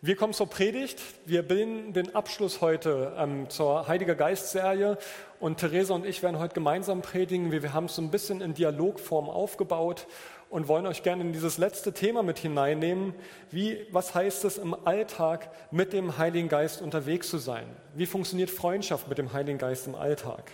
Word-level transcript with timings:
Wir 0.00 0.14
kommen 0.14 0.32
zur 0.32 0.48
Predigt. 0.48 1.02
Wir 1.26 1.42
bilden 1.42 1.92
den 1.92 2.14
Abschluss 2.14 2.60
heute 2.60 3.14
ähm, 3.18 3.50
zur 3.50 3.88
Heiliger 3.88 4.14
Geist-Serie 4.14 4.96
und 5.40 5.58
Theresa 5.58 5.92
und 5.92 6.06
ich 6.06 6.22
werden 6.22 6.38
heute 6.38 6.54
gemeinsam 6.54 7.02
predigen. 7.02 7.50
Wir, 7.50 7.64
wir 7.64 7.72
haben 7.72 7.86
es 7.86 7.96
so 7.96 8.02
ein 8.02 8.12
bisschen 8.12 8.40
in 8.40 8.54
Dialogform 8.54 9.28
aufgebaut 9.28 10.06
und 10.50 10.68
wollen 10.68 10.86
euch 10.86 11.02
gerne 11.02 11.24
in 11.24 11.32
dieses 11.32 11.58
letzte 11.58 11.92
Thema 11.92 12.22
mit 12.22 12.38
hineinnehmen. 12.38 13.12
Wie, 13.50 13.88
was 13.90 14.14
heißt 14.14 14.44
es 14.44 14.56
im 14.56 14.72
Alltag, 14.86 15.50
mit 15.72 15.92
dem 15.92 16.16
Heiligen 16.16 16.48
Geist 16.48 16.80
unterwegs 16.80 17.28
zu 17.28 17.38
sein? 17.38 17.66
Wie 17.94 18.06
funktioniert 18.06 18.50
Freundschaft 18.50 19.08
mit 19.08 19.18
dem 19.18 19.32
Heiligen 19.32 19.58
Geist 19.58 19.88
im 19.88 19.96
Alltag? 19.96 20.52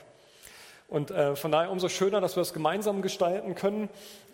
Und 0.89 1.11
äh, 1.11 1.37
von 1.37 1.53
daher 1.53 1.71
umso 1.71 1.89
schöner, 1.89 2.21
dass 2.21 2.37
wir 2.37 2.41
es 2.41 2.55
gemeinsam 2.55 3.03
gestalten 3.03 3.55
können 3.55 3.91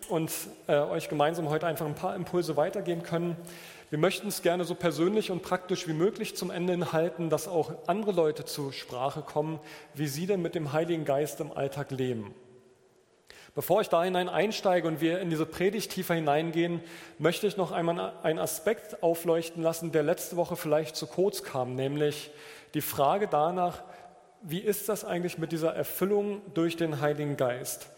und 0.09 0.31
äh, 0.67 0.75
euch 0.75 1.09
gemeinsam 1.09 1.49
heute 1.49 1.65
einfach 1.65 1.85
ein 1.85 1.95
paar 1.95 2.15
Impulse 2.15 2.55
weitergeben 2.55 3.03
können. 3.03 3.35
Wir 3.91 3.99
möchten 3.99 4.29
es 4.29 4.41
gerne 4.41 4.63
so 4.63 4.73
persönlich 4.73 5.31
und 5.31 5.41
praktisch 5.41 5.85
wie 5.85 5.91
möglich 5.91 6.37
zum 6.37 6.49
Ende 6.49 6.93
halten, 6.93 7.29
dass 7.29 7.49
auch 7.49 7.73
andere 7.87 8.13
Leute 8.13 8.45
zur 8.45 8.71
Sprache 8.71 9.21
kommen, 9.21 9.59
wie 9.93 10.07
sie 10.07 10.27
denn 10.27 10.41
mit 10.41 10.55
dem 10.55 10.71
Heiligen 10.71 11.03
Geist 11.03 11.41
im 11.41 11.51
Alltag 11.51 11.91
leben. 11.91 12.33
Bevor 13.53 13.81
ich 13.81 13.89
da 13.89 14.01
hinein 14.01 14.29
einsteige 14.29 14.87
und 14.87 15.01
wir 15.01 15.19
in 15.19 15.29
diese 15.29 15.45
Predigt 15.45 15.91
tiefer 15.91 16.13
hineingehen, 16.13 16.79
möchte 17.19 17.47
ich 17.47 17.57
noch 17.57 17.73
einmal 17.73 18.13
einen 18.23 18.39
Aspekt 18.39 19.03
aufleuchten 19.03 19.61
lassen, 19.61 19.91
der 19.91 20.03
letzte 20.03 20.37
Woche 20.37 20.55
vielleicht 20.55 20.95
zu 20.95 21.05
kurz 21.05 21.43
kam, 21.43 21.75
nämlich 21.75 22.31
die 22.73 22.79
Frage 22.79 23.27
danach, 23.27 23.83
wie 24.41 24.59
ist 24.59 24.87
das 24.87 25.03
eigentlich 25.03 25.37
mit 25.37 25.51
dieser 25.51 25.75
Erfüllung 25.75 26.41
durch 26.53 26.77
den 26.77 27.01
Heiligen 27.01 27.35
Geist? 27.35 27.89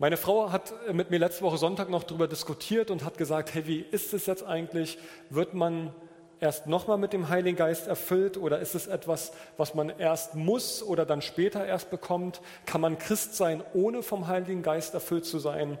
Meine 0.00 0.16
Frau 0.16 0.52
hat 0.52 0.72
mit 0.92 1.10
mir 1.10 1.18
letzte 1.18 1.42
Woche 1.42 1.58
Sonntag 1.58 1.90
noch 1.90 2.04
darüber 2.04 2.28
diskutiert 2.28 2.92
und 2.92 3.04
hat 3.04 3.18
gesagt, 3.18 3.52
hey, 3.52 3.66
wie 3.66 3.80
ist 3.80 4.14
es 4.14 4.26
jetzt 4.26 4.44
eigentlich? 4.44 4.96
Wird 5.28 5.54
man 5.54 5.92
erst 6.38 6.68
nochmal 6.68 6.98
mit 6.98 7.12
dem 7.12 7.28
Heiligen 7.28 7.56
Geist 7.56 7.88
erfüllt 7.88 8.36
oder 8.36 8.60
ist 8.60 8.76
es 8.76 8.86
etwas, 8.86 9.32
was 9.56 9.74
man 9.74 9.88
erst 9.88 10.36
muss 10.36 10.84
oder 10.84 11.04
dann 11.04 11.20
später 11.20 11.66
erst 11.66 11.90
bekommt? 11.90 12.40
Kann 12.64 12.80
man 12.80 12.98
Christ 12.98 13.34
sein, 13.34 13.60
ohne 13.74 14.04
vom 14.04 14.28
Heiligen 14.28 14.62
Geist 14.62 14.94
erfüllt 14.94 15.24
zu 15.24 15.40
sein? 15.40 15.78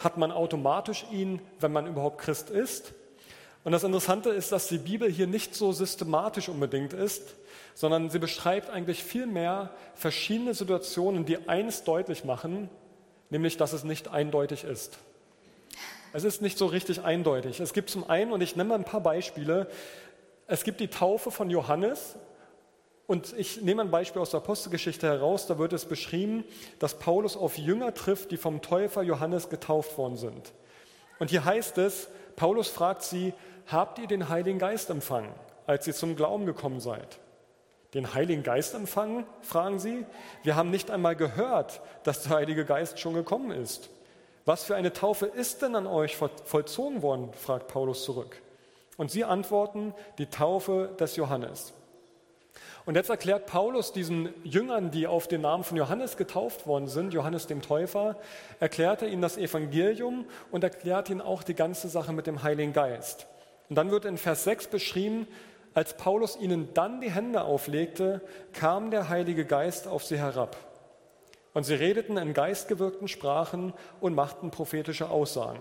Hat 0.00 0.16
man 0.18 0.32
automatisch 0.32 1.06
ihn, 1.12 1.40
wenn 1.60 1.70
man 1.70 1.86
überhaupt 1.86 2.18
Christ 2.18 2.50
ist? 2.50 2.94
Und 3.62 3.70
das 3.70 3.84
Interessante 3.84 4.30
ist, 4.30 4.50
dass 4.50 4.66
die 4.66 4.78
Bibel 4.78 5.08
hier 5.08 5.28
nicht 5.28 5.54
so 5.54 5.70
systematisch 5.70 6.48
unbedingt 6.48 6.94
ist, 6.94 7.36
sondern 7.74 8.10
sie 8.10 8.18
beschreibt 8.18 8.70
eigentlich 8.70 9.04
viel 9.04 9.28
mehr 9.28 9.70
verschiedene 9.94 10.52
Situationen, 10.52 11.26
die 11.26 11.48
eines 11.48 11.84
deutlich 11.84 12.24
machen, 12.24 12.68
nämlich 13.32 13.56
dass 13.56 13.72
es 13.72 13.82
nicht 13.82 14.08
eindeutig 14.08 14.62
ist. 14.62 14.98
Es 16.12 16.22
ist 16.24 16.42
nicht 16.42 16.58
so 16.58 16.66
richtig 16.66 17.02
eindeutig. 17.02 17.60
Es 17.60 17.72
gibt 17.72 17.88
zum 17.88 18.08
einen, 18.08 18.30
und 18.30 18.42
ich 18.42 18.56
nenne 18.56 18.68
mal 18.68 18.74
ein 18.74 18.84
paar 18.84 19.00
Beispiele, 19.00 19.68
es 20.46 20.64
gibt 20.64 20.80
die 20.80 20.88
Taufe 20.88 21.30
von 21.30 21.48
Johannes. 21.48 22.16
Und 23.06 23.34
ich 23.36 23.62
nehme 23.62 23.82
ein 23.82 23.90
Beispiel 23.90 24.20
aus 24.20 24.30
der 24.30 24.40
Apostelgeschichte 24.40 25.06
heraus, 25.06 25.46
da 25.46 25.58
wird 25.58 25.72
es 25.72 25.86
beschrieben, 25.86 26.44
dass 26.78 26.98
Paulus 26.98 27.36
auf 27.36 27.58
Jünger 27.58 27.94
trifft, 27.94 28.30
die 28.30 28.36
vom 28.36 28.60
Täufer 28.62 29.02
Johannes 29.02 29.48
getauft 29.48 29.96
worden 29.98 30.16
sind. 30.16 30.52
Und 31.18 31.30
hier 31.30 31.44
heißt 31.44 31.78
es, 31.78 32.08
Paulus 32.36 32.68
fragt 32.68 33.02
sie, 33.02 33.32
habt 33.66 33.98
ihr 33.98 34.06
den 34.06 34.28
Heiligen 34.28 34.58
Geist 34.58 34.90
empfangen, 34.90 35.32
als 35.66 35.86
ihr 35.86 35.94
zum 35.94 36.16
Glauben 36.16 36.46
gekommen 36.46 36.80
seid? 36.80 37.18
Den 37.94 38.14
Heiligen 38.14 38.42
Geist 38.42 38.74
empfangen, 38.74 39.26
fragen 39.42 39.78
sie. 39.78 40.06
Wir 40.42 40.56
haben 40.56 40.70
nicht 40.70 40.90
einmal 40.90 41.14
gehört, 41.14 41.80
dass 42.04 42.22
der 42.22 42.36
Heilige 42.36 42.64
Geist 42.64 42.98
schon 42.98 43.14
gekommen 43.14 43.50
ist. 43.50 43.90
Was 44.44 44.64
für 44.64 44.74
eine 44.74 44.92
Taufe 44.92 45.26
ist 45.26 45.62
denn 45.62 45.76
an 45.76 45.86
euch 45.86 46.16
vollzogen 46.16 47.02
worden? 47.02 47.30
fragt 47.34 47.68
Paulus 47.68 48.04
zurück. 48.04 48.40
Und 48.96 49.10
sie 49.10 49.24
antworten, 49.24 49.94
die 50.18 50.26
Taufe 50.26 50.94
des 50.98 51.16
Johannes. 51.16 51.74
Und 52.84 52.96
jetzt 52.96 53.10
erklärt 53.10 53.46
Paulus 53.46 53.92
diesen 53.92 54.30
Jüngern, 54.42 54.90
die 54.90 55.06
auf 55.06 55.28
den 55.28 55.42
Namen 55.42 55.62
von 55.62 55.76
Johannes 55.76 56.16
getauft 56.16 56.66
worden 56.66 56.88
sind, 56.88 57.14
Johannes 57.14 57.46
dem 57.46 57.62
Täufer, 57.62 58.16
erklärt 58.58 59.02
er 59.02 59.08
ihnen 59.08 59.22
das 59.22 59.36
Evangelium 59.36 60.26
und 60.50 60.64
erklärt 60.64 61.08
ihnen 61.08 61.20
auch 61.20 61.44
die 61.44 61.54
ganze 61.54 61.88
Sache 61.88 62.12
mit 62.12 62.26
dem 62.26 62.42
Heiligen 62.42 62.72
Geist. 62.72 63.26
Und 63.68 63.76
dann 63.76 63.92
wird 63.92 64.04
in 64.04 64.18
Vers 64.18 64.44
6 64.44 64.66
beschrieben, 64.66 65.28
als 65.74 65.96
Paulus 65.96 66.36
ihnen 66.36 66.72
dann 66.74 67.00
die 67.00 67.10
Hände 67.10 67.44
auflegte, 67.44 68.20
kam 68.52 68.90
der 68.90 69.08
Heilige 69.08 69.44
Geist 69.44 69.88
auf 69.88 70.04
sie 70.04 70.18
herab. 70.18 70.56
Und 71.54 71.64
sie 71.64 71.74
redeten 71.74 72.16
in 72.16 72.34
geistgewirkten 72.34 73.08
Sprachen 73.08 73.72
und 74.00 74.14
machten 74.14 74.50
prophetische 74.50 75.10
Aussagen. 75.10 75.60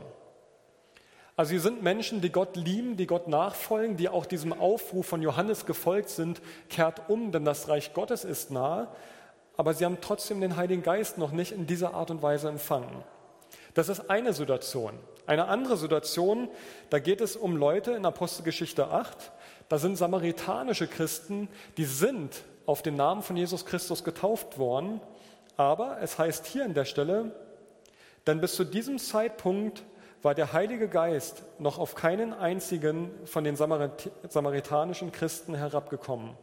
Also 1.36 1.52
sie 1.52 1.60
sind 1.60 1.82
Menschen, 1.82 2.22
die 2.22 2.32
Gott 2.32 2.56
lieben, 2.56 2.98
die 2.98 3.08
Gott 3.08 3.28
nachfolgen, 3.28 3.98
die 3.98 4.10
auch 4.10 4.26
diesem 4.26 4.54
Aufruf 4.54 5.08
von 5.08 5.22
Johannes 5.22 5.66
gefolgt 5.66 6.10
sind, 6.10 6.42
kehrt 6.70 7.10
um, 7.10 7.32
denn 7.32 7.46
das 7.46 7.68
Reich 7.68 7.94
Gottes 7.94 8.24
ist 8.24 8.52
nahe. 8.52 8.88
Aber 9.58 9.74
sie 9.74 9.86
haben 9.86 9.98
trotzdem 10.02 10.42
den 10.42 10.56
Heiligen 10.56 10.84
Geist 10.84 11.18
noch 11.18 11.32
nicht 11.32 11.52
in 11.52 11.68
dieser 11.68 11.94
Art 11.94 12.12
und 12.12 12.22
Weise 12.22 12.50
empfangen. 12.50 13.04
Das 13.74 13.90
ist 13.90 14.10
eine 14.10 14.34
Situation. 14.34 14.94
Eine 15.26 15.48
andere 15.48 15.78
Situation, 15.78 16.50
da 16.90 17.00
geht 17.00 17.22
es 17.22 17.36
um 17.36 17.56
Leute 17.56 17.92
in 17.92 18.06
Apostelgeschichte 18.06 18.88
8, 18.88 19.32
da 19.72 19.78
sind 19.78 19.96
samaritanische 19.96 20.86
Christen, 20.86 21.48
die 21.78 21.86
sind 21.86 22.44
auf 22.66 22.82
den 22.82 22.98
Namen 22.98 23.22
von 23.22 23.38
Jesus 23.38 23.66
Christus 23.66 24.04
getauft 24.04 24.58
worden, 24.58 25.00
aber 25.56 26.02
es 26.02 26.20
heißt 26.20 26.46
hier 26.46 26.66
an 26.66 26.74
der 26.74 26.84
Stelle, 26.84 27.32
denn 28.28 28.42
bis 28.42 28.56
zu 28.58 28.66
diesem 28.66 29.00
Zeitpunkt 29.00 29.84
war 30.24 30.36
der 30.36 30.52
Heilige 30.52 30.90
Geist 30.90 31.44
noch 31.58 31.80
auf 31.80 31.96
keinen 31.96 32.34
einzigen 32.34 33.12
von 33.24 33.46
den 33.46 33.56
samaritanischen 33.56 35.14
Christen 35.14 35.56
herabgekommen. 35.56 36.36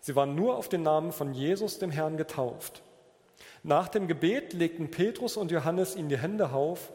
Sie 0.00 0.14
waren 0.14 0.34
nur 0.34 0.58
auf 0.58 0.68
den 0.68 0.82
Namen 0.82 1.12
von 1.12 1.32
Jesus, 1.32 1.78
dem 1.78 1.90
Herrn, 1.90 2.18
getauft. 2.18 2.82
Nach 3.62 3.88
dem 3.88 4.08
Gebet 4.08 4.52
legten 4.52 4.90
Petrus 4.90 5.38
und 5.38 5.50
Johannes 5.50 5.96
ihnen 5.96 6.10
die 6.10 6.18
Hände 6.18 6.50
auf 6.50 6.92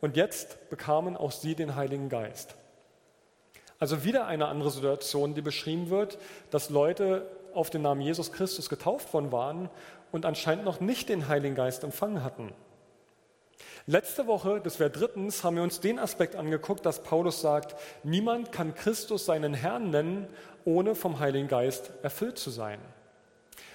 und 0.00 0.16
jetzt 0.16 0.70
bekamen 0.70 1.16
auch 1.16 1.32
sie 1.32 1.56
den 1.56 1.74
Heiligen 1.74 2.08
Geist. 2.08 2.54
Also 3.82 4.04
wieder 4.04 4.28
eine 4.28 4.46
andere 4.46 4.70
Situation, 4.70 5.34
die 5.34 5.42
beschrieben 5.42 5.90
wird, 5.90 6.16
dass 6.52 6.70
Leute 6.70 7.26
auf 7.52 7.68
den 7.68 7.82
Namen 7.82 8.00
Jesus 8.00 8.30
Christus 8.30 8.68
getauft 8.68 9.12
worden 9.12 9.32
waren 9.32 9.70
und 10.12 10.24
anscheinend 10.24 10.64
noch 10.64 10.78
nicht 10.78 11.08
den 11.08 11.26
Heiligen 11.26 11.56
Geist 11.56 11.82
empfangen 11.82 12.22
hatten. 12.22 12.52
Letzte 13.86 14.28
Woche, 14.28 14.60
das 14.62 14.78
wäre 14.78 14.90
drittens, 14.90 15.42
haben 15.42 15.56
wir 15.56 15.64
uns 15.64 15.80
den 15.80 15.98
Aspekt 15.98 16.36
angeguckt, 16.36 16.86
dass 16.86 17.02
Paulus 17.02 17.40
sagt, 17.40 17.74
niemand 18.04 18.52
kann 18.52 18.76
Christus 18.76 19.24
seinen 19.24 19.52
Herrn 19.52 19.90
nennen, 19.90 20.28
ohne 20.64 20.94
vom 20.94 21.18
Heiligen 21.18 21.48
Geist 21.48 21.90
erfüllt 22.04 22.38
zu 22.38 22.50
sein. 22.50 22.78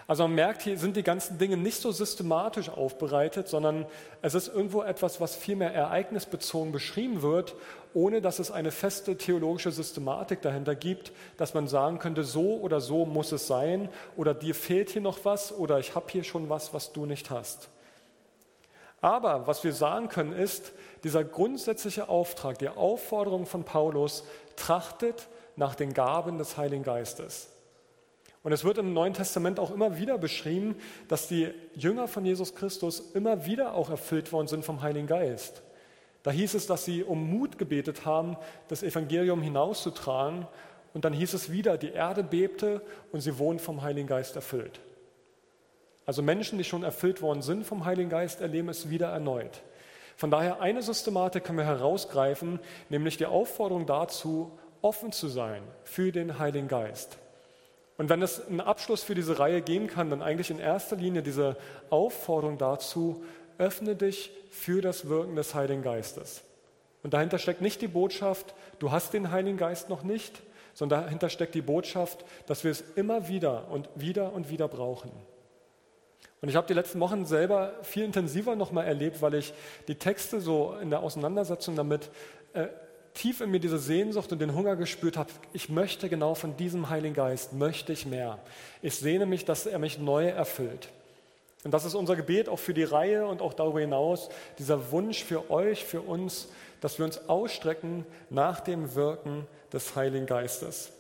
Also 0.08 0.24
man 0.24 0.36
merkt, 0.36 0.62
hier 0.62 0.78
sind 0.78 0.96
die 0.96 1.04
ganzen 1.04 1.38
Dinge 1.38 1.58
nicht 1.58 1.82
so 1.82 1.92
systematisch 1.92 2.70
aufbereitet, 2.70 3.50
sondern 3.50 3.86
es 4.22 4.36
ist 4.36 4.48
irgendwo 4.48 4.82
etwas, 4.82 5.20
was 5.20 5.36
viel 5.36 5.58
mehr 5.58 5.74
ereignisbezogen 5.74 6.72
beschrieben 6.72 7.22
wird, 7.22 7.56
ohne 7.94 8.22
dass 8.22 8.40
es 8.40 8.50
eine 8.50 8.72
feste 8.72 9.18
theologische 9.18 9.72
Systematik 9.72 10.42
dahinter 10.42 10.76
gibt, 10.76 11.12
dass 11.36 11.54
man 11.54 11.68
sagen 11.68 12.00
könnte, 12.00 12.24
so 12.24 12.56
oder 12.56 12.80
so 12.80 13.06
muss 13.06 13.34
es 13.34 13.48
sein 13.48 13.90
oder 14.16 14.34
dir 14.34 14.56
fehlt 14.56 14.92
hier 14.92 15.02
noch 15.02 15.26
was 15.26 15.52
oder 15.52 15.78
ich 15.80 15.94
habe 15.94 16.06
hier 16.10 16.24
schon 16.24 16.48
was, 16.48 16.74
was 16.74 16.94
du 16.94 17.06
nicht 17.06 17.30
hast. 17.30 17.68
Aber 19.02 19.46
was 19.46 19.66
wir 19.66 19.74
sagen 19.74 20.08
können 20.08 20.32
ist, 20.32 20.72
dieser 21.04 21.26
grundsätzliche 21.26 22.08
Auftrag, 22.08 22.60
die 22.60 22.70
Aufforderung 22.70 23.46
von 23.46 23.66
Paulus, 23.66 24.24
trachtet 24.56 25.28
nach 25.58 25.76
den 25.76 25.94
Gaben 25.94 26.38
des 26.38 26.56
Heiligen 26.56 26.84
Geistes. 26.84 27.50
Und 28.48 28.54
es 28.54 28.64
wird 28.64 28.78
im 28.78 28.94
Neuen 28.94 29.14
Testament 29.14 29.60
auch 29.60 29.72
immer 29.72 29.98
wieder 29.98 30.18
beschrieben, 30.18 30.78
dass 31.10 31.28
die 31.28 31.50
Jünger 31.76 32.08
von 32.08 32.24
Jesus 32.24 32.56
Christus 32.56 33.02
immer 33.14 33.46
wieder 33.46 33.74
auch 33.74 33.90
erfüllt 33.90 34.32
worden 34.32 34.48
sind 34.48 34.64
vom 34.64 34.82
Heiligen 34.82 35.06
Geist. 35.06 35.64
Da 36.24 36.32
hieß 36.32 36.54
es, 36.54 36.66
dass 36.66 36.86
sie 36.86 37.04
um 37.04 37.30
Mut 37.30 37.58
gebetet 37.58 38.06
haben, 38.06 38.38
das 38.70 38.84
Evangelium 38.84 39.42
hinauszutragen. 39.42 40.48
Und 40.94 41.04
dann 41.04 41.12
hieß 41.12 41.34
es 41.34 41.52
wieder, 41.52 41.78
die 41.78 41.90
Erde 41.90 42.24
bebte 42.24 42.82
und 43.12 43.20
sie 43.20 43.38
wurden 43.38 43.60
vom 43.60 43.82
Heiligen 43.82 44.08
Geist 44.08 44.38
erfüllt. 44.38 44.80
Also 46.06 46.22
Menschen, 46.22 46.58
die 46.58 46.64
schon 46.64 46.84
erfüllt 46.84 47.22
worden 47.22 47.42
sind 47.42 47.66
vom 47.66 47.84
Heiligen 47.84 48.10
Geist, 48.10 48.40
erleben 48.40 48.70
es 48.70 48.90
wieder 48.90 49.10
erneut. 49.10 49.62
Von 50.16 50.32
daher 50.32 50.62
eine 50.62 50.82
Systematik 50.82 51.44
können 51.44 51.58
wir 51.58 51.66
herausgreifen, 51.66 52.62
nämlich 52.88 53.18
die 53.18 53.26
Aufforderung 53.26 53.86
dazu, 53.86 54.58
offen 54.82 55.12
zu 55.12 55.28
sein 55.28 55.64
für 55.84 56.14
den 56.14 56.40
Heiligen 56.40 56.70
Geist. 56.70 57.18
Und 57.98 58.10
wenn 58.10 58.22
es 58.22 58.46
einen 58.48 58.62
Abschluss 58.62 59.04
für 59.04 59.16
diese 59.16 59.40
Reihe 59.40 59.62
geben 59.62 59.88
kann, 59.88 60.10
dann 60.10 60.22
eigentlich 60.22 60.52
in 60.52 60.60
erster 60.60 60.96
Linie 60.96 61.24
diese 61.24 61.58
Aufforderung 61.90 62.58
dazu, 62.58 63.24
öffne 63.58 63.96
dich 63.96 64.32
für 64.52 64.82
das 64.82 65.10
Wirken 65.10 65.36
des 65.36 65.56
Heiligen 65.56 65.82
Geistes. 65.82 66.44
Und 67.04 67.14
dahinter 67.14 67.40
steckt 67.40 67.62
nicht 67.62 67.82
die 67.82 67.88
Botschaft, 67.88 68.54
du 68.80 68.92
hast 68.92 69.14
den 69.14 69.32
Heiligen 69.32 69.58
Geist 69.58 69.90
noch 69.90 70.04
nicht, 70.04 70.42
sondern 70.74 71.06
dahinter 71.06 71.30
steckt 71.30 71.56
die 71.56 71.62
Botschaft, 71.62 72.24
dass 72.46 72.64
wir 72.64 72.70
es 72.70 72.84
immer 72.96 73.28
wieder 73.28 73.68
und 73.72 73.90
wieder 73.96 74.34
und 74.34 74.50
wieder 74.50 74.68
brauchen. 74.68 75.12
Und 76.40 76.50
ich 76.50 76.56
habe 76.56 76.68
die 76.68 76.76
letzten 76.76 77.00
Wochen 77.00 77.26
selber 77.26 77.74
viel 77.82 78.04
intensiver 78.04 78.56
nochmal 78.56 78.86
erlebt, 78.86 79.24
weil 79.24 79.34
ich 79.34 79.54
die 79.88 79.96
Texte 79.96 80.40
so 80.40 80.76
in 80.80 80.92
der 80.92 81.02
Auseinandersetzung 81.02 81.76
damit 81.76 82.12
äh, 82.54 82.68
tief 83.18 83.42
in 83.42 83.50
mir 83.50 83.60
diese 83.60 83.80
Sehnsucht 83.80 84.32
und 84.32 84.40
den 84.40 84.54
Hunger 84.54 84.76
gespürt 84.76 85.18
habe, 85.18 85.32
ich 85.52 85.70
möchte 85.70 86.08
genau 86.08 86.36
von 86.36 86.56
diesem 86.56 86.90
Heiligen 86.90 87.16
Geist, 87.16 87.54
möchte 87.54 87.92
ich 87.92 88.06
mehr. 88.06 88.40
Ich 88.82 88.96
sehne 88.96 89.26
mich, 89.26 89.44
dass 89.44 89.66
er 89.66 89.80
mich 89.80 89.98
neu 89.98 90.28
erfüllt. 90.28 90.90
Und 91.64 91.72
das 91.72 91.84
ist 91.84 91.96
unser 91.96 92.16
Gebet 92.16 92.48
auch 92.48 92.60
für 92.60 92.74
die 92.74 92.84
Reihe 92.84 93.26
und 93.26 93.42
auch 93.42 93.54
darüber 93.54 93.80
hinaus, 93.80 94.30
dieser 94.60 94.92
Wunsch 94.92 95.24
für 95.24 95.50
euch, 95.50 95.84
für 95.84 96.02
uns, 96.02 96.50
dass 96.80 97.00
wir 97.00 97.06
uns 97.06 97.28
ausstrecken 97.28 98.06
nach 98.30 98.60
dem 98.60 98.94
Wirken 98.94 99.48
des 99.74 99.96
Heiligen 99.96 100.28
Geistes. 100.28 100.92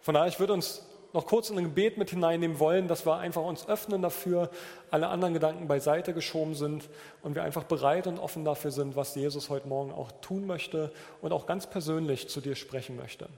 Von 0.00 0.14
daher, 0.14 0.28
ich 0.28 0.38
würde 0.38 0.52
uns 0.52 0.87
noch 1.12 1.26
kurz 1.26 1.50
in 1.50 1.58
ein 1.58 1.64
Gebet 1.64 1.96
mit 1.96 2.10
hineinnehmen 2.10 2.58
wollen, 2.58 2.86
dass 2.86 3.06
wir 3.06 3.16
einfach 3.16 3.42
uns 3.42 3.66
öffnen 3.66 4.02
dafür, 4.02 4.50
alle 4.90 5.08
anderen 5.08 5.34
Gedanken 5.34 5.66
beiseite 5.66 6.12
geschoben 6.12 6.54
sind 6.54 6.88
und 7.22 7.34
wir 7.34 7.42
einfach 7.42 7.64
bereit 7.64 8.06
und 8.06 8.18
offen 8.18 8.44
dafür 8.44 8.70
sind, 8.70 8.94
was 8.94 9.14
Jesus 9.14 9.48
heute 9.48 9.68
Morgen 9.68 9.92
auch 9.92 10.12
tun 10.20 10.46
möchte 10.46 10.92
und 11.22 11.32
auch 11.32 11.46
ganz 11.46 11.66
persönlich 11.66 12.28
zu 12.28 12.40
dir 12.40 12.56
sprechen 12.56 12.96
möchte. 12.96 13.28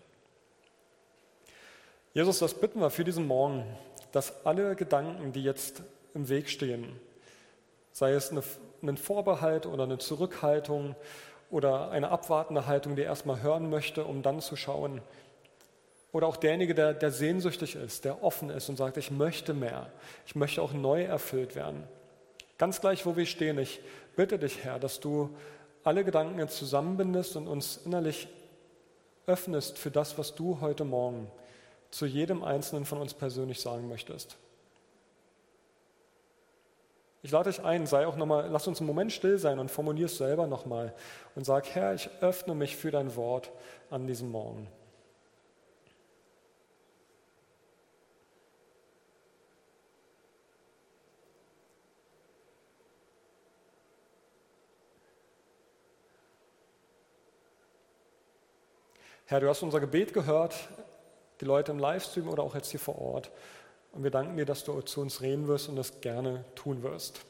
Jesus, 2.13 2.41
das 2.41 2.55
bitten 2.55 2.81
wir 2.81 2.91
für 2.91 3.05
diesen 3.05 3.29
Morgen, 3.29 3.65
dass 4.11 4.45
alle 4.45 4.75
Gedanken, 4.75 5.33
die 5.33 5.45
jetzt 5.45 5.83
im 6.13 6.29
Weg 6.29 6.49
stehen, 6.49 6.99
sei 7.93 8.13
es 8.13 8.33
eine, 8.33 8.43
ein 8.83 8.97
Vorbehalt 8.97 9.67
oder 9.67 9.85
eine 9.85 9.99
Zurückhaltung 9.99 10.97
oder 11.51 11.91
eine 11.91 12.11
abwartende 12.11 12.67
Haltung, 12.67 12.97
die 12.97 13.03
erstmal 13.03 13.43
hören 13.43 13.71
möchte, 13.71 14.05
um 14.05 14.23
dann 14.23 14.41
zu 14.41 14.57
schauen, 14.57 15.01
oder 16.13 16.27
auch 16.27 16.37
derjenige, 16.37 16.75
der, 16.75 16.95
der 16.95 17.11
sehnsüchtig 17.11 17.77
ist, 17.77 18.05
der 18.05 18.23
offen 18.23 18.51
ist 18.51 18.69
und 18.69 18.77
sagt, 18.77 18.97
ich 18.97 19.11
möchte 19.11 19.55
mehr, 19.55 19.91
ich 20.27 20.35
möchte 20.35 20.61
auch 20.63 20.73
neu 20.73 21.05
erfüllt 21.05 21.55
werden. 21.55 21.85
Ganz 22.59 22.81
gleich, 22.81 23.07
wo 23.07 23.17
wir 23.17 23.27
stehen, 23.27 23.59
ich 23.59 23.81
bitte 24.17 24.39
dich, 24.39 24.65
Herr, 24.65 24.79
dass 24.79 25.01
du 25.01 25.31
alle 25.85 26.05
Gedanken 26.05 26.39
jetzt 26.39 26.57
zusammenbindest 26.57 27.37
und 27.37 27.47
uns 27.47 27.81
innerlich 27.85 28.29
öffnest 29.27 29.79
für 29.79 29.91
das, 29.91 30.19
was 30.19 30.35
du 30.35 30.61
heute 30.61 30.85
Morgen 30.85 31.31
zu 31.91 32.07
jedem 32.07 32.43
Einzelnen 32.45 32.85
von 32.85 32.99
uns 32.99 33.15
persönlich 33.15 33.61
sagen 33.61 33.89
möchtest. 33.89 34.37
Ich 37.23 37.31
lade 37.31 37.51
dich 37.51 37.63
ein, 37.63 37.87
sei 37.87 38.07
auch 38.07 38.17
nochmal, 38.17 38.49
lass 38.51 38.67
uns 38.67 38.81
einen 38.81 38.87
Moment 38.87 39.13
still 39.13 39.39
sein 39.39 39.59
und 39.59 39.71
formulier 39.71 40.07
es 40.07 40.17
selber 40.17 40.47
nochmal 40.47 40.95
und 41.35 41.45
sag, 41.45 41.69
Herr, 41.75 41.95
ich 41.95 42.09
öffne 42.21 42.55
mich 42.55 42.77
für 42.77 42.91
dein 42.91 43.15
Wort 43.15 43.51
an 43.91 44.07
diesem 44.07 44.31
Morgen. 44.31 44.69
Herr, 59.31 59.39
du 59.39 59.49
hast 59.49 59.63
unser 59.63 59.79
Gebet 59.79 60.13
gehört, 60.13 60.57
die 61.41 61.45
Leute 61.45 61.71
im 61.71 61.79
Livestream 61.79 62.29
oder 62.29 62.43
auch 62.43 62.57
jetzt 62.57 62.73
hier 62.73 62.81
vor 62.81 63.01
Ort. 63.01 63.31
Und 63.93 64.03
wir 64.03 64.11
danken 64.11 64.37
dir, 64.37 64.45
dass 64.45 64.65
du 64.65 64.81
zu 64.81 65.01
uns 65.01 65.23
reden 65.23 65.47
wirst 65.47 65.69
und 65.69 65.77
das 65.77 66.01
gerne 66.01 66.45
tun 66.57 66.83
wirst. 66.83 67.21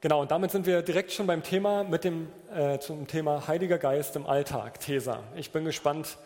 Genau, 0.00 0.20
und 0.20 0.32
damit 0.32 0.50
sind 0.50 0.66
wir 0.66 0.82
direkt 0.82 1.12
schon 1.12 1.28
beim 1.28 1.44
Thema 1.44 1.84
mit 1.84 2.02
dem 2.02 2.26
äh, 2.52 2.80
zum 2.80 3.06
Thema 3.06 3.46
Heiliger 3.46 3.78
Geist 3.78 4.16
im 4.16 4.26
Alltag, 4.26 4.80
Tesa. 4.80 5.20
Ich 5.36 5.52
bin 5.52 5.64
gespannt, 5.64 6.18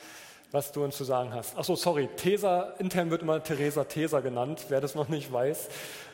was 0.50 0.72
du 0.72 0.82
uns 0.82 0.96
zu 0.96 1.04
sagen 1.04 1.34
hast. 1.34 1.58
Achso, 1.58 1.76
sorry, 1.76 2.08
Tesa, 2.16 2.72
intern 2.78 3.10
wird 3.10 3.20
immer 3.20 3.42
Theresa 3.42 3.84
Tesa 3.84 4.20
genannt, 4.20 4.64
wer 4.70 4.80
das 4.80 4.94
noch 4.94 5.08
nicht 5.10 5.30
weiß. 5.30 5.68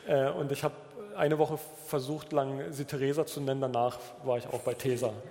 Äh, 0.07 0.29
und 0.31 0.51
ich 0.51 0.65
habe 0.65 0.75
eine 1.15 1.37
Woche 1.37 1.59
versucht 1.87 2.31
lang, 2.31 2.71
sie 2.71 2.85
Theresa 2.85 3.25
zu 3.25 3.41
nennen. 3.41 3.61
Danach 3.61 3.99
war 4.23 4.37
ich 4.37 4.47
auch 4.47 4.61
bei 4.61 4.73
Tesa. 4.73 5.13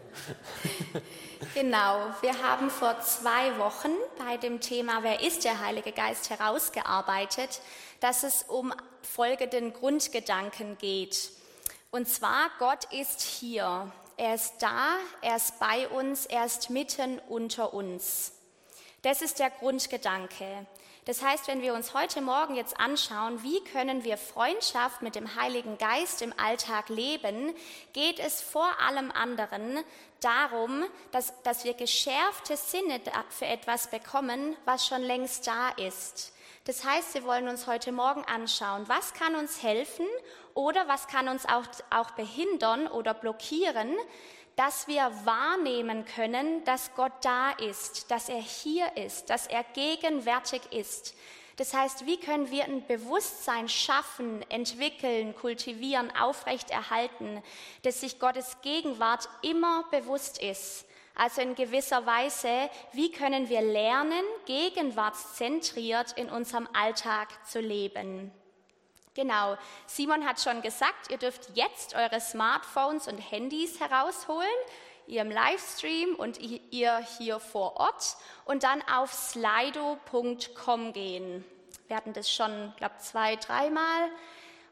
Genau, 1.54 2.06
wir 2.20 2.40
haben 2.40 2.70
vor 2.70 3.00
zwei 3.00 3.58
Wochen 3.58 3.90
bei 4.16 4.36
dem 4.36 4.60
Thema 4.60 5.02
Wer 5.02 5.22
ist 5.22 5.44
der 5.44 5.60
Heilige 5.60 5.90
Geist 5.90 6.30
herausgearbeitet, 6.30 7.60
dass 7.98 8.22
es 8.22 8.44
um 8.44 8.72
folgenden 9.02 9.72
Grundgedanken 9.72 10.78
geht. 10.78 11.30
Und 11.90 12.08
zwar, 12.08 12.48
Gott 12.60 12.84
ist 12.92 13.20
hier. 13.20 13.90
Er 14.16 14.34
ist 14.34 14.54
da, 14.60 14.98
er 15.20 15.36
ist 15.36 15.58
bei 15.58 15.88
uns, 15.88 16.26
er 16.26 16.44
ist 16.46 16.70
mitten 16.70 17.18
unter 17.28 17.74
uns. 17.74 18.32
Das 19.02 19.20
ist 19.20 19.40
der 19.40 19.50
Grundgedanke. 19.50 20.66
Das 21.04 21.20
heißt, 21.20 21.48
wenn 21.48 21.62
wir 21.62 21.74
uns 21.74 21.94
heute 21.94 22.20
Morgen 22.20 22.54
jetzt 22.54 22.78
anschauen, 22.78 23.42
wie 23.42 23.60
können 23.64 24.04
wir 24.04 24.16
Freundschaft 24.16 25.02
mit 25.02 25.16
dem 25.16 25.34
Heiligen 25.34 25.76
Geist 25.76 26.22
im 26.22 26.32
Alltag 26.38 26.90
leben, 26.90 27.52
geht 27.92 28.20
es 28.20 28.40
vor 28.40 28.70
allem 28.80 29.10
anderen 29.10 29.82
darum, 30.20 30.84
dass, 31.10 31.32
dass 31.42 31.64
wir 31.64 31.74
geschärfte 31.74 32.56
Sinne 32.56 33.00
für 33.30 33.46
etwas 33.46 33.90
bekommen, 33.90 34.56
was 34.64 34.86
schon 34.86 35.02
längst 35.02 35.48
da 35.48 35.70
ist. 35.70 36.32
Das 36.66 36.84
heißt, 36.84 37.14
wir 37.14 37.24
wollen 37.24 37.48
uns 37.48 37.66
heute 37.66 37.90
Morgen 37.90 38.24
anschauen, 38.26 38.84
was 38.86 39.12
kann 39.12 39.34
uns 39.34 39.60
helfen 39.60 40.06
oder 40.54 40.86
was 40.86 41.08
kann 41.08 41.28
uns 41.28 41.44
auch, 41.46 41.64
auch 41.90 42.12
behindern 42.12 42.86
oder 42.86 43.12
blockieren, 43.12 43.96
dass 44.56 44.86
wir 44.86 45.10
wahrnehmen 45.24 46.04
können, 46.04 46.64
dass 46.64 46.94
Gott 46.94 47.12
da 47.22 47.50
ist, 47.52 48.10
dass 48.10 48.28
er 48.28 48.40
hier 48.40 48.96
ist, 48.96 49.30
dass 49.30 49.46
er 49.46 49.64
gegenwärtig 49.74 50.60
ist. 50.70 51.14
Das 51.56 51.74
heißt, 51.74 52.06
wie 52.06 52.18
können 52.18 52.50
wir 52.50 52.64
ein 52.64 52.86
Bewusstsein 52.86 53.68
schaffen, 53.68 54.42
entwickeln, 54.50 55.34
kultivieren, 55.34 56.10
aufrechterhalten, 56.16 57.42
dass 57.82 58.00
sich 58.00 58.18
Gottes 58.18 58.56
Gegenwart 58.62 59.28
immer 59.42 59.84
bewusst 59.90 60.42
ist? 60.42 60.86
Also 61.14 61.42
in 61.42 61.54
gewisser 61.54 62.06
Weise, 62.06 62.70
wie 62.92 63.12
können 63.12 63.50
wir 63.50 63.60
lernen, 63.60 64.24
gegenwartszentriert 64.46 66.12
in 66.12 66.30
unserem 66.30 66.66
Alltag 66.72 67.28
zu 67.46 67.60
leben? 67.60 68.32
Genau, 69.14 69.58
Simon 69.86 70.26
hat 70.26 70.40
schon 70.40 70.62
gesagt, 70.62 71.10
ihr 71.10 71.18
dürft 71.18 71.50
jetzt 71.54 71.94
eure 71.94 72.20
Smartphones 72.20 73.08
und 73.08 73.18
Handys 73.18 73.78
herausholen, 73.78 74.48
ihr 75.06 75.20
im 75.20 75.30
Livestream 75.30 76.14
und 76.14 76.38
ihr 76.40 76.98
hier 77.18 77.38
vor 77.38 77.76
Ort 77.76 78.16
und 78.46 78.62
dann 78.62 78.82
auf 78.88 79.12
slido.com 79.12 80.92
gehen. 80.94 81.44
Wir 81.88 81.96
hatten 81.96 82.14
das 82.14 82.32
schon, 82.32 82.72
glaube 82.78 82.96
zwei, 82.98 83.36
dreimal. 83.36 84.08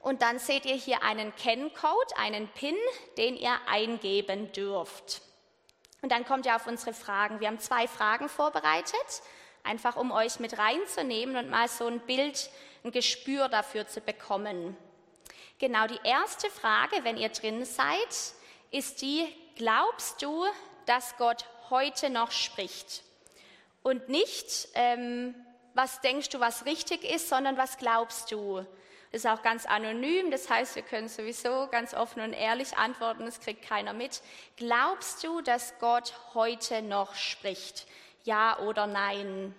Und 0.00 0.22
dann 0.22 0.38
seht 0.38 0.64
ihr 0.64 0.75
hier 0.75 1.02
einen 1.02 1.34
Kenncode, 1.36 2.16
einen 2.16 2.48
PIN, 2.48 2.76
den 3.19 3.36
ihr 3.36 3.54
eingeben 3.66 4.50
dürft. 4.52 5.20
Und 6.00 6.10
dann 6.10 6.24
kommt 6.24 6.46
ihr 6.46 6.56
auf 6.56 6.67
unsere 6.67 6.94
Fragen. 6.94 7.41
Wir 7.41 7.48
haben 7.48 7.58
zwei 7.58 7.86
Fragen 7.86 8.31
vorbereitet, 8.31 9.22
einfach 9.62 9.96
um 9.96 10.10
euch 10.10 10.41
mit 10.41 10.56
reinzunehmen 10.56 11.36
und 11.36 11.50
mal 11.50 11.69
so 11.69 11.86
ein 11.86 12.00
Bild 12.00 12.48
ein 12.84 12.93
Gespür 12.93 13.49
dafür 13.49 13.87
zu 13.87 14.01
bekommen. 14.01 14.77
Genau 15.58 15.87
die 15.87 16.01
erste 16.05 16.49
Frage, 16.51 17.05
wenn 17.05 17.17
ihr 17.17 17.29
drin 17.29 17.65
seid, 17.65 18.34
ist 18.70 19.03
die, 19.03 19.27
glaubst 19.56 20.22
du, 20.22 20.44
dass 20.87 21.17
Gott 21.19 21.44
heute 21.69 22.08
noch 22.10 22.31
spricht? 22.31 23.03
Und 23.82 24.08
nicht, 24.08 24.69
ähm, 24.75 25.34
was 25.75 26.01
denkst 26.01 26.31
du, 26.31 26.41
was 26.41 26.67
richtig 26.67 27.05
ist, 27.05 27.29
sondern 27.29 27.56
was 27.56 27.79
glaubst 27.79 28.31
du? 28.32 28.65
Das 29.13 29.25
ist 29.25 29.27
auch 29.27 29.43
ganz 29.43 29.67
anonym, 29.67 30.31
das 30.31 30.49
heißt, 30.49 30.77
wir 30.77 30.82
können 30.82 31.08
sowieso 31.08 31.67
ganz 31.67 31.94
offen 31.94 32.22
und 32.22 32.32
ehrlich 32.32 32.77
antworten, 32.77 33.25
das 33.25 33.41
kriegt 33.41 33.67
keiner 33.67 33.93
mit. 33.93 34.22
Glaubst 34.56 35.25
du, 35.25 35.41
dass 35.41 35.79
Gott 35.81 36.15
heute 36.34 36.81
noch 36.81 37.15
spricht? 37.17 37.87
Ja 38.25 38.58
oder 38.60 38.87
nein? 38.87 39.55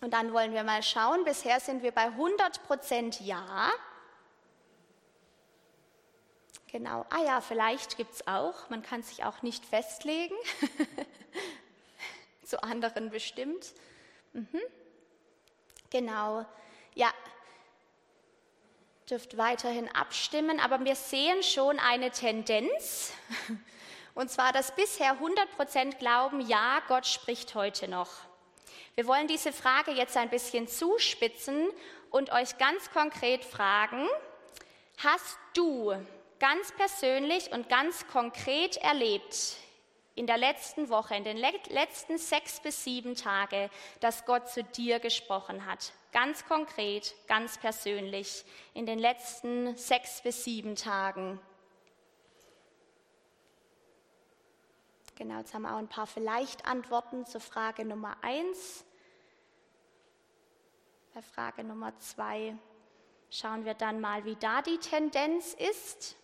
Und 0.00 0.12
dann 0.14 0.32
wollen 0.32 0.52
wir 0.52 0.62
mal 0.62 0.82
schauen. 0.82 1.24
Bisher 1.24 1.60
sind 1.60 1.82
wir 1.82 1.92
bei 1.92 2.04
100 2.04 2.62
Prozent 2.64 3.20
Ja. 3.20 3.70
Genau. 6.72 7.04
Ah 7.10 7.22
ja, 7.24 7.40
vielleicht 7.40 7.96
gibt 7.96 8.14
es 8.14 8.26
auch. 8.28 8.70
Man 8.70 8.82
kann 8.82 9.02
sich 9.02 9.24
auch 9.24 9.42
nicht 9.42 9.66
festlegen. 9.66 10.36
Zu 12.44 12.62
anderen 12.62 13.10
bestimmt. 13.10 13.74
Mhm. 14.32 14.60
Genau. 15.90 16.46
Ja, 16.94 17.12
dürft 19.10 19.36
weiterhin 19.36 19.88
abstimmen, 19.94 20.60
aber 20.60 20.84
wir 20.84 20.94
sehen 20.94 21.42
schon 21.42 21.80
eine 21.80 22.12
Tendenz. 22.12 23.12
Und 24.14 24.30
zwar, 24.30 24.52
dass 24.52 24.74
bisher 24.74 25.12
100 25.12 25.50
Prozent 25.56 25.98
glauben, 25.98 26.40
ja, 26.40 26.80
Gott 26.86 27.06
spricht 27.06 27.54
heute 27.56 27.88
noch. 27.88 28.10
Wir 28.94 29.06
wollen 29.06 29.28
diese 29.28 29.52
Frage 29.52 29.92
jetzt 29.92 30.16
ein 30.16 30.30
bisschen 30.30 30.68
zuspitzen 30.68 31.68
und 32.10 32.32
euch 32.32 32.58
ganz 32.58 32.90
konkret 32.90 33.44
fragen, 33.44 34.06
hast 34.98 35.38
du 35.54 35.94
ganz 36.38 36.72
persönlich 36.72 37.52
und 37.52 37.68
ganz 37.68 38.06
konkret 38.08 38.76
erlebt 38.78 39.56
in 40.16 40.26
der 40.26 40.38
letzten 40.38 40.88
Woche, 40.90 41.14
in 41.14 41.24
den 41.24 41.36
letzten 41.36 42.18
sechs 42.18 42.60
bis 42.60 42.84
sieben 42.84 43.14
Tagen, 43.14 43.70
dass 44.00 44.26
Gott 44.26 44.48
zu 44.48 44.64
dir 44.64 44.98
gesprochen 44.98 45.64
hat? 45.66 45.92
Ganz 46.12 46.44
konkret, 46.46 47.14
ganz 47.28 47.58
persönlich 47.58 48.44
in 48.74 48.84
den 48.84 48.98
letzten 48.98 49.76
sechs 49.76 50.20
bis 50.22 50.44
sieben 50.44 50.74
Tagen. 50.74 51.40
Genau, 55.20 55.36
jetzt 55.36 55.52
haben 55.52 55.62
wir 55.64 55.74
auch 55.74 55.78
ein 55.78 55.86
paar 55.86 56.06
Vielleicht-Antworten 56.06 57.26
zur 57.26 57.42
Frage 57.42 57.84
Nummer 57.84 58.16
eins. 58.22 58.86
Bei 61.12 61.20
Frage 61.20 61.62
Nummer 61.62 61.92
zwei 61.98 62.56
schauen 63.28 63.66
wir 63.66 63.74
dann 63.74 64.00
mal, 64.00 64.24
wie 64.24 64.36
da 64.36 64.62
die 64.62 64.78
Tendenz 64.78 65.52
ist. 65.52 66.16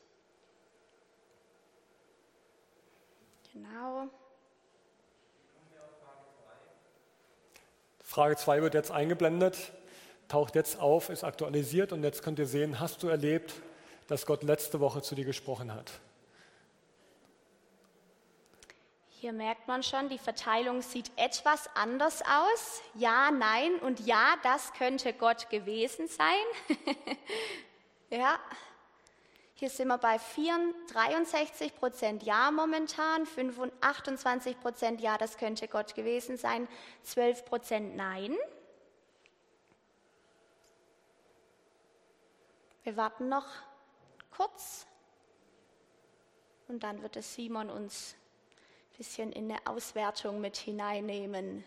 Genau. 3.53 4.09
Frage 8.01 8.37
2 8.37 8.63
wird 8.63 8.73
jetzt 8.73 8.93
eingeblendet, 8.93 9.73
taucht 10.27 10.55
jetzt 10.55 10.81
auf, 10.81 11.11
ist 11.11 11.23
aktualisiert 11.23 11.93
und 11.93 12.03
jetzt 12.03 12.23
könnt 12.23 12.39
ihr 12.39 12.47
sehen, 12.47 12.81
hast 12.81 13.03
du 13.03 13.09
erlebt, 13.09 13.61
dass 14.07 14.25
Gott 14.25 14.43
letzte 14.43 14.81
Woche 14.81 15.03
zu 15.03 15.15
dir 15.15 15.27
gesprochen 15.27 15.75
hat? 15.75 16.01
Hier 19.19 19.33
merkt 19.33 19.67
man 19.67 19.83
schon, 19.83 20.11
die 20.11 20.19
Verteilung 20.19 20.83
sieht 20.83 21.11
etwas 21.17 21.71
anders 21.75 22.21
aus. 22.21 22.83
Ja, 22.93 23.31
nein 23.31 23.77
und 23.77 24.01
ja, 24.01 24.35
das 24.43 24.75
könnte 24.75 25.15
Gott 25.15 25.49
gewesen 25.49 26.07
sein. 26.07 26.45
ja. 28.11 28.39
Hier 29.55 29.71
sind 29.71 29.89
wir 29.89 29.97
bei 29.97 30.19
63 30.19 31.75
Prozent 31.77 32.25
Ja 32.25 32.51
momentan, 32.51 33.27
28 33.81 34.61
Prozent 34.61 35.01
Ja, 35.01 35.17
das 35.17 35.39
könnte 35.39 35.67
Gott 35.67 35.95
gewesen 35.95 36.37
sein, 36.37 36.69
12 37.05 37.47
Prozent 37.47 37.97
Nein. 37.97 38.37
Wir 42.83 42.99
warten 42.99 43.31
noch 43.31 43.47
kurz 44.31 44.87
und 46.69 46.83
dann 46.83 47.01
wird 47.01 47.17
es 47.17 47.35
Simon 47.35 47.71
uns 47.71 48.15
bisschen 48.97 49.33
in 49.33 49.51
eine 49.51 49.67
Auswertung 49.67 50.41
mit 50.41 50.57
hineinnehmen. 50.57 51.65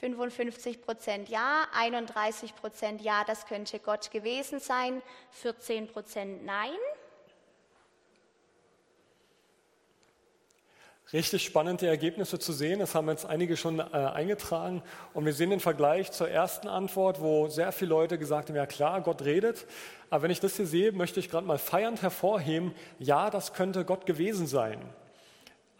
55 0.00 0.80
Prozent 0.80 1.28
Ja, 1.28 1.66
31 1.74 2.54
Prozent 2.54 3.00
Ja, 3.02 3.24
das 3.24 3.46
könnte 3.46 3.80
Gott 3.80 4.10
gewesen 4.10 4.60
sein, 4.60 5.02
14 5.32 5.88
Prozent 5.88 6.44
Nein. 6.44 6.76
Richtig 11.10 11.42
spannende 11.42 11.86
Ergebnisse 11.86 12.38
zu 12.38 12.52
sehen. 12.52 12.80
Das 12.80 12.94
haben 12.94 13.08
jetzt 13.08 13.24
einige 13.24 13.56
schon 13.56 13.78
äh, 13.78 13.82
eingetragen. 13.82 14.82
Und 15.14 15.24
wir 15.24 15.32
sehen 15.32 15.48
den 15.48 15.58
Vergleich 15.58 16.12
zur 16.12 16.28
ersten 16.28 16.68
Antwort, 16.68 17.22
wo 17.22 17.48
sehr 17.48 17.72
viele 17.72 17.88
Leute 17.88 18.18
gesagt 18.18 18.50
haben, 18.50 18.56
ja 18.56 18.66
klar, 18.66 19.00
Gott 19.00 19.22
redet. 19.22 19.66
Aber 20.10 20.24
wenn 20.24 20.30
ich 20.30 20.40
das 20.40 20.56
hier 20.56 20.66
sehe, 20.66 20.92
möchte 20.92 21.18
ich 21.18 21.30
gerade 21.30 21.46
mal 21.46 21.56
feiernd 21.56 22.02
hervorheben, 22.02 22.74
ja, 22.98 23.30
das 23.30 23.54
könnte 23.54 23.86
Gott 23.86 24.04
gewesen 24.04 24.46
sein. 24.46 24.82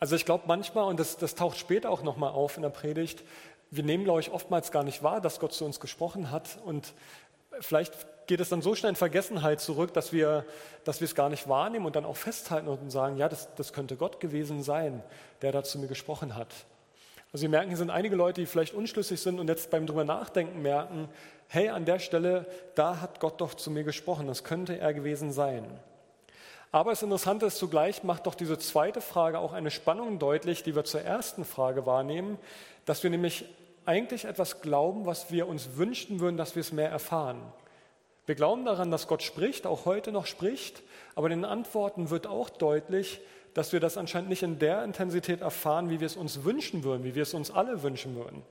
Also 0.01 0.17
ich 0.17 0.25
glaube 0.25 0.45
manchmal, 0.47 0.85
und 0.85 1.01
das, 1.01 1.17
das 1.17 1.35
taucht 1.35 1.59
später 1.59 1.91
auch 1.91 2.03
nochmal 2.03 2.31
auf 2.31 2.57
in 2.57 2.63
der 2.63 2.71
Predigt, 2.71 3.25
wir 3.71 3.83
nehmen, 3.83 4.05
glaube 4.05 4.21
ich, 4.21 4.31
oftmals 4.31 4.71
gar 4.71 4.85
nicht 4.85 5.03
wahr, 5.03 5.21
dass 5.21 5.41
Gott 5.41 5.53
zu 5.53 5.65
uns 5.65 5.81
gesprochen 5.81 6.31
hat. 6.31 6.59
Und 6.65 6.95
vielleicht 7.61 7.93
geht 8.27 8.41
es 8.41 8.49
dann 8.49 8.63
so 8.63 8.75
schnell 8.75 8.91
in 8.91 8.97
Vergessenheit 8.97 9.61
zurück, 9.61 9.93
dass 9.93 10.13
wir, 10.13 10.45
dass 10.85 11.01
wir 11.01 11.07
es 11.07 11.15
gar 11.15 11.29
nicht 11.29 11.49
wahrnehmen 11.49 11.85
und 11.85 11.97
dann 11.97 12.05
auch 12.05 12.17
festhalten 12.17 12.69
und 12.69 12.91
sagen, 12.91 13.17
ja, 13.17 13.29
das, 13.29 13.55
das 13.57 13.73
könnte 13.73 13.97
Gott 13.97 14.21
gewesen 14.21 14.63
sein, 14.63 15.03
der 15.43 15.53
da 15.53 15.63
zu 15.63 15.79
mir 15.79 15.87
gesprochen 15.87 16.37
hat. 16.37 16.49
Also 17.33 17.43
Sie 17.43 17.49
merken, 17.49 17.69
hier 17.69 17.77
sind 17.77 17.91
einige 17.91 18.17
Leute, 18.17 18.41
die 18.41 18.47
vielleicht 18.47 18.73
unschlüssig 18.73 19.21
sind 19.21 19.39
und 19.39 19.49
jetzt 19.49 19.71
beim 19.71 19.87
drüber 19.87 20.05
nachdenken 20.05 20.63
merken, 20.63 21.09
hey, 21.49 21.69
an 21.69 21.85
der 21.85 21.99
Stelle, 21.99 22.47
da 22.75 23.01
hat 23.01 23.21
Gott 23.21 23.41
doch 23.41 23.55
zu 23.55 23.71
mir 23.71 23.85
gesprochen, 23.85 24.27
das 24.27 24.45
könnte 24.45 24.79
er 24.79 24.95
gewesen 24.95 25.33
sein. 25.33 25.65
Aber 26.71 26.91
das 26.91 27.03
Interessante 27.03 27.47
ist 27.47 27.57
zugleich, 27.57 28.05
macht 28.05 28.27
doch 28.27 28.35
diese 28.35 28.59
zweite 28.59 29.01
Frage 29.01 29.39
auch 29.39 29.53
eine 29.53 29.71
Spannung 29.71 30.19
deutlich, 30.19 30.63
die 30.63 30.75
wir 30.75 30.85
zur 30.85 31.01
ersten 31.01 31.45
Frage 31.45 31.87
wahrnehmen, 31.87 32.39
dass 32.85 33.03
wir 33.03 33.11
nämlich 33.11 33.47
eigentlich 33.87 34.27
etwas 34.27 34.61
glauben, 34.61 35.07
was 35.07 35.31
wir 35.31 35.49
uns 35.49 35.77
wünschen 35.77 36.21
würden, 36.21 36.37
dass 36.37 36.55
wir 36.55 36.61
es 36.61 36.73
mehr 36.73 36.91
erfahren. 36.91 37.41
Wir 38.27 38.35
glauben 38.35 38.67
daran, 38.67 38.91
dass 38.91 39.09
Gott 39.09 39.23
spricht, 39.23 39.67
auch 39.67 39.87
heute 39.87 40.13
noch 40.13 40.27
spricht, 40.27 40.83
aber 41.15 41.31
den 41.31 41.47
Antworten 41.47 42.11
wird 42.11 42.27
auch 42.27 42.51
deutlich, 42.51 43.21
dass 43.55 43.73
wir 43.73 43.81
das 43.81 43.97
anscheinend 43.97 44.29
nicht 44.29 44.43
in 44.43 44.59
der 44.59 44.85
Intensität 44.85 45.41
erfahren, 45.41 45.89
wie 45.89 46.01
wir 46.01 46.07
es 46.07 46.17
uns 46.17 46.45
wünschen 46.45 46.85
würden, 46.85 47.05
wie 47.05 47.15
wir 47.15 47.23
es 47.23 47.33
uns 47.33 47.51
alle 47.51 47.83
wünschen 47.83 48.15
würden. 48.15 48.43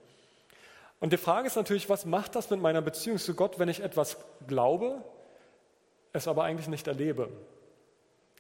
Und 0.99 1.13
die 1.13 1.17
Frage 1.17 1.45
ist 1.45 1.55
natürlich, 1.55 1.89
was 1.89 2.07
macht 2.07 2.35
das 2.35 2.49
mit 2.49 2.59
meiner 2.59 2.81
Beziehung 2.81 3.19
zu 3.19 3.35
Gott, 3.35 3.59
wenn 3.59 3.69
ich 3.69 3.81
etwas 3.81 4.17
glaube, 4.47 5.03
es 6.13 6.27
aber 6.27 6.43
eigentlich 6.43 6.67
nicht 6.67 6.87
erlebe? 6.87 7.29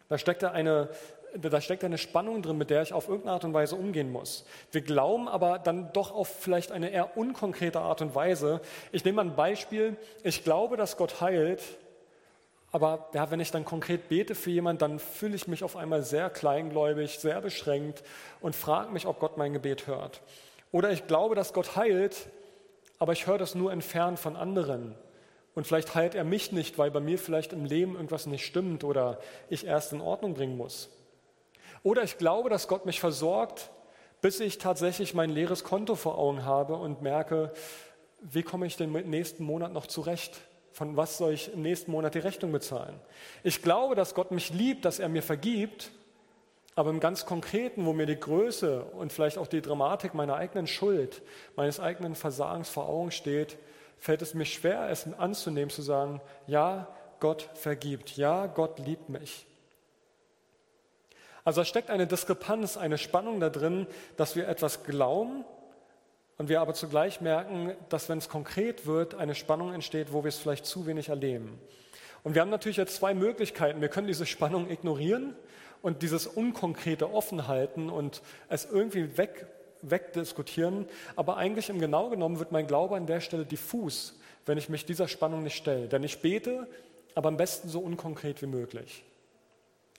Da 0.09 0.17
steckt 0.17 0.43
da 0.43 0.51
eine, 0.51 0.89
da 1.35 1.61
steckt 1.61 1.83
eine 1.83 1.97
Spannung 1.97 2.41
drin, 2.41 2.57
mit 2.57 2.69
der 2.69 2.81
ich 2.81 2.93
auf 2.93 3.07
irgendeine 3.07 3.33
Art 3.33 3.45
und 3.45 3.53
Weise 3.53 3.75
umgehen 3.75 4.11
muss. 4.11 4.45
Wir 4.71 4.81
glauben 4.81 5.27
aber 5.27 5.59
dann 5.59 5.91
doch 5.93 6.11
auf 6.11 6.27
vielleicht 6.27 6.71
eine 6.71 6.89
eher 6.89 7.17
unkonkrete 7.17 7.79
Art 7.79 8.01
und 8.01 8.15
Weise. 8.15 8.61
Ich 8.91 9.03
nehme 9.03 9.17
mal 9.17 9.31
ein 9.31 9.35
Beispiel. 9.35 9.97
Ich 10.23 10.43
glaube, 10.43 10.77
dass 10.77 10.97
Gott 10.97 11.21
heilt, 11.21 11.61
aber 12.71 13.09
ja, 13.13 13.31
wenn 13.31 13.39
ich 13.39 13.51
dann 13.51 13.65
konkret 13.65 14.09
bete 14.09 14.35
für 14.35 14.51
jemanden, 14.51 14.79
dann 14.79 14.99
fühle 14.99 15.35
ich 15.35 15.47
mich 15.47 15.63
auf 15.63 15.75
einmal 15.75 16.03
sehr 16.03 16.29
kleingläubig, 16.29 17.19
sehr 17.19 17.41
beschränkt 17.41 18.03
und 18.41 18.55
frage 18.55 18.91
mich, 18.91 19.05
ob 19.05 19.19
Gott 19.19 19.37
mein 19.37 19.53
Gebet 19.53 19.87
hört. 19.87 20.21
Oder 20.71 20.91
ich 20.91 21.07
glaube, 21.07 21.35
dass 21.35 21.53
Gott 21.53 21.75
heilt, 21.75 22.27
aber 22.99 23.13
ich 23.13 23.25
höre 23.25 23.37
das 23.37 23.55
nur 23.55 23.71
entfernt 23.71 24.19
von 24.19 24.35
anderen. 24.35 24.95
Und 25.57 25.65
vielleicht 25.65 25.95
heilt 25.95 26.13
er 26.13 26.23
mich 26.23 26.51
nicht, 26.51 26.77
weil 26.77 26.91
bei 26.91 26.99
mir 26.99 27.17
vielleicht 27.17 27.51
im 27.51 27.65
Leben 27.65 27.95
irgendwas 27.95 28.27
nicht 28.27 28.45
stimmt 28.45 28.83
oder 28.83 29.19
ich 29.49 29.65
erst 29.65 29.91
in 29.91 30.01
Ordnung 30.01 30.35
bringen 30.35 30.55
muss. 30.55 30.87
Oder 31.81 32.03
ich 32.03 32.19
glaube, 32.19 32.51
dass 32.51 32.67
Gott 32.67 32.85
mich 32.85 32.99
versorgt, 32.99 33.71
bis 34.21 34.39
ich 34.39 34.59
tatsächlich 34.59 35.15
mein 35.15 35.31
leeres 35.31 35.63
Konto 35.63 35.95
vor 35.95 36.19
Augen 36.19 36.45
habe 36.45 36.75
und 36.75 37.01
merke, 37.01 37.51
wie 38.21 38.43
komme 38.43 38.67
ich 38.67 38.77
den 38.77 38.91
nächsten 39.09 39.43
Monat 39.43 39.73
noch 39.73 39.87
zurecht? 39.87 40.41
Von 40.73 40.95
was 40.95 41.17
soll 41.17 41.33
ich 41.33 41.51
im 41.51 41.63
nächsten 41.63 41.89
Monat 41.89 42.13
die 42.13 42.19
Rechnung 42.19 42.51
bezahlen? 42.51 42.99
Ich 43.43 43.63
glaube, 43.63 43.95
dass 43.95 44.13
Gott 44.13 44.29
mich 44.29 44.51
liebt, 44.51 44.85
dass 44.85 44.99
er 44.99 45.09
mir 45.09 45.23
vergibt, 45.23 45.89
aber 46.75 46.91
im 46.91 46.99
ganz 46.99 47.25
Konkreten, 47.25 47.87
wo 47.87 47.93
mir 47.93 48.05
die 48.05 48.19
Größe 48.19 48.83
und 48.83 49.11
vielleicht 49.11 49.39
auch 49.39 49.47
die 49.47 49.63
Dramatik 49.63 50.13
meiner 50.13 50.35
eigenen 50.35 50.67
Schuld, 50.67 51.23
meines 51.55 51.79
eigenen 51.79 52.13
Versagens 52.13 52.69
vor 52.69 52.87
Augen 52.87 53.09
steht, 53.09 53.57
fällt 53.99 54.21
es 54.21 54.33
mir 54.33 54.45
schwer, 54.45 54.89
es 54.89 55.11
anzunehmen, 55.13 55.69
zu 55.69 55.81
sagen, 55.81 56.21
ja, 56.45 56.87
Gott 57.19 57.49
vergibt, 57.55 58.15
ja, 58.17 58.47
Gott 58.47 58.79
liebt 58.79 59.09
mich. 59.09 59.45
Also 61.43 61.61
da 61.61 61.65
steckt 61.65 61.89
eine 61.89 62.07
Diskrepanz, 62.07 62.77
eine 62.77 62.97
Spannung 62.97 63.39
da 63.39 63.49
drin, 63.49 63.87
dass 64.17 64.35
wir 64.35 64.47
etwas 64.47 64.83
glauben 64.83 65.45
und 66.37 66.49
wir 66.49 66.61
aber 66.61 66.73
zugleich 66.73 67.21
merken, 67.21 67.73
dass 67.89 68.09
wenn 68.09 68.17
es 68.17 68.29
konkret 68.29 68.85
wird, 68.85 69.15
eine 69.15 69.33
Spannung 69.33 69.73
entsteht, 69.73 70.11
wo 70.11 70.23
wir 70.23 70.29
es 70.29 70.37
vielleicht 70.37 70.65
zu 70.65 70.85
wenig 70.85 71.09
erleben. 71.09 71.57
Und 72.23 72.35
wir 72.35 72.41
haben 72.41 72.49
natürlich 72.49 72.77
jetzt 72.77 72.97
zwei 72.97 73.13
Möglichkeiten. 73.13 73.79
Wir 73.79 73.87
können 73.87 74.07
diese 74.07 74.25
Spannung 74.25 74.69
ignorieren 74.69 75.35
und 75.81 76.01
dieses 76.01 76.27
Unkonkrete 76.27 77.11
offen 77.13 77.47
halten 77.47 77.89
und 77.89 78.21
es 78.49 78.65
irgendwie 78.65 79.17
weg 79.17 79.47
wegdiskutieren. 79.89 80.87
Aber 81.15 81.37
eigentlich 81.37 81.69
im 81.69 81.79
Genau 81.79 82.09
genommen 82.09 82.39
wird 82.39 82.51
mein 82.51 82.67
Glaube 82.67 82.95
an 82.95 83.05
der 83.05 83.21
Stelle 83.21 83.45
diffus, 83.45 84.17
wenn 84.45 84.57
ich 84.57 84.69
mich 84.69 84.85
dieser 84.85 85.07
Spannung 85.07 85.43
nicht 85.43 85.57
stelle. 85.57 85.87
Denn 85.87 86.03
ich 86.03 86.21
bete, 86.21 86.67
aber 87.15 87.29
am 87.29 87.37
besten 87.37 87.69
so 87.69 87.79
unkonkret 87.79 88.41
wie 88.41 88.47
möglich. 88.47 89.03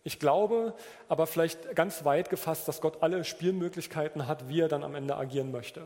Ich 0.05 0.19
glaube, 0.19 0.75
aber 1.09 1.27
vielleicht 1.27 1.75
ganz 1.75 2.05
weit 2.05 2.31
gefasst, 2.31 2.69
dass 2.69 2.81
Gott 2.81 3.03
alle 3.03 3.25
Spielmöglichkeiten 3.25 4.27
hat, 4.27 4.49
wie 4.49 4.61
er 4.61 4.69
dann 4.69 4.85
am 4.85 4.95
Ende 4.95 5.17
agieren 5.17 5.51
möchte. 5.51 5.83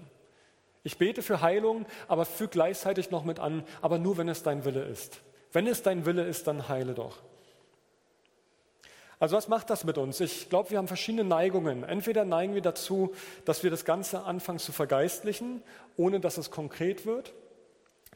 Ich 0.85 0.99
bete 0.99 1.23
für 1.23 1.41
Heilung, 1.41 1.87
aber 2.09 2.25
füge 2.25 2.51
gleichzeitig 2.51 3.11
noch 3.11 3.25
mit 3.25 3.39
an, 3.39 3.65
aber 3.81 3.99
nur 3.99 4.19
wenn 4.19 4.29
es 4.29 4.43
dein 4.43 4.65
Wille 4.65 4.83
ist. 4.85 5.21
Wenn 5.53 5.67
es 5.67 5.83
dein 5.83 6.07
Wille 6.07 6.25
ist, 6.25 6.47
dann 6.47 6.69
heile 6.69 6.95
doch. 6.95 7.19
Also 9.23 9.37
was 9.37 9.47
macht 9.47 9.71
das 9.71 9.85
mit 9.85 9.99
uns? 9.99 10.19
Ich 10.19 10.49
glaube, 10.49 10.71
wir 10.71 10.79
haben 10.79 10.89
verschiedene 10.89 11.23
Neigungen. 11.23 11.85
Entweder 11.85 12.25
neigen 12.25 12.57
wir 12.57 12.61
dazu, 12.61 13.13
dass 13.45 13.63
wir 13.63 13.71
das 13.71 13.85
Ganze 13.85 14.25
anfangen 14.25 14.59
zu 14.59 14.73
vergeistlichen, 14.73 15.63
ohne 15.97 16.19
dass 16.19 16.39
es 16.39 16.51
konkret 16.51 17.07
wird. 17.07 17.33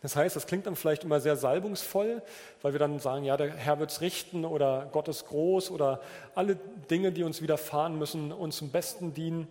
Das 0.03 0.17
heißt, 0.17 0.35
das 0.35 0.49
klingt 0.49 0.67
dann 0.67 0.75
vielleicht 0.75 1.05
immer 1.05 1.21
sehr 1.21 1.37
salbungsvoll, 1.37 2.23
weil 2.61 2.73
wir 2.73 2.81
dann 2.81 2.99
sagen, 2.99 3.23
ja, 3.23 3.37
der 3.37 3.55
Herr 3.55 3.79
wird 3.79 3.93
es 3.93 4.01
richten 4.01 4.45
oder 4.45 4.89
Gott 4.91 5.07
ist 5.07 5.29
groß 5.29 5.71
oder 5.71 6.01
alle 6.35 6.57
Dinge, 6.91 7.13
die 7.13 7.23
uns 7.23 7.41
widerfahren 7.41 7.97
müssen, 7.97 8.33
uns 8.33 8.57
zum 8.57 8.73
Besten 8.73 9.15
dienen. 9.15 9.47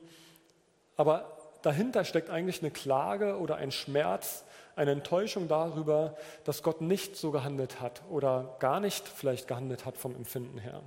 Aber 0.97 1.37
dahinter 1.61 2.03
steckt 2.03 2.29
eigentlich 2.29 2.63
eine 2.63 2.71
Klage 2.71 3.39
oder 3.39 3.55
ein 3.55 3.71
Schmerz, 3.71 4.43
eine 4.75 4.91
Enttäuschung 4.91 5.47
darüber, 5.47 6.17
dass 6.43 6.63
Gott 6.63 6.81
nicht 6.81 7.15
so 7.15 7.31
gehandelt 7.31 7.79
hat 7.79 8.01
oder 8.09 8.57
gar 8.59 8.81
nicht 8.81 9.07
vielleicht 9.07 9.47
gehandelt 9.47 9.85
hat 9.85 9.95
vom 9.95 10.17
Empfinden 10.17 10.57
her. 10.57 10.81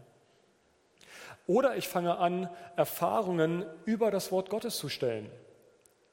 Oder 1.48 1.76
ich 1.76 1.88
fange 1.88 2.18
an, 2.18 2.48
Erfahrungen 2.76 3.64
über 3.86 4.10
das 4.10 4.30
Wort 4.30 4.50
Gottes 4.50 4.76
zu 4.76 4.90
stellen. 4.90 5.30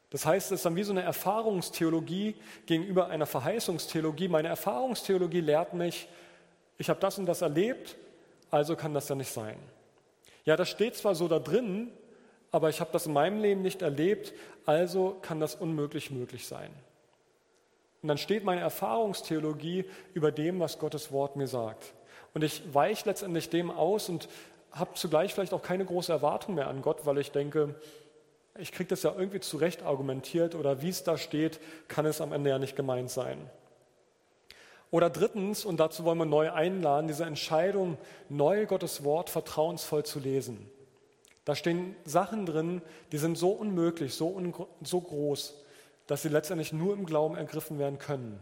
Das 0.10 0.26
heißt, 0.26 0.48
es 0.48 0.60
ist 0.60 0.66
dann 0.66 0.78
wie 0.78 0.84
so 0.84 0.94
eine 0.94 1.02
Erfahrungstheologie 1.02 2.36
gegenüber 2.66 3.08
einer 3.08 3.26
Verheißungstheologie. 3.26 4.30
Meine 4.30 4.48
Erfahrungstheologie 4.48 5.42
lehrt 5.42 5.74
mich, 5.74 6.08
ich 6.78 6.90
habe 6.90 7.02
das 7.02 7.18
und 7.20 7.26
das 7.26 7.42
erlebt, 7.42 7.98
also 8.50 8.78
kann 8.78 8.94
das 8.94 9.10
ja 9.10 9.16
nicht 9.16 9.30
sein. 9.30 9.58
Ja, 10.46 10.56
das 10.56 10.70
steht 10.70 10.96
zwar 10.96 11.16
so 11.16 11.28
da 11.28 11.40
drin, 11.40 11.92
aber 12.52 12.70
ich 12.70 12.80
habe 12.80 12.94
das 12.94 13.06
in 13.06 13.12
meinem 13.12 13.42
Leben 13.42 13.62
nicht 13.62 13.82
erlebt, 13.82 14.34
also 14.66 15.18
kann 15.22 15.42
das 15.42 15.56
unmöglich 15.56 16.12
möglich 16.12 16.48
sein. 16.48 16.72
Und 18.02 18.08
dann 18.08 18.18
steht 18.18 18.46
meine 18.46 18.62
Erfahrungstheologie 18.62 19.84
über 20.14 20.32
dem, 20.32 20.62
was 20.62 20.80
Gottes 20.80 21.12
Wort 21.12 21.36
mir 21.36 21.48
sagt. 21.48 21.94
Und 22.34 22.42
ich 22.42 22.74
weiche 22.74 23.10
letztendlich 23.10 23.50
dem 23.50 23.70
aus 23.70 24.08
und 24.08 24.30
habe 24.76 24.94
zugleich 24.94 25.34
vielleicht 25.34 25.54
auch 25.54 25.62
keine 25.62 25.86
große 25.86 26.12
Erwartung 26.12 26.56
mehr 26.56 26.68
an 26.68 26.82
Gott, 26.82 27.06
weil 27.06 27.18
ich 27.18 27.32
denke, 27.32 27.76
ich 28.58 28.72
kriege 28.72 28.90
das 28.90 29.04
ja 29.04 29.14
irgendwie 29.18 29.40
zurecht 29.40 29.84
argumentiert 29.84 30.56
oder 30.56 30.82
wie 30.82 30.90
es 30.90 31.04
da 31.04 31.18
steht, 31.18 31.60
kann 31.88 32.06
es 32.06 32.22
am 32.22 32.32
Ende 32.32 32.50
ja 32.50 32.60
nicht 32.60 32.76
gemeint 32.76 33.10
sein. 33.10 33.50
Oder 34.92 35.10
drittens, 35.10 35.66
und 35.66 35.78
dazu 35.78 36.06
wollen 36.06 36.18
wir 36.18 36.26
neu 36.26 36.52
einladen, 36.52 37.08
diese 37.08 37.26
Entscheidung, 37.26 37.98
neu 38.30 38.66
Gottes 38.66 39.04
Wort 39.04 39.30
vertrauensvoll 39.30 40.06
zu 40.06 40.20
lesen. 40.20 40.70
Da 41.44 41.56
stehen 41.56 41.96
Sachen 42.06 42.46
drin, 42.46 42.82
die 43.12 43.18
sind 43.18 43.38
so 43.38 43.50
unmöglich, 43.50 44.16
so, 44.16 44.42
so 44.82 45.02
groß, 45.02 45.56
dass 46.08 46.22
sie 46.22 46.30
letztendlich 46.30 46.72
nur 46.72 46.94
im 46.94 47.06
Glauben 47.06 47.36
ergriffen 47.36 47.78
werden 47.78 48.00
können. 48.00 48.40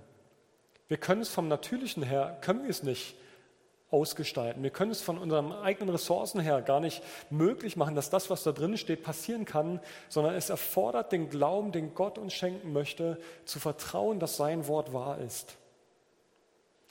Wir 0.88 0.98
können 0.98 1.22
es 1.22 1.30
vom 1.30 1.48
Natürlichen 1.48 2.04
her, 2.04 2.38
können 2.42 2.64
wir 2.64 2.70
es 2.70 2.84
nicht 2.84 3.16
ausgestalten. 3.94 4.64
Wir 4.64 4.72
können 4.72 4.92
es 4.92 5.02
von 5.02 5.18
unseren 5.18 5.52
eigenen 5.54 5.90
Ressourcen 5.90 6.42
her 6.42 6.62
gar 6.62 6.80
nicht 6.80 7.04
möglich 7.30 7.78
machen, 7.78 7.94
dass 7.96 8.10
das, 8.10 8.30
was 8.30 8.44
da 8.44 8.52
drin 8.52 8.76
steht, 8.76 9.04
passieren 9.04 9.46
kann, 9.46 9.80
sondern 10.10 10.34
es 10.34 10.50
erfordert 10.50 11.12
den 11.12 11.30
Glauben, 11.30 11.72
den 11.72 11.94
Gott 11.94 12.18
uns 12.18 12.34
schenken 12.34 12.74
möchte, 12.74 13.20
zu 13.46 13.60
vertrauen, 13.60 14.20
dass 14.20 14.36
sein 14.36 14.68
Wort 14.68 14.92
wahr 14.94 15.20
ist. 15.20 15.56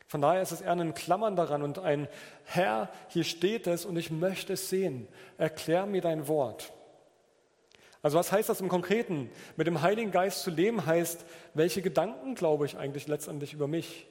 Von 0.06 0.20
daher 0.20 0.42
ist 0.42 0.52
es 0.52 0.60
eher 0.60 0.72
ein 0.72 0.94
Klammern 0.94 1.36
daran 1.36 1.62
und 1.62 1.78
ein 1.78 2.06
Herr, 2.44 2.90
hier 3.08 3.24
steht 3.24 3.66
es 3.66 3.84
und 3.84 3.96
ich 3.96 4.10
möchte 4.10 4.52
es 4.52 4.68
sehen. 4.68 5.08
Erklär 5.38 5.86
mir 5.86 6.02
dein 6.02 6.28
Wort. 6.28 6.72
Also 8.02 8.18
was 8.18 8.30
heißt 8.30 8.48
das 8.48 8.60
im 8.60 8.68
Konkreten? 8.68 9.30
Mit 9.56 9.66
dem 9.66 9.80
Heiligen 9.80 10.10
Geist 10.10 10.42
zu 10.42 10.50
leben 10.50 10.86
heißt, 10.86 11.24
welche 11.54 11.82
Gedanken 11.82 12.34
glaube 12.34 12.66
ich 12.66 12.76
eigentlich 12.76 13.08
letztendlich 13.08 13.54
über 13.54 13.66
mich? 13.66 14.06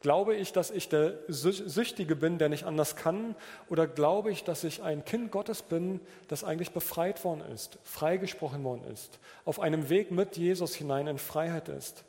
Glaube 0.00 0.34
ich, 0.34 0.52
dass 0.52 0.70
ich 0.70 0.88
der 0.88 1.18
Süchtige 1.28 2.16
bin, 2.16 2.38
der 2.38 2.48
nicht 2.48 2.64
anders 2.64 2.96
kann? 2.96 3.34
Oder 3.68 3.86
glaube 3.86 4.30
ich, 4.30 4.44
dass 4.44 4.64
ich 4.64 4.82
ein 4.82 5.04
Kind 5.04 5.30
Gottes 5.30 5.60
bin, 5.60 6.00
das 6.28 6.42
eigentlich 6.42 6.72
befreit 6.72 7.22
worden 7.22 7.42
ist, 7.52 7.78
freigesprochen 7.84 8.64
worden 8.64 8.84
ist, 8.90 9.18
auf 9.44 9.60
einem 9.60 9.90
Weg 9.90 10.10
mit 10.10 10.38
Jesus 10.38 10.74
hinein 10.74 11.06
in 11.06 11.18
Freiheit 11.18 11.68
ist? 11.68 12.04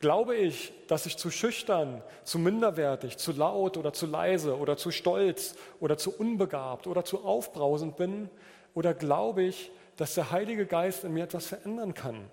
Glaube 0.00 0.34
ich, 0.34 0.72
dass 0.88 1.06
ich 1.06 1.16
zu 1.16 1.30
schüchtern, 1.30 2.02
zu 2.24 2.40
minderwertig, 2.40 3.16
zu 3.16 3.30
laut 3.30 3.76
oder 3.76 3.92
zu 3.92 4.06
leise 4.06 4.58
oder 4.58 4.76
zu 4.76 4.90
stolz 4.90 5.54
oder 5.78 5.96
zu 5.96 6.12
unbegabt 6.12 6.88
oder 6.88 7.04
zu 7.04 7.24
aufbrausend 7.24 7.96
bin? 7.96 8.28
Oder 8.74 8.92
glaube 8.92 9.44
ich, 9.44 9.70
dass 9.96 10.14
der 10.14 10.32
Heilige 10.32 10.66
Geist 10.66 11.04
in 11.04 11.14
mir 11.14 11.24
etwas 11.24 11.46
verändern 11.46 11.94
kann? 11.94 12.28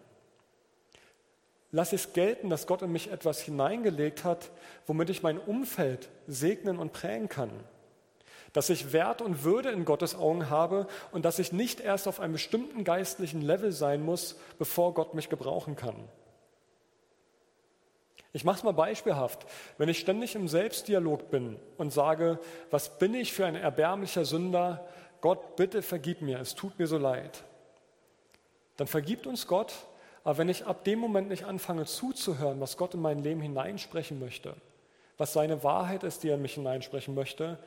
Lass 1.72 1.94
es 1.94 2.14
gelten, 2.14 2.50
dass 2.50 2.68
Gott 2.68 2.82
in 2.82 2.92
mich 2.92 3.12
etwas 3.12 3.42
hineingelegt 3.42 4.24
hat, 4.26 4.52
womit 4.88 5.10
ich 5.10 5.24
mein 5.24 5.40
Umfeld 5.40 6.10
segnen 6.28 6.78
und 6.78 6.92
prägen 6.92 7.30
kann. 7.30 7.52
Dass 8.52 8.70
ich 8.70 8.92
Wert 8.92 9.22
und 9.22 9.46
Würde 9.46 9.70
in 9.70 9.86
Gottes 9.86 10.14
Augen 10.14 10.50
habe 10.50 10.88
und 11.14 11.24
dass 11.24 11.40
ich 11.40 11.54
nicht 11.54 11.80
erst 11.80 12.10
auf 12.10 12.20
einem 12.20 12.34
bestimmten 12.34 12.84
geistlichen 12.84 13.42
Level 13.42 13.72
sein 13.72 14.04
muss, 14.04 14.38
bevor 14.60 14.94
Gott 14.94 15.14
mich 15.14 15.30
gebrauchen 15.30 15.78
kann. 15.78 15.96
Ich 18.34 18.44
mache 18.44 18.58
es 18.58 18.64
mal 18.64 18.74
beispielhaft. 18.74 19.46
Wenn 19.78 19.90
ich 19.90 20.00
ständig 20.00 20.36
im 20.36 20.50
Selbstdialog 20.50 21.30
bin 21.32 21.58
und 21.78 21.92
sage, 21.92 22.40
was 22.70 22.98
bin 22.98 23.14
ich 23.14 23.32
für 23.32 23.46
ein 23.46 23.56
erbärmlicher 23.56 24.26
Sünder, 24.26 24.86
Gott, 25.22 25.56
bitte 25.56 25.82
vergib 25.82 26.22
mir, 26.22 26.40
es 26.40 26.56
tut 26.56 26.78
mir 26.80 26.88
so 26.88 26.98
leid, 26.98 27.44
dann 28.78 28.88
vergibt 28.88 29.28
uns 29.28 29.48
Gott 29.48 29.74
aber 30.24 30.38
wenn 30.38 30.50
ich 30.50 30.66
ab 30.66 30.84
dem 30.84 31.00
Moment 31.00 31.30
nicht 31.30 31.46
anfange 31.46 31.86
zuzuhören, 31.86 32.60
was 32.60 32.78
Gott 32.78 32.94
in 32.94 33.02
mein 33.02 33.24
Leben 33.24 33.42
hineinsprechen 33.42 34.20
möchte, 34.20 34.54
was 35.18 35.34
seine 35.34 35.64
Wahrheit 35.64 36.04
ist, 36.04 36.24
die 36.24 36.30
er 36.30 36.36
in 36.36 36.42
mich 36.42 36.54
hineinsprechen 36.54 37.16
möchte, 37.16 37.58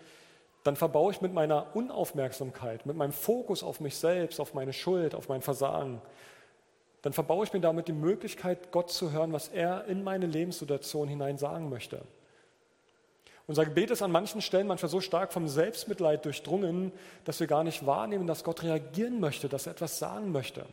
dann 0.62 0.77
verbaue 0.77 1.12
ich 1.12 1.21
mit 1.21 1.35
meiner 1.35 1.75
Unaufmerksamkeit, 1.75 2.87
mit 2.87 2.97
meinem 2.97 3.12
Fokus 3.12 3.62
auf 3.62 3.81
mich 3.81 3.97
selbst, 3.97 4.40
auf 4.40 4.55
meine 4.55 4.73
Schuld, 4.73 5.14
auf 5.14 5.29
mein 5.29 5.43
Versagen, 5.43 6.01
dann 7.03 7.12
verbaue 7.12 7.45
ich 7.45 7.53
mir 7.53 7.61
damit 7.61 7.87
die 7.87 7.93
Möglichkeit, 7.93 8.73
Gott 8.73 8.90
zu 8.90 9.12
hören, 9.12 9.35
was 9.35 9.49
er 9.49 9.85
in 9.85 10.03
meine 10.03 10.25
Lebenssituation 10.25 11.07
hinein 11.07 11.37
sagen 11.37 11.69
möchte. 11.69 12.01
Unser 13.47 13.67
Gebet 13.67 13.90
ist 13.90 14.01
an 14.01 14.11
manchen 14.11 14.40
Stellen 14.40 14.67
manchmal 14.67 14.88
so 14.88 15.03
stark 15.03 15.35
vom 15.35 15.47
Selbstmitleid 15.47 16.25
durchdrungen, 16.25 16.93
dass 17.27 17.40
wir 17.40 17.47
gar 17.47 17.62
nicht 17.62 17.85
wahrnehmen, 17.85 18.27
dass 18.27 18.43
Gott 18.43 18.62
reagieren 18.62 19.21
möchte, 19.21 19.51
dass 19.51 19.67
er 19.67 19.73
etwas 19.73 19.99
sagen 19.99 20.33
möchte. 20.33 20.64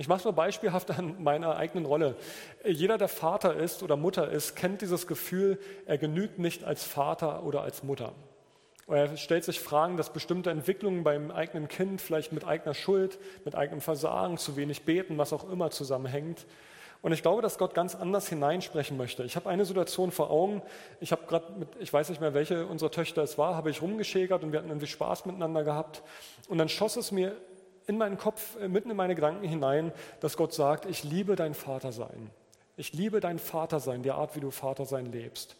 Ich 0.00 0.08
mache 0.08 0.20
es 0.20 0.24
mal 0.24 0.30
beispielhaft 0.30 0.90
an 0.98 1.22
meiner 1.22 1.56
eigenen 1.58 1.84
Rolle. 1.84 2.16
Jeder, 2.64 2.96
der 2.96 3.06
Vater 3.06 3.54
ist 3.54 3.82
oder 3.82 3.98
Mutter 3.98 4.30
ist, 4.30 4.56
kennt 4.56 4.80
dieses 4.80 5.06
Gefühl, 5.06 5.58
er 5.84 5.98
genügt 5.98 6.38
nicht 6.38 6.64
als 6.64 6.84
Vater 6.84 7.42
oder 7.42 7.60
als 7.60 7.82
Mutter. 7.82 8.14
Er 8.88 9.14
stellt 9.18 9.44
sich 9.44 9.60
Fragen, 9.60 9.98
dass 9.98 10.10
bestimmte 10.10 10.48
Entwicklungen 10.48 11.04
beim 11.04 11.30
eigenen 11.30 11.68
Kind 11.68 12.00
vielleicht 12.00 12.32
mit 12.32 12.46
eigener 12.46 12.72
Schuld, 12.72 13.18
mit 13.44 13.54
eigenem 13.54 13.82
Versagen, 13.82 14.38
zu 14.38 14.56
wenig 14.56 14.86
beten, 14.86 15.18
was 15.18 15.34
auch 15.34 15.46
immer 15.52 15.70
zusammenhängt. 15.70 16.46
Und 17.02 17.12
ich 17.12 17.20
glaube, 17.20 17.42
dass 17.42 17.58
Gott 17.58 17.74
ganz 17.74 17.94
anders 17.94 18.26
hineinsprechen 18.26 18.96
möchte. 18.96 19.24
Ich 19.24 19.36
habe 19.36 19.50
eine 19.50 19.66
Situation 19.66 20.12
vor 20.12 20.30
Augen. 20.30 20.62
Ich 21.00 21.12
habe 21.12 21.26
gerade 21.26 21.52
mit, 21.58 21.68
ich 21.78 21.92
weiß 21.92 22.08
nicht 22.08 22.22
mehr, 22.22 22.32
welche 22.32 22.64
unserer 22.64 22.90
Töchter 22.90 23.22
es 23.22 23.36
war, 23.36 23.54
habe 23.54 23.68
ich 23.68 23.82
rumgeschägert 23.82 24.44
und 24.44 24.52
wir 24.52 24.60
hatten 24.60 24.70
irgendwie 24.70 24.86
Spaß 24.86 25.26
miteinander 25.26 25.62
gehabt. 25.62 26.02
Und 26.48 26.56
dann 26.56 26.70
schoss 26.70 26.96
es 26.96 27.12
mir 27.12 27.36
in 27.90 27.98
meinen 27.98 28.16
Kopf, 28.16 28.56
äh, 28.60 28.68
mitten 28.68 28.90
in 28.90 28.96
meine 28.96 29.14
Gedanken 29.14 29.46
hinein, 29.46 29.92
dass 30.20 30.36
Gott 30.36 30.54
sagt, 30.54 30.86
ich 30.86 31.04
liebe 31.04 31.36
dein 31.36 31.54
Vatersein. 31.54 32.30
Ich 32.76 32.92
liebe 32.92 33.20
dein 33.20 33.38
Vatersein, 33.38 34.02
die 34.02 34.12
Art, 34.12 34.36
wie 34.36 34.40
du 34.40 34.50
Vatersein 34.50 35.06
lebst. 35.06 35.56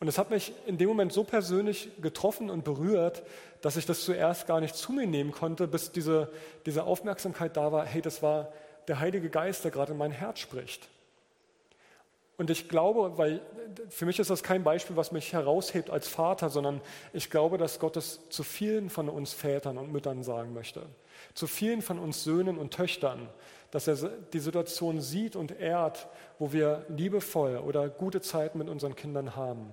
Und 0.00 0.06
es 0.06 0.16
hat 0.16 0.30
mich 0.30 0.52
in 0.66 0.78
dem 0.78 0.88
Moment 0.88 1.12
so 1.12 1.24
persönlich 1.24 1.90
getroffen 2.00 2.48
und 2.48 2.62
berührt, 2.64 3.24
dass 3.60 3.76
ich 3.76 3.84
das 3.84 4.04
zuerst 4.04 4.46
gar 4.46 4.60
nicht 4.60 4.76
zu 4.76 4.92
mir 4.92 5.08
nehmen 5.08 5.32
konnte, 5.32 5.66
bis 5.66 5.90
diese, 5.90 6.30
diese 6.64 6.84
Aufmerksamkeit 6.84 7.56
da 7.56 7.72
war, 7.72 7.84
hey, 7.84 8.00
das 8.00 8.22
war 8.22 8.52
der 8.86 9.00
Heilige 9.00 9.28
Geist, 9.28 9.64
der 9.64 9.72
gerade 9.72 9.92
in 9.92 9.98
mein 9.98 10.12
Herz 10.12 10.38
spricht. 10.38 10.88
Und 12.36 12.50
ich 12.50 12.68
glaube, 12.68 13.18
weil 13.18 13.40
für 13.90 14.06
mich 14.06 14.20
ist 14.20 14.30
das 14.30 14.44
kein 14.44 14.62
Beispiel, 14.62 14.96
was 14.96 15.10
mich 15.10 15.32
heraushebt 15.32 15.90
als 15.90 16.06
Vater, 16.06 16.50
sondern 16.50 16.80
ich 17.12 17.30
glaube, 17.30 17.58
dass 17.58 17.80
Gott 17.80 17.96
es 17.96 18.20
zu 18.28 18.44
vielen 18.44 18.90
von 18.90 19.08
uns 19.08 19.32
Vätern 19.32 19.76
und 19.76 19.90
Müttern 19.90 20.22
sagen 20.22 20.54
möchte 20.54 20.86
zu 21.38 21.46
vielen 21.46 21.82
von 21.82 22.00
uns 22.00 22.24
Söhnen 22.24 22.58
und 22.58 22.74
Töchtern, 22.74 23.28
dass 23.70 23.86
er 23.86 24.08
die 24.32 24.40
Situation 24.40 25.00
sieht 25.00 25.36
und 25.36 25.60
ehrt, 25.60 26.08
wo 26.40 26.52
wir 26.52 26.84
liebevoll 26.88 27.58
oder 27.58 27.88
gute 27.88 28.20
Zeiten 28.20 28.58
mit 28.58 28.68
unseren 28.68 28.96
Kindern 28.96 29.36
haben. 29.36 29.72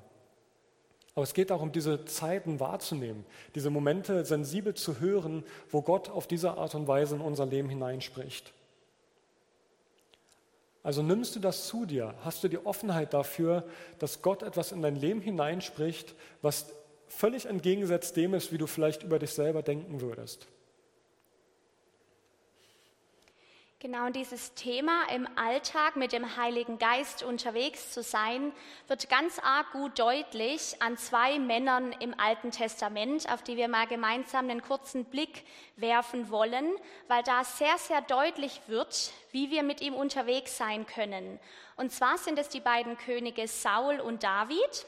Aber 1.15 1.23
es 1.23 1.33
geht 1.33 1.49
darum, 1.49 1.71
diese 1.71 2.05
Zeiten 2.05 2.59
wahrzunehmen, 2.59 3.25
diese 3.55 3.71
Momente 3.71 4.25
sensibel 4.25 4.75
zu 4.75 4.99
hören, 4.99 5.43
wo 5.71 5.81
Gott 5.81 6.09
auf 6.09 6.27
diese 6.27 6.51
Art 6.51 6.75
und 6.75 6.87
Weise 6.87 7.15
in 7.15 7.21
unser 7.21 7.47
Leben 7.47 7.69
hineinspricht. 7.69 8.53
Also 10.83 11.01
nimmst 11.01 11.35
du 11.35 11.39
das 11.39 11.65
zu 11.65 11.87
dir? 11.87 12.13
Hast 12.23 12.43
du 12.43 12.47
die 12.47 12.63
Offenheit 12.63 13.15
dafür, 13.15 13.63
dass 13.97 14.21
Gott 14.21 14.43
etwas 14.43 14.71
in 14.71 14.83
dein 14.83 14.97
Leben 14.97 15.21
hineinspricht, 15.21 16.13
was 16.43 16.67
völlig 17.07 17.47
entgegensetzt 17.47 18.15
dem 18.17 18.35
ist, 18.35 18.51
wie 18.51 18.59
du 18.59 18.67
vielleicht 18.67 19.01
über 19.01 19.17
dich 19.17 19.31
selber 19.31 19.63
denken 19.63 20.01
würdest? 20.01 20.47
Genau 23.85 24.09
dieses 24.09 24.55
Thema 24.55 25.03
im 25.13 25.27
Alltag 25.35 25.95
mit 25.95 26.11
dem 26.11 26.37
Heiligen 26.37 26.79
Geist 26.79 27.21
unterwegs 27.21 27.91
zu 27.91 28.01
sein, 28.01 28.51
wird 28.87 29.09
ganz 29.09 29.37
arg 29.37 29.73
gut 29.73 29.99
deutlich 29.99 30.81
an 30.81 30.97
zwei 30.97 31.37
Männern 31.37 31.91
im 31.99 32.19
Alten 32.19 32.49
Testament, 32.49 33.31
auf 33.31 33.43
die 33.43 33.57
wir 33.57 33.67
mal 33.67 33.85
gemeinsam 33.85 34.49
einen 34.49 34.63
kurzen 34.63 35.05
Blick 35.05 35.43
werfen 35.75 36.31
wollen, 36.31 36.65
weil 37.07 37.21
da 37.21 37.43
sehr, 37.43 37.77
sehr 37.77 38.01
deutlich 38.01 38.59
wird, 38.65 39.11
wie 39.29 39.51
wir 39.51 39.61
mit 39.61 39.81
ihm 39.81 39.93
unterwegs 39.93 40.57
sein 40.57 40.87
können. 40.87 41.39
Und 41.75 41.91
zwar 41.91 42.17
sind 42.17 42.39
es 42.39 42.49
die 42.49 42.61
beiden 42.61 42.97
Könige 42.97 43.47
Saul 43.47 43.99
und 43.99 44.23
David. 44.23 44.87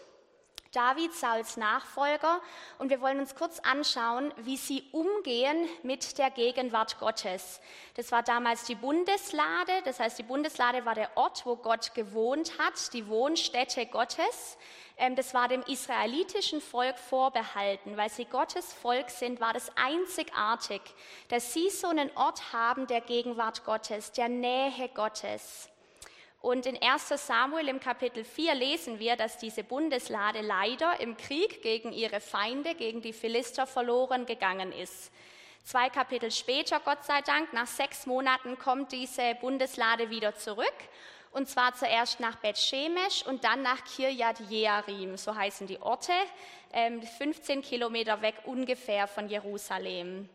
David, 0.71 1.13
Sauls 1.13 1.57
Nachfolger. 1.57 2.41
Und 2.77 2.89
wir 2.89 3.01
wollen 3.01 3.19
uns 3.19 3.35
kurz 3.35 3.59
anschauen, 3.59 4.33
wie 4.37 4.57
sie 4.57 4.83
umgehen 4.91 5.67
mit 5.83 6.17
der 6.17 6.29
Gegenwart 6.29 6.99
Gottes. 6.99 7.61
Das 7.95 8.11
war 8.11 8.23
damals 8.23 8.63
die 8.63 8.75
Bundeslade. 8.75 9.81
Das 9.85 9.99
heißt, 9.99 10.17
die 10.19 10.23
Bundeslade 10.23 10.85
war 10.85 10.95
der 10.95 11.15
Ort, 11.15 11.45
wo 11.45 11.55
Gott 11.55 11.93
gewohnt 11.93 12.57
hat, 12.59 12.93
die 12.93 13.07
Wohnstätte 13.07 13.85
Gottes. 13.85 14.57
Ähm, 14.97 15.15
das 15.15 15.33
war 15.33 15.47
dem 15.47 15.61
israelitischen 15.63 16.61
Volk 16.61 16.97
vorbehalten. 16.97 17.97
Weil 17.97 18.09
sie 18.09 18.25
Gottes 18.25 18.73
Volk 18.73 19.09
sind, 19.09 19.39
war 19.39 19.53
das 19.53 19.71
einzigartig, 19.75 20.81
dass 21.29 21.53
sie 21.53 21.69
so 21.69 21.87
einen 21.87 22.09
Ort 22.15 22.53
haben 22.53 22.87
der 22.87 23.01
Gegenwart 23.01 23.63
Gottes, 23.63 24.11
der 24.11 24.29
Nähe 24.29 24.89
Gottes. 24.93 25.69
Und 26.41 26.65
in 26.65 26.79
1 26.81 27.09
Samuel 27.09 27.67
im 27.67 27.79
Kapitel 27.79 28.23
4 28.23 28.53
lesen 28.55 28.99
wir, 28.99 29.15
dass 29.15 29.37
diese 29.37 29.63
Bundeslade 29.63 30.41
leider 30.41 30.99
im 30.99 31.17
Krieg 31.17 31.61
gegen 31.61 31.91
ihre 31.91 32.19
Feinde, 32.19 32.75
gegen 32.75 33.01
die 33.01 33.13
Philister 33.13 33.65
verloren 33.65 34.25
gegangen 34.25 34.71
ist. 34.71 35.11
Zwei 35.63 35.89
Kapitel 35.89 36.31
später, 36.31 36.79
Gott 36.79 37.03
sei 37.03 37.21
Dank, 37.21 37.51
nach 37.51 37.67
sechs 37.67 38.05
Monaten 38.05 38.57
kommt 38.57 38.91
diese 38.91 39.35
Bundeslade 39.41 40.09
wieder 40.09 40.35
zurück. 40.35 40.75
Und 41.33 41.49
zwar 41.49 41.75
zuerst 41.75 42.19
nach 42.19 42.37
Beth-Shemesh 42.37 43.25
und 43.25 43.43
dann 43.43 43.63
nach 43.63 43.83
Kirjat 43.83 44.39
Jearim, 44.49 45.17
so 45.17 45.35
heißen 45.35 45.67
die 45.67 45.81
Orte, 45.81 46.13
15 47.17 47.57
ähm, 47.57 47.61
Kilometer 47.61 48.21
weg 48.21 48.35
ungefähr 48.45 49.07
von 49.07 49.27
Jerusalem. 49.27 50.29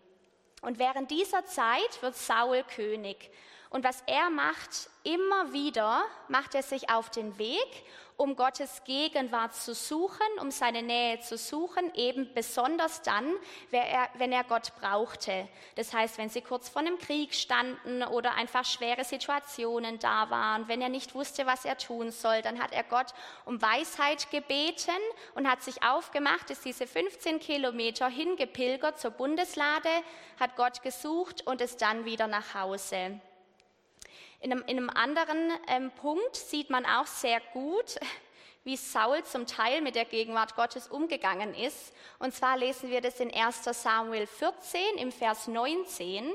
Und 0.61 0.79
während 0.79 1.11
dieser 1.11 1.45
Zeit 1.47 2.03
wird 2.03 2.15
Saul 2.15 2.62
König. 2.65 3.31
Und 3.73 3.85
was 3.85 4.03
er 4.07 4.31
macht, 4.31 4.91
immer 5.03 5.53
wieder 5.53 6.05
macht 6.29 6.55
er 6.55 6.63
sich 6.63 6.91
auf 6.91 7.11
den 7.11 7.39
Weg 7.39 7.85
um 8.17 8.37
Gottes 8.37 8.83
Gegenwart 8.85 9.55
zu 9.55 9.75
suchen, 9.75 10.27
um 10.41 10.51
seine 10.51 10.83
Nähe 10.83 11.21
zu 11.21 11.37
suchen, 11.37 11.93
eben 11.95 12.33
besonders 12.35 13.03
dann, 13.03 13.35
wenn 13.71 14.33
er 14.33 14.45
Gott 14.45 14.73
brauchte. 14.81 15.49
Das 15.75 15.93
heißt, 15.93 16.19
wenn 16.19 16.29
sie 16.29 16.41
kurz 16.41 16.69
vor 16.69 16.83
einem 16.83 16.99
Krieg 16.99 17.35
standen 17.35 18.03
oder 18.05 18.35
einfach 18.35 18.65
schwere 18.65 19.05
Situationen 19.05 19.99
da 19.99 20.31
waren, 20.31 20.69
wenn 20.69 20.81
er 20.81 20.89
nicht 20.89 21.15
wusste, 21.15 21.47
was 21.47 21.65
er 21.65 21.79
tun 21.79 22.11
soll, 22.11 22.43
dann 22.43 22.63
hat 22.63 22.73
er 22.73 22.85
Gott 22.85 23.13
um 23.45 23.61
Weisheit 23.61 24.31
gebeten 24.31 24.91
und 25.35 25.51
hat 25.51 25.63
sich 25.63 25.83
aufgemacht, 25.83 26.51
ist 26.51 26.65
diese 26.65 26.87
15 26.87 27.41
Kilometer 27.41 28.09
hingepilgert 28.09 29.01
zur 29.01 29.11
Bundeslade, 29.11 29.91
hat 30.39 30.55
Gott 30.57 30.83
gesucht 30.83 31.47
und 31.47 31.61
ist 31.61 31.83
dann 31.83 32.05
wieder 32.05 32.29
nach 32.29 32.55
Hause. 32.55 33.21
In 34.42 34.50
einem, 34.50 34.64
in 34.66 34.76
einem 34.76 34.90
anderen 34.90 35.52
ähm, 35.68 35.92
Punkt 35.92 36.35
sieht 36.35 36.68
man 36.68 36.85
auch 36.85 37.07
sehr 37.07 37.40
gut, 37.52 38.00
wie 38.64 38.76
Saul 38.76 39.22
zum 39.22 39.46
Teil 39.46 39.81
mit 39.81 39.94
der 39.94 40.05
Gegenwart 40.05 40.57
Gottes 40.57 40.88
umgegangen 40.88 41.55
ist. 41.55 41.92
Und 42.18 42.35
zwar 42.35 42.57
lesen 42.57 42.90
wir 42.90 43.00
das 43.00 43.20
in 43.20 43.33
1 43.33 43.62
Samuel 43.62 44.26
14 44.26 44.98
im 44.98 45.12
Vers 45.12 45.46
19. 45.46 46.33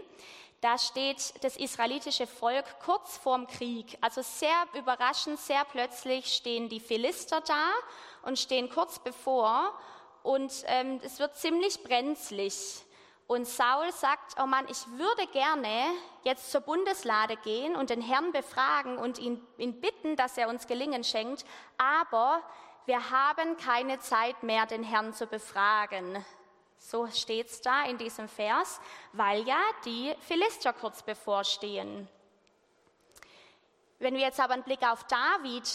Da 0.62 0.78
steht 0.78 1.34
das 1.44 1.58
israelitische 1.58 2.28
Volk 2.28 2.66
kurz 2.80 3.18
vorm 3.18 3.46
Krieg. 3.46 3.98
Also 4.00 4.22
sehr 4.22 4.56
überraschend, 4.74 5.38
sehr 5.38 5.66
plötzlich 5.66 6.34
stehen 6.34 6.70
die 6.70 6.80
Philister 6.80 7.42
da 7.42 7.72
und 8.22 8.40
stehen 8.40 8.70
kurz 8.70 9.00
bevor. 9.00 9.78
Und 10.24 10.54
ähm, 10.68 11.02
es 11.04 11.20
wird 11.20 11.36
ziemlich 11.36 11.84
brenzlig. 11.84 12.86
Und 13.28 13.46
Saul 13.46 13.92
sagt, 13.92 14.36
oh 14.42 14.46
Mann, 14.46 14.66
ich 14.70 14.88
würde 14.98 15.28
gerne 15.28 15.92
jetzt 16.24 16.50
zur 16.50 16.62
Bundeslade 16.62 17.36
gehen 17.36 17.76
und 17.76 17.90
den 17.90 18.02
Herrn 18.02 18.32
befragen 18.32 18.98
und 18.98 19.20
ihn, 19.20 19.46
ihn 19.58 19.82
bitten, 19.82 20.16
dass 20.16 20.38
er 20.38 20.48
uns 20.48 20.66
Gelingen 20.66 21.04
schenkt, 21.04 21.46
aber 21.78 22.42
wir 22.86 23.10
haben 23.10 23.58
keine 23.58 24.00
Zeit 24.00 24.44
mehr, 24.44 24.66
den 24.66 24.82
Herrn 24.82 25.14
zu 25.14 25.28
befragen. 25.28 26.24
So 26.78 27.08
steht 27.08 27.48
es 27.48 27.60
da 27.60 27.84
in 27.84 27.98
diesem 27.98 28.30
Vers, 28.30 28.80
weil 29.12 29.46
ja 29.46 29.60
die 29.84 30.16
Philister 30.22 30.72
kurz 30.72 31.04
bevorstehen. 31.04 32.08
Wenn 34.00 34.14
wir 34.14 34.22
jetzt 34.22 34.40
aber 34.40 34.54
einen 34.54 34.64
Blick 34.64 34.84
auf 34.84 35.04
David 35.04 35.70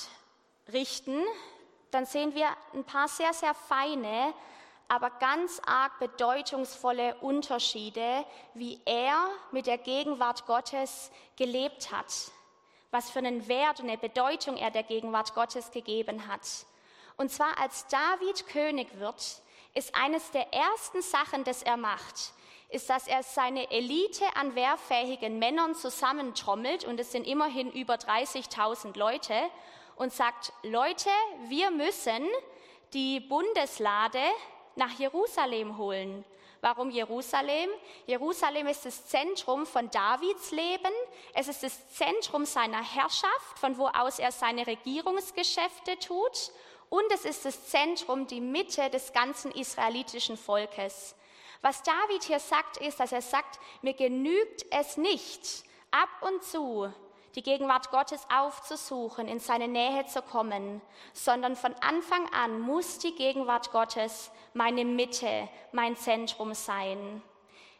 richten, 0.72 1.22
dann 1.90 2.06
sehen 2.06 2.34
wir 2.34 2.48
ein 2.72 2.84
paar 2.84 3.08
sehr, 3.08 3.34
sehr 3.34 3.52
feine 3.52 4.32
aber 4.92 5.08
ganz 5.08 5.58
arg 5.64 5.98
bedeutungsvolle 6.00 7.14
Unterschiede, 7.22 8.26
wie 8.52 8.78
er 8.84 9.26
mit 9.50 9.66
der 9.66 9.78
Gegenwart 9.78 10.44
Gottes 10.44 11.10
gelebt 11.36 11.90
hat, 11.90 12.12
was 12.90 13.10
für 13.10 13.20
einen 13.20 13.48
Wert 13.48 13.80
und 13.80 13.88
eine 13.88 13.96
Bedeutung 13.96 14.58
er 14.58 14.70
der 14.70 14.82
Gegenwart 14.82 15.34
Gottes 15.34 15.70
gegeben 15.70 16.28
hat. 16.28 16.46
Und 17.16 17.30
zwar 17.30 17.58
als 17.58 17.86
David 17.86 18.46
König 18.48 18.98
wird, 18.98 19.40
ist 19.72 19.94
eines 19.94 20.30
der 20.32 20.52
ersten 20.52 21.00
Sachen, 21.00 21.44
das 21.44 21.62
er 21.62 21.78
macht, 21.78 22.34
ist, 22.68 22.90
dass 22.90 23.08
er 23.08 23.22
seine 23.22 23.70
Elite 23.70 24.26
an 24.36 24.54
wehrfähigen 24.54 25.38
Männern 25.38 25.74
zusammentrommelt, 25.74 26.84
und 26.84 27.00
es 27.00 27.12
sind 27.12 27.26
immerhin 27.26 27.72
über 27.72 27.94
30.000 27.94 28.98
Leute, 28.98 29.34
und 29.96 30.12
sagt, 30.12 30.52
Leute, 30.62 31.08
wir 31.48 31.70
müssen 31.70 32.28
die 32.92 33.20
Bundeslade 33.20 34.20
nach 34.76 34.98
Jerusalem 34.98 35.76
holen. 35.78 36.24
Warum 36.60 36.90
Jerusalem? 36.90 37.70
Jerusalem 38.06 38.68
ist 38.68 38.86
das 38.86 39.06
Zentrum 39.06 39.66
von 39.66 39.90
Davids 39.90 40.52
Leben. 40.52 40.92
Es 41.34 41.48
ist 41.48 41.64
das 41.64 41.88
Zentrum 41.90 42.44
seiner 42.44 42.82
Herrschaft, 42.82 43.58
von 43.58 43.76
wo 43.78 43.88
aus 43.88 44.20
er 44.20 44.30
seine 44.30 44.66
Regierungsgeschäfte 44.66 45.98
tut. 45.98 46.52
Und 46.88 47.10
es 47.12 47.24
ist 47.24 47.44
das 47.44 47.68
Zentrum, 47.68 48.28
die 48.28 48.40
Mitte 48.40 48.90
des 48.90 49.12
ganzen 49.12 49.50
israelitischen 49.50 50.36
Volkes. 50.36 51.16
Was 51.62 51.82
David 51.82 52.22
hier 52.24 52.38
sagt, 52.38 52.76
ist, 52.76 53.00
dass 53.00 53.12
er 53.12 53.22
sagt, 53.22 53.58
mir 53.82 53.94
genügt 53.94 54.64
es 54.70 54.96
nicht, 54.96 55.64
ab 55.90 56.08
und 56.20 56.44
zu 56.44 56.92
die 57.34 57.42
Gegenwart 57.42 57.90
Gottes 57.90 58.26
aufzusuchen, 58.32 59.26
in 59.26 59.40
seine 59.40 59.68
Nähe 59.68 60.04
zu 60.06 60.20
kommen, 60.22 60.82
sondern 61.14 61.56
von 61.56 61.74
Anfang 61.80 62.28
an 62.32 62.60
muss 62.60 62.98
die 62.98 63.14
Gegenwart 63.14 63.72
Gottes 63.72 64.30
meine 64.52 64.84
Mitte, 64.84 65.48
mein 65.72 65.96
Zentrum 65.96 66.54
sein. 66.54 67.22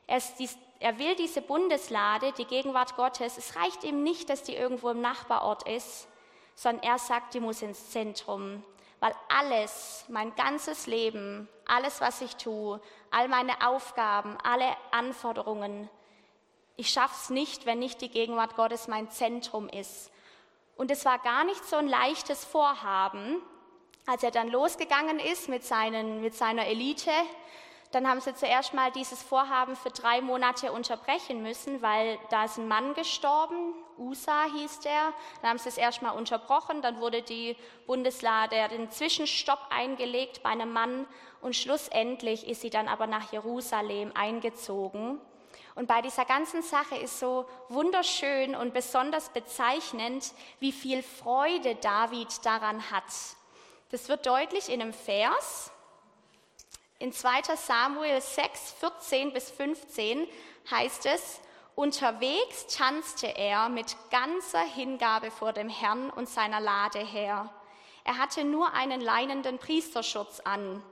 Er, 0.06 0.20
dies, 0.38 0.56
er 0.80 0.98
will 0.98 1.14
diese 1.16 1.42
Bundeslade, 1.42 2.32
die 2.32 2.46
Gegenwart 2.46 2.96
Gottes, 2.96 3.36
es 3.36 3.56
reicht 3.56 3.84
ihm 3.84 4.02
nicht, 4.02 4.30
dass 4.30 4.42
die 4.42 4.56
irgendwo 4.56 4.90
im 4.90 5.00
Nachbarort 5.00 5.68
ist, 5.68 6.08
sondern 6.54 6.84
er 6.84 6.98
sagt, 6.98 7.34
die 7.34 7.40
muss 7.40 7.62
ins 7.62 7.90
Zentrum, 7.90 8.62
weil 9.00 9.14
alles, 9.28 10.04
mein 10.08 10.34
ganzes 10.34 10.86
Leben, 10.86 11.48
alles, 11.66 12.00
was 12.00 12.20
ich 12.20 12.36
tue, 12.36 12.80
all 13.10 13.28
meine 13.28 13.66
Aufgaben, 13.66 14.38
alle 14.42 14.66
Anforderungen, 14.90 15.90
ich 16.76 16.90
schaffe 16.90 17.14
es 17.20 17.30
nicht, 17.30 17.66
wenn 17.66 17.78
nicht 17.78 18.00
die 18.00 18.08
Gegenwart 18.08 18.56
Gottes 18.56 18.88
mein 18.88 19.11
Zentrum 19.11 19.68
ist. 19.68 20.11
Und 20.76 20.90
es 20.90 21.04
war 21.04 21.18
gar 21.18 21.44
nicht 21.44 21.64
so 21.64 21.76
ein 21.76 21.88
leichtes 21.88 22.44
Vorhaben, 22.44 23.42
als 24.06 24.22
er 24.22 24.30
dann 24.30 24.48
losgegangen 24.48 25.18
ist 25.18 25.48
mit, 25.48 25.64
seinen, 25.64 26.22
mit 26.22 26.35
seiner 26.35 26.66
Elite. 26.66 27.11
Dann 27.92 28.08
haben 28.08 28.22
sie 28.22 28.35
zuerst 28.35 28.72
mal 28.72 28.90
dieses 28.90 29.22
Vorhaben 29.22 29.76
für 29.76 29.90
drei 29.90 30.22
Monate 30.22 30.72
unterbrechen 30.72 31.42
müssen, 31.42 31.82
weil 31.82 32.18
da 32.30 32.46
ist 32.46 32.56
ein 32.56 32.66
Mann 32.66 32.94
gestorben, 32.94 33.74
USA 33.98 34.44
hieß 34.44 34.80
der. 34.80 35.12
Dann 35.42 35.50
haben 35.50 35.58
sie 35.58 35.68
es 35.68 35.76
erst 35.76 36.00
mal 36.00 36.12
unterbrochen, 36.12 36.80
dann 36.80 37.00
wurde 37.00 37.20
die 37.20 37.54
Bundeslade 37.87 38.56
den 38.70 38.90
Zwischenstopp 38.90 39.61
eingelegt 39.68 40.42
bei 40.42 40.48
einem 40.48 40.72
Mann 40.72 41.06
und 41.42 41.54
schlussendlich 41.54 42.48
ist 42.48 42.62
sie 42.62 42.70
dann 42.70 42.88
aber 42.88 43.06
nach 43.06 43.30
Jerusalem 43.30 44.11
eingezogen. 44.14 45.20
Und 45.74 45.87
bei 45.87 46.02
dieser 46.02 46.24
ganzen 46.24 46.62
Sache 46.62 46.96
ist 46.96 47.18
so 47.18 47.46
wunderschön 47.68 48.54
und 48.54 48.74
besonders 48.74 49.30
bezeichnend, 49.30 50.32
wie 50.61 50.72
viel 50.72 51.02
Freude 51.02 51.76
David 51.76 52.44
daran 52.44 52.90
hat. 52.90 53.04
Das 53.90 54.08
wird 54.08 54.26
deutlich 54.26 54.68
in 54.68 54.82
einem 54.82 54.92
Vers. 54.92 55.70
In 56.98 57.12
2 57.12 57.56
Samuel 57.56 58.20
6, 58.20 58.74
14 58.80 59.32
bis 59.32 59.50
15 59.50 60.28
heißt 60.70 61.06
es, 61.06 61.40
unterwegs 61.74 62.66
tanzte 62.68 63.26
er 63.26 63.68
mit 63.68 63.96
ganzer 64.11 64.62
Hingabe 64.62 65.30
vor 65.30 65.52
dem 65.52 65.68
Herrn 65.68 66.11
und 66.11 66.28
seiner 66.28 66.61
Lade 66.61 67.00
her. 67.00 67.52
Er 68.04 68.18
hatte 68.18 68.44
nur 68.44 68.72
einen 68.74 69.00
leinenden 69.00 69.58
Priesterschutz 69.58 70.40
an. 70.40 70.82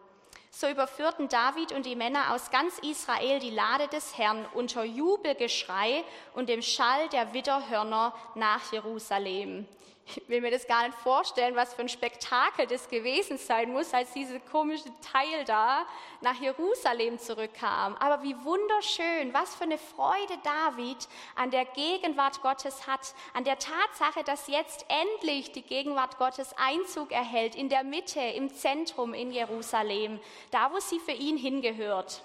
So 0.53 0.69
überführten 0.69 1.29
David 1.29 1.73
und 1.73 1.87
die 1.87 1.95
Männer 1.95 2.35
aus 2.35 2.51
ganz 2.51 2.79
Israel 2.79 3.39
die 3.39 3.51
Lade 3.51 3.87
des 3.89 4.19
Herrn 4.19 4.45
unter 4.53 4.83
Jubelgeschrei 4.85 6.05
und 6.35 6.49
dem 6.49 6.61
Schall 6.61 7.09
der 7.11 7.33
Widderhörner 7.33 8.13
nach 8.35 8.73
Jerusalem. 8.73 9.67
Ich 10.17 10.29
will 10.29 10.41
mir 10.41 10.51
das 10.51 10.67
gar 10.67 10.87
nicht 10.87 10.99
vorstellen, 10.99 11.55
was 11.55 11.75
für 11.75 11.83
ein 11.83 11.89
Spektakel 11.89 12.67
das 12.67 12.89
gewesen 12.89 13.39
sein 13.39 13.73
muss, 13.73 13.95
als 13.95 14.13
diese 14.13 14.41
komische 14.41 14.91
Teil 15.01 15.45
da 15.45 15.87
nach 16.21 16.41
Jerusalem 16.41 17.19
zurückkam. 17.19 17.95
Aber 17.97 18.23
wie 18.23 18.35
wunderschön, 18.43 19.33
was 19.33 19.55
für 19.55 19.65
eine 19.65 19.79
Freude 19.79 20.35
David 20.43 21.09
an 21.37 21.51
der 21.51 21.65
Gegenwart 21.65 22.43
Gottes 22.43 22.87
hat, 22.87 23.15
an 23.35 23.45
der 23.45 23.59
Tatsache, 23.59 24.25
dass 24.25 24.49
jetzt 24.49 24.85
endlich 24.89 25.53
die 25.53 25.63
Gegenwart 25.63 26.19
Gottes 26.19 26.55
Einzug 26.57 27.13
erhält 27.13 27.55
in 27.55 27.69
der 27.69 27.85
Mitte, 27.85 28.21
im 28.21 28.53
Zentrum 28.53 29.15
in 29.15 29.31
Jerusalem, 29.31 30.19
da 30.51 30.73
wo 30.73 30.81
sie 30.81 30.99
für 30.99 31.13
ihn 31.13 31.37
hingehört. 31.37 32.25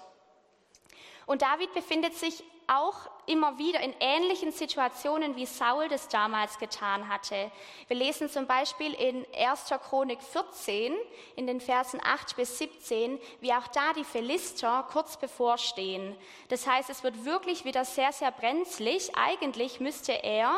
Und 1.26 1.42
David 1.42 1.72
befindet 1.72 2.14
sich 2.14 2.42
auch 2.68 3.10
immer 3.26 3.58
wieder 3.58 3.80
in 3.80 3.94
ähnlichen 4.00 4.52
Situationen, 4.52 5.36
wie 5.36 5.46
Saul 5.46 5.88
das 5.88 6.08
damals 6.08 6.58
getan 6.58 7.08
hatte. 7.08 7.50
Wir 7.88 7.96
lesen 7.96 8.28
zum 8.28 8.46
Beispiel 8.46 8.94
in 8.94 9.26
1. 9.36 9.70
Chronik 9.88 10.22
14, 10.22 10.94
in 11.34 11.46
den 11.46 11.60
Versen 11.60 12.00
8 12.02 12.36
bis 12.36 12.58
17, 12.58 13.18
wie 13.40 13.52
auch 13.52 13.66
da 13.68 13.92
die 13.92 14.04
Philister 14.04 14.86
kurz 14.90 15.16
bevorstehen. 15.16 16.16
Das 16.48 16.66
heißt, 16.66 16.90
es 16.90 17.02
wird 17.02 17.24
wirklich 17.24 17.64
wieder 17.64 17.84
sehr, 17.84 18.12
sehr 18.12 18.30
brenzlig. 18.30 19.16
Eigentlich 19.16 19.80
müsste 19.80 20.12
er 20.12 20.54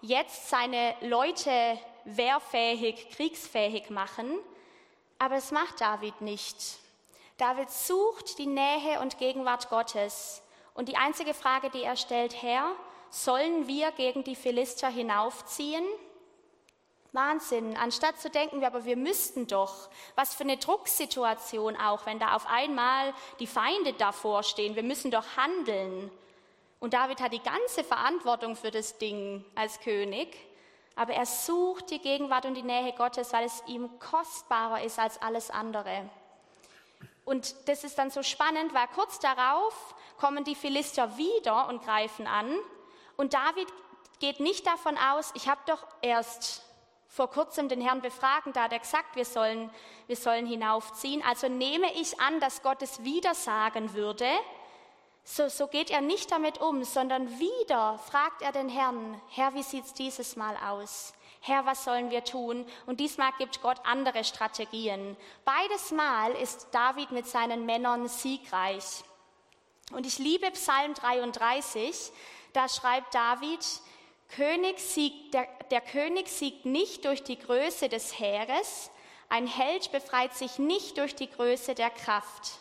jetzt 0.00 0.48
seine 0.48 0.94
Leute 1.00 1.78
wehrfähig, 2.04 3.10
kriegsfähig 3.10 3.90
machen, 3.90 4.38
aber 5.18 5.36
es 5.36 5.50
macht 5.50 5.80
David 5.80 6.20
nicht. 6.20 6.78
David 7.36 7.70
sucht 7.70 8.38
die 8.38 8.46
Nähe 8.46 9.00
und 9.00 9.18
Gegenwart 9.18 9.68
Gottes 9.68 10.42
Und 10.76 10.88
die 10.88 10.96
einzige 10.96 11.34
Frage, 11.34 11.70
die 11.70 11.82
er 11.82 11.96
stellt, 11.96 12.42
Herr, 12.42 12.70
sollen 13.10 13.66
wir 13.66 13.92
gegen 13.92 14.24
die 14.24 14.36
Philister 14.36 14.88
hinaufziehen? 14.88 15.84
Wahnsinn. 17.12 17.76
Anstatt 17.78 18.20
zu 18.20 18.28
denken, 18.28 18.62
aber 18.62 18.84
wir 18.84 18.96
müssten 18.96 19.46
doch. 19.46 19.88
Was 20.16 20.34
für 20.34 20.44
eine 20.44 20.58
Drucksituation 20.58 21.76
auch, 21.76 22.04
wenn 22.04 22.18
da 22.18 22.34
auf 22.36 22.46
einmal 22.46 23.14
die 23.40 23.46
Feinde 23.46 23.94
davor 23.94 24.42
stehen. 24.42 24.76
Wir 24.76 24.82
müssen 24.82 25.10
doch 25.10 25.24
handeln. 25.36 26.10
Und 26.78 26.92
David 26.92 27.22
hat 27.22 27.32
die 27.32 27.42
ganze 27.42 27.82
Verantwortung 27.82 28.54
für 28.54 28.70
das 28.70 28.98
Ding 28.98 29.44
als 29.54 29.80
König. 29.80 30.36
Aber 30.94 31.14
er 31.14 31.24
sucht 31.24 31.90
die 31.90 32.00
Gegenwart 32.00 32.44
und 32.44 32.54
die 32.54 32.62
Nähe 32.62 32.92
Gottes, 32.92 33.32
weil 33.32 33.46
es 33.46 33.62
ihm 33.66 33.88
kostbarer 33.98 34.82
ist 34.82 34.98
als 34.98 35.20
alles 35.22 35.50
andere. 35.50 36.08
Und 37.24 37.68
das 37.68 37.82
ist 37.82 37.98
dann 37.98 38.10
so 38.10 38.22
spannend, 38.22 38.72
weil 38.72 38.86
kurz 38.94 39.18
darauf 39.18 39.94
kommen 40.16 40.44
die 40.44 40.54
Philister 40.54 41.16
wieder 41.16 41.68
und 41.68 41.84
greifen 41.84 42.26
an. 42.26 42.56
Und 43.16 43.34
David 43.34 43.68
geht 44.18 44.40
nicht 44.40 44.66
davon 44.66 44.96
aus, 44.96 45.32
ich 45.34 45.48
habe 45.48 45.60
doch 45.66 45.86
erst 46.02 46.62
vor 47.08 47.30
kurzem 47.30 47.68
den 47.68 47.80
Herrn 47.80 48.02
befragen, 48.02 48.52
da 48.52 48.64
hat 48.64 48.72
er 48.72 48.78
gesagt, 48.78 49.16
wir 49.16 49.24
sollen, 49.24 49.70
wir 50.06 50.16
sollen 50.16 50.46
hinaufziehen. 50.46 51.22
Also 51.24 51.48
nehme 51.48 51.92
ich 51.94 52.20
an, 52.20 52.40
dass 52.40 52.62
Gott 52.62 52.82
es 52.82 53.04
wieder 53.04 53.34
sagen 53.34 53.94
würde. 53.94 54.28
So, 55.24 55.48
so 55.48 55.66
geht 55.66 55.90
er 55.90 56.02
nicht 56.02 56.30
damit 56.30 56.60
um, 56.60 56.84
sondern 56.84 57.40
wieder 57.40 57.98
fragt 57.98 58.42
er 58.42 58.52
den 58.52 58.68
Herrn, 58.68 59.20
Herr, 59.30 59.54
wie 59.54 59.62
sieht 59.62 59.86
es 59.86 59.94
dieses 59.94 60.36
Mal 60.36 60.56
aus? 60.56 61.14
Herr, 61.40 61.64
was 61.64 61.84
sollen 61.84 62.10
wir 62.10 62.24
tun? 62.24 62.66
Und 62.86 63.00
diesmal 63.00 63.32
gibt 63.38 63.62
Gott 63.62 63.78
andere 63.84 64.24
Strategien. 64.24 65.16
Beides 65.44 65.90
Mal 65.92 66.32
ist 66.32 66.68
David 66.72 67.12
mit 67.12 67.26
seinen 67.26 67.66
Männern 67.66 68.08
siegreich. 68.08 69.04
Und 69.92 70.06
ich 70.06 70.18
liebe 70.18 70.50
Psalm 70.50 70.94
33, 70.94 72.10
da 72.52 72.68
schreibt 72.68 73.14
David, 73.14 73.64
König 74.28 74.80
siegt, 74.80 75.34
der, 75.34 75.46
der 75.70 75.80
König 75.80 76.28
siegt 76.28 76.66
nicht 76.66 77.04
durch 77.04 77.22
die 77.22 77.38
Größe 77.38 77.88
des 77.88 78.18
Heeres, 78.18 78.90
ein 79.28 79.46
Held 79.46 79.90
befreit 79.92 80.34
sich 80.34 80.58
nicht 80.58 80.98
durch 80.98 81.14
die 81.14 81.30
Größe 81.30 81.74
der 81.74 81.90
Kraft. 81.90 82.60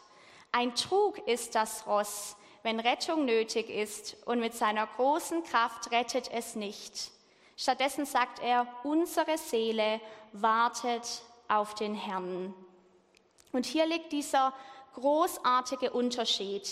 Ein 0.51 0.73
Trug 0.75 1.17
ist 1.27 1.55
das 1.55 1.85
Ross, 1.85 2.35
wenn 2.63 2.79
Rettung 2.79 3.25
nötig 3.25 3.69
ist, 3.69 4.15
und 4.25 4.39
mit 4.39 4.53
seiner 4.55 4.88
großen 4.88 5.43
Kraft 5.43 5.91
rettet 5.91 6.31
es 6.31 6.55
nicht. 6.55 7.11
Stattdessen 7.57 8.05
sagt 8.05 8.39
er, 8.39 8.67
unsere 8.83 9.38
Seele 9.38 10.01
wartet 10.33 11.21
auf 11.47 11.75
den 11.75 11.93
Herrn. 11.93 12.53
Und 13.51 13.65
hier 13.65 13.85
liegt 13.85 14.11
dieser 14.11 14.53
großartige 14.93 15.91
Unterschied. 15.91 16.67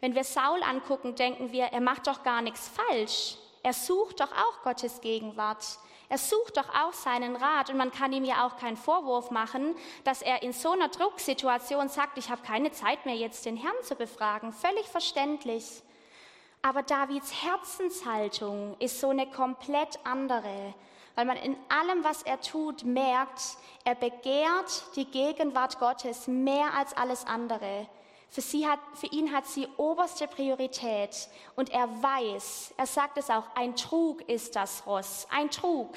Wenn 0.00 0.14
wir 0.14 0.24
Saul 0.24 0.62
angucken, 0.62 1.14
denken 1.14 1.52
wir, 1.52 1.66
er 1.66 1.80
macht 1.80 2.06
doch 2.06 2.22
gar 2.22 2.42
nichts 2.42 2.68
falsch. 2.68 3.36
Er 3.62 3.72
sucht 3.72 4.20
doch 4.20 4.30
auch 4.32 4.62
Gottes 4.62 5.00
Gegenwart. 5.00 5.64
Er 6.08 6.18
sucht 6.18 6.56
doch 6.56 6.68
auch 6.68 6.92
seinen 6.92 7.34
Rat 7.34 7.68
und 7.70 7.76
man 7.76 7.90
kann 7.90 8.12
ihm 8.12 8.24
ja 8.24 8.46
auch 8.46 8.58
keinen 8.58 8.76
Vorwurf 8.76 9.30
machen, 9.32 9.74
dass 10.04 10.22
er 10.22 10.42
in 10.42 10.52
so 10.52 10.70
einer 10.70 10.88
Drucksituation 10.88 11.88
sagt, 11.88 12.16
ich 12.16 12.30
habe 12.30 12.42
keine 12.42 12.70
Zeit 12.70 13.04
mehr 13.06 13.16
jetzt 13.16 13.44
den 13.44 13.56
Herrn 13.56 13.74
zu 13.82 13.96
befragen. 13.96 14.52
Völlig 14.52 14.86
verständlich. 14.86 15.82
Aber 16.62 16.82
Davids 16.82 17.32
Herzenshaltung 17.42 18.76
ist 18.78 19.00
so 19.00 19.10
eine 19.10 19.28
komplett 19.30 19.98
andere, 20.04 20.74
weil 21.16 21.24
man 21.24 21.36
in 21.38 21.56
allem, 21.68 22.04
was 22.04 22.22
er 22.22 22.40
tut, 22.40 22.84
merkt, 22.84 23.56
er 23.84 23.94
begehrt 23.94 24.84
die 24.94 25.06
Gegenwart 25.06 25.78
Gottes 25.80 26.28
mehr 26.28 26.74
als 26.74 26.96
alles 26.96 27.26
andere. 27.26 27.88
Für, 28.28 28.40
sie 28.40 28.66
hat, 28.66 28.80
für 28.94 29.06
ihn 29.06 29.32
hat 29.32 29.46
sie 29.46 29.66
oberste 29.76 30.26
Priorität 30.26 31.28
und 31.54 31.70
er 31.70 31.88
weiß, 32.02 32.74
er 32.76 32.86
sagt 32.86 33.18
es 33.18 33.30
auch, 33.30 33.44
ein 33.54 33.76
Trug 33.76 34.28
ist 34.28 34.56
das 34.56 34.86
Ross, 34.86 35.26
ein 35.30 35.50
Trug 35.50 35.94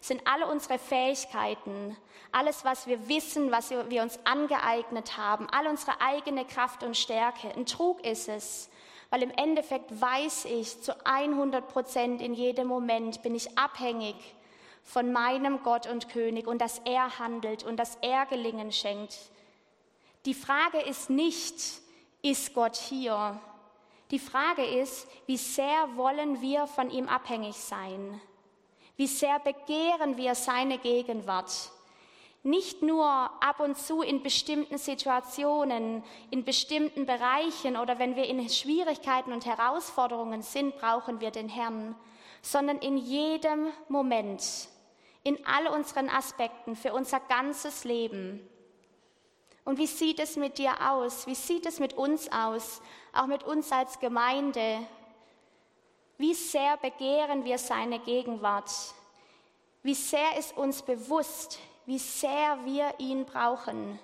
sind 0.00 0.26
alle 0.26 0.46
unsere 0.46 0.78
Fähigkeiten, 0.78 1.96
alles, 2.30 2.64
was 2.64 2.86
wir 2.86 3.08
wissen, 3.08 3.50
was 3.50 3.70
wir 3.70 4.02
uns 4.02 4.18
angeeignet 4.24 5.16
haben, 5.16 5.48
all 5.50 5.66
unsere 5.66 6.00
eigene 6.00 6.44
Kraft 6.44 6.82
und 6.82 6.96
Stärke. 6.96 7.48
Ein 7.56 7.66
Trug 7.66 8.04
ist 8.04 8.28
es, 8.28 8.68
weil 9.10 9.22
im 9.22 9.30
Endeffekt 9.30 10.00
weiß 10.00 10.44
ich 10.46 10.80
zu 10.82 10.94
100 11.06 11.66
Prozent 11.68 12.20
in 12.20 12.34
jedem 12.34 12.68
Moment 12.68 13.22
bin 13.22 13.34
ich 13.34 13.56
abhängig 13.58 14.14
von 14.82 15.12
meinem 15.12 15.62
Gott 15.62 15.86
und 15.86 16.08
König 16.08 16.46
und 16.46 16.60
dass 16.60 16.80
er 16.84 17.18
handelt 17.18 17.64
und 17.64 17.76
dass 17.76 17.96
er 18.00 18.26
Gelingen 18.26 18.72
schenkt. 18.72 19.16
Die 20.28 20.34
Frage 20.34 20.80
ist 20.80 21.08
nicht, 21.08 21.54
ist 22.20 22.52
Gott 22.52 22.76
hier? 22.76 23.40
Die 24.10 24.18
Frage 24.18 24.62
ist, 24.62 25.08
wie 25.24 25.38
sehr 25.38 25.96
wollen 25.96 26.42
wir 26.42 26.66
von 26.66 26.90
ihm 26.90 27.08
abhängig 27.08 27.56
sein? 27.56 28.20
Wie 28.98 29.06
sehr 29.06 29.38
begehren 29.38 30.18
wir 30.18 30.34
seine 30.34 30.76
Gegenwart? 30.76 31.70
Nicht 32.42 32.82
nur 32.82 33.06
ab 33.06 33.60
und 33.60 33.78
zu 33.78 34.02
in 34.02 34.22
bestimmten 34.22 34.76
Situationen, 34.76 36.04
in 36.30 36.44
bestimmten 36.44 37.06
Bereichen 37.06 37.78
oder 37.78 37.98
wenn 37.98 38.14
wir 38.14 38.26
in 38.26 38.46
Schwierigkeiten 38.50 39.32
und 39.32 39.46
Herausforderungen 39.46 40.42
sind, 40.42 40.76
brauchen 40.76 41.22
wir 41.22 41.30
den 41.30 41.48
Herrn, 41.48 41.94
sondern 42.42 42.80
in 42.80 42.98
jedem 42.98 43.68
Moment, 43.88 44.68
in 45.24 45.38
all 45.46 45.68
unseren 45.68 46.10
Aspekten, 46.10 46.76
für 46.76 46.92
unser 46.92 47.18
ganzes 47.18 47.84
Leben. 47.84 48.46
Und 49.68 49.76
wie 49.76 49.86
sieht 49.86 50.18
es 50.18 50.36
mit 50.36 50.56
dir 50.56 50.72
aus? 50.90 51.26
Wie 51.26 51.34
sieht 51.34 51.66
es 51.66 51.78
mit 51.78 51.92
uns 51.92 52.32
aus? 52.32 52.80
Auch 53.12 53.26
mit 53.26 53.42
uns 53.42 53.70
als 53.70 54.00
Gemeinde? 54.00 54.78
Wie 56.16 56.32
sehr 56.32 56.78
begehren 56.78 57.44
wir 57.44 57.58
seine 57.58 57.98
Gegenwart? 57.98 58.70
Wie 59.82 59.92
sehr 59.92 60.38
ist 60.38 60.56
uns 60.56 60.80
bewusst, 60.80 61.58
wie 61.84 61.98
sehr 61.98 62.64
wir 62.64 62.94
ihn 62.96 63.26
brauchen 63.26 63.98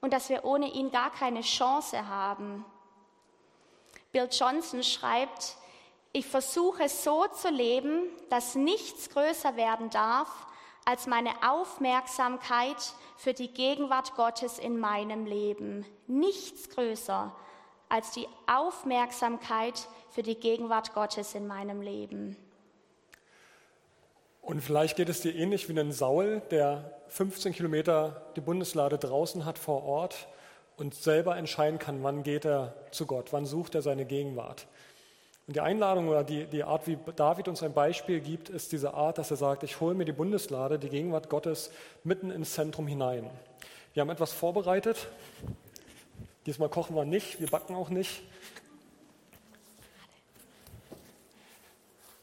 und 0.00 0.14
dass 0.14 0.30
wir 0.30 0.46
ohne 0.46 0.70
ihn 0.70 0.90
gar 0.90 1.10
keine 1.10 1.42
Chance 1.42 2.08
haben? 2.08 2.64
Bill 4.12 4.30
Johnson 4.32 4.82
schreibt, 4.82 5.58
ich 6.14 6.26
versuche 6.26 6.88
so 6.88 7.26
zu 7.26 7.50
leben, 7.50 8.08
dass 8.30 8.54
nichts 8.54 9.10
größer 9.10 9.56
werden 9.56 9.90
darf 9.90 10.30
als 10.86 11.06
meine 11.06 11.34
Aufmerksamkeit 11.46 12.94
für 13.22 13.34
die 13.34 13.52
Gegenwart 13.52 14.16
Gottes 14.16 14.58
in 14.58 14.80
meinem 14.80 15.26
Leben. 15.26 15.86
Nichts 16.08 16.70
größer 16.70 17.32
als 17.88 18.10
die 18.10 18.26
Aufmerksamkeit 18.48 19.86
für 20.10 20.24
die 20.24 20.34
Gegenwart 20.34 20.92
Gottes 20.92 21.36
in 21.36 21.46
meinem 21.46 21.82
Leben. 21.82 22.36
Und 24.40 24.60
vielleicht 24.60 24.96
geht 24.96 25.08
es 25.08 25.20
dir 25.20 25.36
ähnlich 25.36 25.68
wie 25.68 25.78
ein 25.78 25.92
Saul, 25.92 26.42
der 26.50 26.98
15 27.08 27.52
Kilometer 27.52 28.32
die 28.34 28.40
Bundeslade 28.40 28.98
draußen 28.98 29.44
hat 29.44 29.56
vor 29.56 29.84
Ort 29.84 30.26
und 30.76 30.92
selber 30.92 31.36
entscheiden 31.36 31.78
kann, 31.78 32.02
wann 32.02 32.24
geht 32.24 32.44
er 32.44 32.74
zu 32.90 33.06
Gott, 33.06 33.32
wann 33.32 33.46
sucht 33.46 33.76
er 33.76 33.82
seine 33.82 34.04
Gegenwart. 34.04 34.66
Und 35.46 35.56
die 35.56 35.60
Einladung 35.60 36.08
oder 36.08 36.22
die, 36.22 36.46
die 36.46 36.62
Art, 36.62 36.86
wie 36.86 36.96
David 37.16 37.48
uns 37.48 37.62
ein 37.62 37.72
Beispiel 37.72 38.20
gibt, 38.20 38.48
ist 38.48 38.70
diese 38.72 38.94
Art, 38.94 39.18
dass 39.18 39.30
er 39.30 39.36
sagt, 39.36 39.64
ich 39.64 39.80
hole 39.80 39.94
mir 39.94 40.04
die 40.04 40.12
Bundeslade, 40.12 40.78
die 40.78 40.88
Gegenwart 40.88 41.28
Gottes, 41.28 41.70
mitten 42.04 42.30
ins 42.30 42.52
Zentrum 42.52 42.86
hinein. 42.86 43.28
Wir 43.94 44.02
haben 44.02 44.10
etwas 44.10 44.32
vorbereitet. 44.32 45.08
Diesmal 46.46 46.68
kochen 46.68 46.96
wir 46.96 47.04
nicht, 47.04 47.40
wir 47.40 47.48
backen 47.48 47.74
auch 47.74 47.88
nicht. 47.88 48.22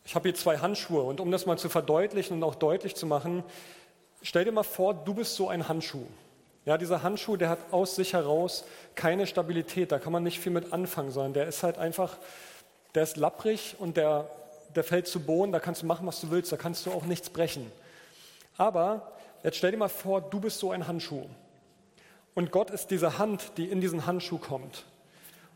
Ich 0.05 0.15
habe 0.15 0.29
hier 0.29 0.35
zwei 0.35 0.57
Handschuhe 0.57 1.03
und 1.03 1.19
um 1.19 1.29
das 1.29 1.45
mal 1.45 1.57
zu 1.57 1.69
verdeutlichen 1.69 2.37
und 2.37 2.43
auch 2.43 2.55
deutlich 2.55 2.95
zu 2.95 3.05
machen, 3.05 3.43
stell 4.23 4.43
dir 4.43 4.51
mal 4.51 4.63
vor, 4.63 4.93
du 4.93 5.13
bist 5.13 5.35
so 5.35 5.49
ein 5.49 5.67
Handschuh. 5.67 6.07
Ja, 6.65 6.77
dieser 6.77 7.03
Handschuh, 7.03 7.37
der 7.37 7.49
hat 7.49 7.59
aus 7.71 7.95
sich 7.95 8.13
heraus 8.13 8.65
keine 8.95 9.27
Stabilität, 9.27 9.91
da 9.91 9.99
kann 9.99 10.11
man 10.11 10.23
nicht 10.23 10.39
viel 10.39 10.51
mit 10.51 10.73
anfangen, 10.73 11.11
sondern 11.11 11.33
der 11.33 11.47
ist 11.47 11.63
halt 11.63 11.77
einfach 11.77 12.17
der 12.95 13.03
ist 13.03 13.17
lapprig 13.17 13.75
und 13.79 13.97
der, 13.97 14.29
der 14.75 14.83
fällt 14.83 15.07
zu 15.07 15.19
Boden, 15.19 15.51
da 15.51 15.59
kannst 15.59 15.81
du 15.81 15.85
machen, 15.85 16.07
was 16.07 16.21
du 16.21 16.31
willst, 16.31 16.51
da 16.51 16.57
kannst 16.57 16.85
du 16.85 16.91
auch 16.91 17.05
nichts 17.05 17.29
brechen. 17.29 17.71
Aber 18.57 19.11
jetzt 19.43 19.57
stell 19.57 19.71
dir 19.71 19.77
mal 19.77 19.89
vor, 19.89 20.21
du 20.21 20.39
bist 20.39 20.59
so 20.59 20.71
ein 20.71 20.87
Handschuh. 20.87 21.25
Und 22.35 22.51
Gott 22.51 22.69
ist 22.69 22.91
diese 22.91 23.17
Hand, 23.17 23.53
die 23.57 23.65
in 23.65 23.81
diesen 23.81 24.05
Handschuh 24.05 24.37
kommt. 24.37 24.85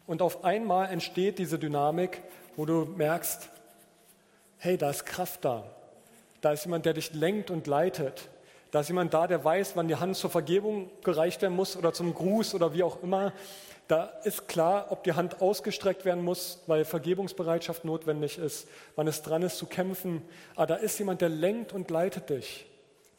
Und 0.06 0.22
auf 0.22 0.44
einmal 0.44 0.90
entsteht 0.90 1.40
diese 1.40 1.58
Dynamik, 1.58 2.22
wo 2.56 2.66
du 2.66 2.86
merkst, 2.86 3.50
hey, 4.58 4.78
da 4.78 4.90
ist 4.90 5.06
Kraft 5.06 5.46
da. 5.46 5.64
Da 6.42 6.52
ist 6.52 6.66
jemand, 6.66 6.86
der 6.86 6.94
dich 6.94 7.14
lenkt 7.14 7.52
und 7.52 7.68
leitet. 7.68 8.30
Da 8.72 8.82
ist 8.82 8.88
jemand 8.88 9.14
da, 9.14 9.28
der 9.28 9.44
weiß, 9.44 9.76
wann 9.76 9.88
die 9.88 9.96
Hand 9.96 10.18
zur 10.18 10.30
Vergebung 10.30 10.90
gereicht 11.04 11.42
werden 11.42 11.56
muss 11.56 11.78
oder 11.78 11.94
zum 11.94 12.14
Gruß 12.14 12.56
oder 12.56 12.74
wie 12.74 12.84
auch 12.84 13.02
immer. 13.04 13.32
Da 13.88 14.06
ist 14.24 14.48
klar, 14.48 14.88
ob 14.92 15.04
die 15.04 15.14
Hand 15.14 15.42
ausgestreckt 15.42 16.06
werden 16.06 16.24
muss, 16.24 16.62
weil 16.68 16.86
Vergebungsbereitschaft 16.86 17.84
notwendig 17.84 18.38
ist, 18.38 18.68
wann 18.96 19.08
es 19.08 19.22
dran 19.22 19.44
ist 19.44 19.58
zu 19.58 19.66
kämpfen. 19.66 20.22
Aber 20.56 20.68
da 20.68 20.76
ist 20.76 20.98
jemand, 21.00 21.22
der 21.22 21.30
lenkt 21.30 21.74
und 21.74 21.92
leitet 21.92 22.30
dich. 22.30 22.66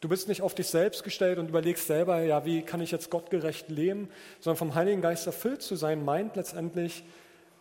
Du 0.01 0.09
bist 0.09 0.27
nicht 0.27 0.41
auf 0.41 0.55
dich 0.55 0.67
selbst 0.67 1.03
gestellt 1.03 1.39
und 1.39 1.49
überlegst 1.49 1.87
selber, 1.87 2.21
ja, 2.21 2.45
wie 2.45 2.61
kann 2.61 2.81
ich 2.81 2.91
jetzt 2.91 3.09
gottgerecht 3.09 3.69
leben, 3.69 4.09
sondern 4.39 4.57
vom 4.57 4.75
Heiligen 4.75 5.01
Geist 5.01 5.25
erfüllt 5.25 5.61
zu 5.61 5.75
sein, 5.75 6.03
meint 6.03 6.35
letztendlich, 6.35 7.03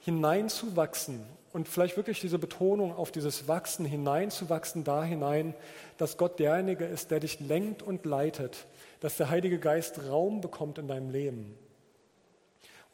hineinzuwachsen 0.01 1.25
und 1.55 1.69
vielleicht 1.69 1.97
wirklich 1.97 2.21
diese 2.21 2.39
Betonung 2.39 2.95
auf 2.95 3.13
dieses 3.13 3.49
Wachsen 3.49 3.87
hineinzuwachsen, 3.87 4.85
da 4.85 5.05
hinein, 5.05 5.55
dass 5.97 6.19
Gott 6.19 6.39
derjenige 6.39 6.85
ist, 6.85 7.11
der 7.11 7.21
dich 7.21 7.41
lenkt 7.41 7.83
und 7.83 8.05
leitet, 8.05 8.67
dass 9.01 9.17
der 9.17 9.31
Heilige 9.31 9.59
Geist 9.59 10.09
Raum 10.11 10.41
bekommt 10.41 10.79
in 10.79 10.89
deinem 10.89 11.11
Leben. 11.11 11.57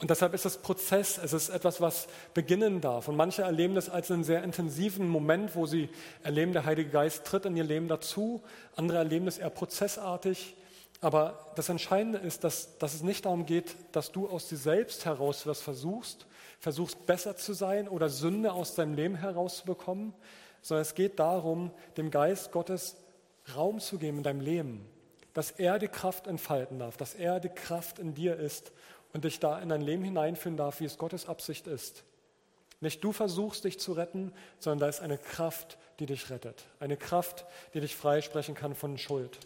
Und 0.01 0.09
deshalb 0.09 0.33
ist 0.33 0.47
es 0.47 0.57
Prozess, 0.57 1.19
es 1.19 1.35
ist 1.35 1.51
etwas, 1.51 1.83
was 1.83 2.09
beginnen 2.33 2.81
darf. 2.81 3.09
Und 3.09 3.17
manche 3.17 3.43
erleben 3.43 3.75
das 3.75 3.91
als 3.91 4.11
einen 4.11 4.25
sehr 4.25 4.43
intensiven 4.43 5.07
Moment, 5.07 5.55
wo 5.55 5.67
sie 5.67 5.91
erleben, 6.23 6.55
der 6.55 6.65
Heilige 6.65 6.89
Geist 6.89 7.27
tritt 7.27 7.45
in 7.45 7.55
ihr 7.55 7.65
Leben 7.65 7.87
dazu. 7.87 8.43
Andere 8.77 8.99
erleben 8.99 9.27
das 9.27 9.37
eher 9.37 9.51
prozessartig. 9.51 10.57
Aber 11.03 11.53
das 11.55 11.69
Entscheidende 11.69 12.19
ist, 12.19 12.45
dass, 12.45 12.79
dass 12.79 12.95
es 12.95 13.03
nicht 13.03 13.27
darum 13.27 13.45
geht, 13.45 13.77
dass 13.93 14.11
du 14.11 14.27
aus 14.27 14.49
dir 14.49 14.57
selbst 14.57 15.05
heraus 15.05 15.47
was 15.47 15.61
versuchst, 15.61 16.27
versuchst 16.61 17.07
besser 17.07 17.37
zu 17.37 17.53
sein 17.53 17.87
oder 17.87 18.09
Sünde 18.09 18.53
aus 18.53 18.75
deinem 18.75 18.95
Leben 18.95 19.17
herauszubekommen, 19.17 20.15
sondern 20.63 20.83
es 20.83 20.95
geht 20.95 21.19
darum, 21.19 21.71
dem 21.99 22.11
Geist 22.11 22.53
Gottes 22.53 22.97
Raum 23.55 23.81
zu 23.81 23.99
geben 23.99 24.19
in 24.19 24.23
deinem 24.23 24.41
Leben, 24.41 24.87
dass 25.35 25.51
er 25.51 25.79
die 25.79 25.89
Kraft 25.89 26.27
entfalten 26.27 26.79
darf, 26.79 26.97
dass 26.97 27.15
er 27.15 27.39
die 27.41 27.49
Kraft 27.49 27.99
in 27.99 28.15
dir 28.15 28.37
ist 28.37 28.73
und 29.13 29.25
dich 29.25 29.41
da 29.41 29.59
in 29.61 29.69
dein 29.69 29.83
Leben 29.83 30.05
hineinführen 30.05 30.57
darf, 30.57 30.81
wie 30.81 30.85
es 30.85 30.99
Gottes 30.99 31.29
Absicht 31.29 31.67
ist. 31.67 32.05
Nicht 32.81 33.05
du 33.05 33.13
versuchst 33.13 33.65
dich 33.65 33.79
zu 33.79 33.93
retten, 33.93 34.33
sondern 34.59 34.81
da 34.81 34.89
ist 34.89 35.01
eine 35.01 35.19
Kraft, 35.19 35.77
die 35.99 36.07
dich 36.07 36.31
rettet. 36.31 36.65
Eine 36.79 36.97
Kraft, 36.97 37.45
die 37.75 37.81
dich 37.81 37.95
freisprechen 37.95 38.55
kann 38.55 38.75
von 38.75 38.97
Schuld. 38.97 39.39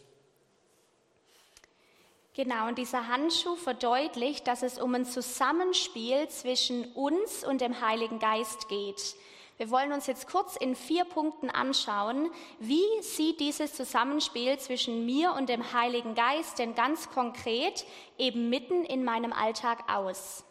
Genau, 2.34 2.66
und 2.66 2.78
dieser 2.78 3.06
Handschuh 3.06 3.54
verdeutlicht, 3.56 4.46
dass 4.48 4.62
es 4.62 4.80
um 4.80 4.94
ein 4.94 5.04
Zusammenspiel 5.04 6.28
zwischen 6.28 6.84
uns 6.92 7.44
und 7.44 7.60
dem 7.60 7.80
Heiligen 7.80 8.18
Geist 8.18 8.68
geht. 8.68 9.14
Wir 9.56 9.70
wollen 9.70 9.92
uns 9.92 10.08
jetzt 10.08 10.28
kurz 10.28 10.56
in 10.56 10.74
vier 10.74 11.04
Punkten 11.04 11.48
anschauen, 11.48 12.28
wie 12.58 12.82
sieht 13.02 13.38
dieses 13.38 13.72
Zusammenspiel 13.74 14.58
zwischen 14.58 15.06
mir 15.06 15.32
und 15.32 15.48
dem 15.48 15.72
Heiligen 15.72 16.16
Geist 16.16 16.58
denn 16.58 16.74
ganz 16.74 17.08
konkret 17.10 17.84
eben 18.18 18.50
mitten 18.50 18.84
in 18.84 19.04
meinem 19.04 19.32
Alltag 19.32 19.84
aus. 19.88 20.44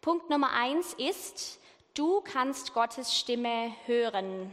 Punkt 0.00 0.28
Nummer 0.28 0.50
eins 0.52 0.94
ist, 0.94 1.60
du 1.94 2.20
kannst 2.22 2.74
Gottes 2.74 3.16
Stimme 3.16 3.72
hören. 3.86 4.52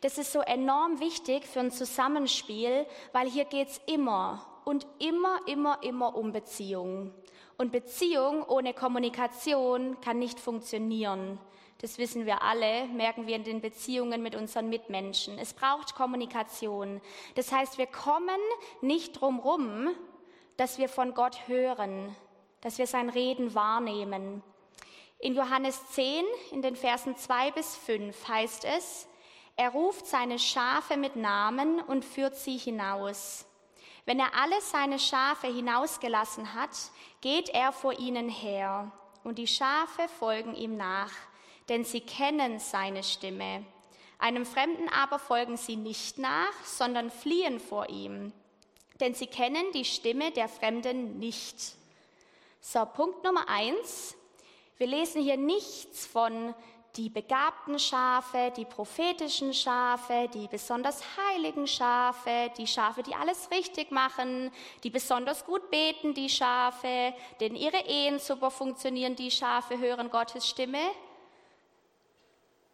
Das 0.00 0.16
ist 0.16 0.32
so 0.32 0.40
enorm 0.40 1.00
wichtig 1.00 1.44
für 1.46 1.58
ein 1.58 1.72
Zusammenspiel, 1.72 2.86
weil 3.12 3.28
hier 3.28 3.44
geht 3.46 3.68
es 3.68 3.80
immer 3.86 4.46
und 4.64 4.86
immer, 5.00 5.40
immer, 5.46 5.82
immer 5.82 6.14
um 6.14 6.30
Beziehung. 6.30 7.12
Und 7.56 7.72
Beziehung 7.72 8.44
ohne 8.44 8.72
Kommunikation 8.72 10.00
kann 10.00 10.20
nicht 10.20 10.38
funktionieren. 10.38 11.40
Das 11.80 11.96
wissen 11.96 12.26
wir 12.26 12.42
alle, 12.42 12.86
merken 12.86 13.28
wir 13.28 13.36
in 13.36 13.44
den 13.44 13.60
Beziehungen 13.60 14.20
mit 14.20 14.34
unseren 14.34 14.68
Mitmenschen. 14.68 15.38
Es 15.38 15.54
braucht 15.54 15.94
Kommunikation. 15.94 17.00
Das 17.36 17.52
heißt, 17.52 17.78
wir 17.78 17.86
kommen 17.86 18.40
nicht 18.80 19.20
drum 19.20 19.38
rum, 19.38 19.90
dass 20.56 20.78
wir 20.78 20.88
von 20.88 21.14
Gott 21.14 21.46
hören, 21.46 22.16
dass 22.62 22.78
wir 22.78 22.88
sein 22.88 23.08
Reden 23.08 23.54
wahrnehmen. 23.54 24.42
In 25.20 25.36
Johannes 25.36 25.80
10, 25.92 26.24
in 26.50 26.62
den 26.62 26.74
Versen 26.74 27.16
2 27.16 27.52
bis 27.52 27.76
5 27.76 28.28
heißt 28.28 28.64
es, 28.64 29.06
er 29.56 29.70
ruft 29.70 30.06
seine 30.06 30.40
Schafe 30.40 30.96
mit 30.96 31.14
Namen 31.14 31.80
und 31.80 32.04
führt 32.04 32.34
sie 32.34 32.56
hinaus. 32.56 33.46
Wenn 34.04 34.18
er 34.18 34.34
alle 34.34 34.60
seine 34.62 34.98
Schafe 34.98 35.46
hinausgelassen 35.46 36.54
hat, 36.54 36.70
geht 37.20 37.50
er 37.50 37.70
vor 37.72 37.98
ihnen 37.98 38.28
her, 38.28 38.90
und 39.22 39.38
die 39.38 39.46
Schafe 39.46 40.08
folgen 40.18 40.54
ihm 40.54 40.76
nach 40.76 41.10
denn 41.68 41.84
sie 41.84 42.00
kennen 42.00 42.58
seine 42.58 43.02
Stimme. 43.02 43.64
Einem 44.18 44.44
Fremden 44.46 44.88
aber 44.88 45.18
folgen 45.18 45.56
sie 45.56 45.76
nicht 45.76 46.18
nach, 46.18 46.52
sondern 46.64 47.10
fliehen 47.10 47.60
vor 47.60 47.88
ihm, 47.88 48.32
denn 49.00 49.14
sie 49.14 49.28
kennen 49.28 49.64
die 49.72 49.84
Stimme 49.84 50.32
der 50.32 50.48
Fremden 50.48 51.18
nicht. 51.18 51.56
So, 52.60 52.84
Punkt 52.84 53.22
Nummer 53.22 53.48
eins. 53.48 54.16
Wir 54.76 54.88
lesen 54.88 55.22
hier 55.22 55.36
nichts 55.36 56.06
von 56.06 56.54
die 56.96 57.10
begabten 57.10 57.78
Schafe, 57.78 58.52
die 58.56 58.64
prophetischen 58.64 59.54
Schafe, 59.54 60.28
die 60.34 60.48
besonders 60.48 61.00
heiligen 61.16 61.66
Schafe, 61.68 62.50
die 62.58 62.66
Schafe, 62.66 63.04
die 63.04 63.14
alles 63.14 63.50
richtig 63.52 63.92
machen, 63.92 64.50
die 64.82 64.90
besonders 64.90 65.44
gut 65.44 65.70
beten, 65.70 66.12
die 66.14 66.28
Schafe, 66.28 67.14
denen 67.40 67.54
ihre 67.54 67.86
Ehen 67.86 68.18
super 68.18 68.50
funktionieren, 68.50 69.14
die 69.14 69.30
Schafe 69.30 69.78
hören 69.78 70.10
Gottes 70.10 70.48
Stimme. 70.48 70.80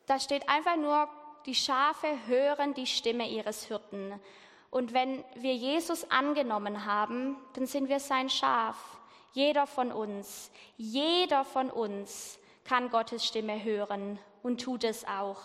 Da 0.06 0.20
steht 0.20 0.48
einfach 0.48 0.76
nur, 0.76 1.08
die 1.46 1.54
Schafe 1.54 2.08
hören 2.26 2.74
die 2.74 2.86
Stimme 2.86 3.28
ihres 3.28 3.64
Hirten. 3.64 4.20
Und 4.70 4.92
wenn 4.92 5.24
wir 5.36 5.54
Jesus 5.54 6.10
angenommen 6.10 6.84
haben, 6.84 7.36
dann 7.52 7.66
sind 7.66 7.88
wir 7.88 8.00
sein 8.00 8.28
Schaf. 8.28 8.76
Jeder 9.32 9.66
von 9.66 9.92
uns, 9.92 10.50
jeder 10.76 11.44
von 11.44 11.70
uns 11.70 12.38
kann 12.64 12.90
Gottes 12.90 13.24
Stimme 13.24 13.62
hören 13.62 14.18
und 14.42 14.60
tut 14.60 14.84
es 14.84 15.04
auch. 15.06 15.40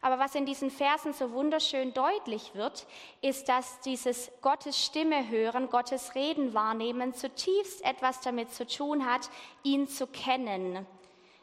Aber 0.00 0.18
was 0.18 0.34
in 0.34 0.46
diesen 0.46 0.70
Versen 0.70 1.12
so 1.12 1.30
wunderschön 1.30 1.94
deutlich 1.94 2.54
wird, 2.54 2.86
ist, 3.20 3.48
dass 3.48 3.80
dieses 3.80 4.32
Gottes 4.40 4.84
Stimme 4.84 5.28
hören, 5.28 5.70
Gottes 5.70 6.16
Reden 6.16 6.54
wahrnehmen, 6.54 7.14
zutiefst 7.14 7.84
etwas 7.84 8.20
damit 8.20 8.50
zu 8.52 8.66
tun 8.66 9.06
hat, 9.06 9.30
ihn 9.62 9.86
zu 9.86 10.08
kennen. 10.08 10.86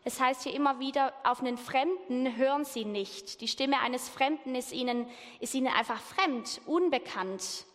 Es 0.03 0.19
heißt 0.19 0.43
hier 0.43 0.53
immer 0.53 0.79
wieder, 0.79 1.13
auf 1.23 1.41
einen 1.41 1.57
Fremden 1.57 2.37
hören 2.37 2.65
sie 2.65 2.85
nicht. 2.85 3.41
Die 3.41 3.47
Stimme 3.47 3.79
eines 3.81 4.07
Fremden 4.07 4.55
ist 4.55 4.71
ihnen, 4.71 5.07
ist 5.39 5.53
ihnen 5.53 5.67
einfach 5.67 5.99
fremd, 5.99 6.61
unbekannt. 6.65 7.65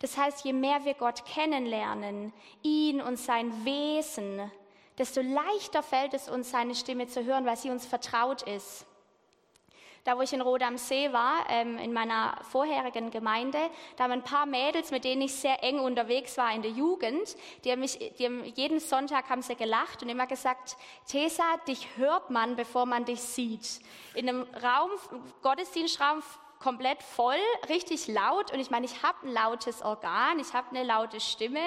Das 0.00 0.16
heißt, 0.16 0.44
je 0.44 0.52
mehr 0.52 0.84
wir 0.84 0.94
Gott 0.94 1.24
kennenlernen, 1.24 2.32
ihn 2.62 3.00
und 3.00 3.18
sein 3.18 3.64
Wesen, 3.64 4.50
desto 4.96 5.20
leichter 5.20 5.82
fällt 5.82 6.14
es 6.14 6.28
uns, 6.28 6.50
seine 6.50 6.74
Stimme 6.74 7.06
zu 7.06 7.24
hören, 7.24 7.46
weil 7.46 7.56
sie 7.56 7.70
uns 7.70 7.86
vertraut 7.86 8.42
ist. 8.42 8.86
Da, 10.08 10.16
wo 10.16 10.22
ich 10.22 10.32
in 10.32 10.40
Rot 10.40 10.62
am 10.62 10.78
See 10.78 11.12
war, 11.12 11.44
ähm, 11.50 11.76
in 11.76 11.92
meiner 11.92 12.38
vorherigen 12.50 13.10
Gemeinde, 13.10 13.58
da 13.96 14.04
haben 14.04 14.12
ein 14.12 14.22
paar 14.22 14.46
Mädels, 14.46 14.90
mit 14.90 15.04
denen 15.04 15.20
ich 15.20 15.34
sehr 15.34 15.62
eng 15.62 15.80
unterwegs 15.80 16.38
war 16.38 16.50
in 16.54 16.62
der 16.62 16.70
Jugend, 16.70 17.36
die 17.62 17.70
haben 17.70 17.80
mich, 17.80 17.98
die 18.18 18.24
haben, 18.24 18.42
jeden 18.54 18.80
Sonntag 18.80 19.28
haben 19.28 19.42
sie 19.42 19.54
gelacht 19.54 20.02
und 20.02 20.08
immer 20.08 20.26
gesagt, 20.26 20.78
Tessa, 21.06 21.44
dich 21.68 21.86
hört 21.98 22.30
man, 22.30 22.56
bevor 22.56 22.86
man 22.86 23.04
dich 23.04 23.20
sieht. 23.20 23.80
In 24.14 24.30
einem 24.30 24.46
Raum, 24.62 24.92
Gottesdienstraum 25.42 26.22
komplett 26.58 27.02
voll, 27.02 27.36
richtig 27.68 28.08
laut 28.08 28.50
und 28.50 28.60
ich 28.60 28.70
meine, 28.70 28.86
ich 28.86 29.02
habe 29.02 29.26
ein 29.26 29.34
lautes 29.34 29.82
Organ, 29.82 30.38
ich 30.38 30.54
habe 30.54 30.70
eine 30.70 30.84
laute 30.84 31.20
Stimme, 31.20 31.60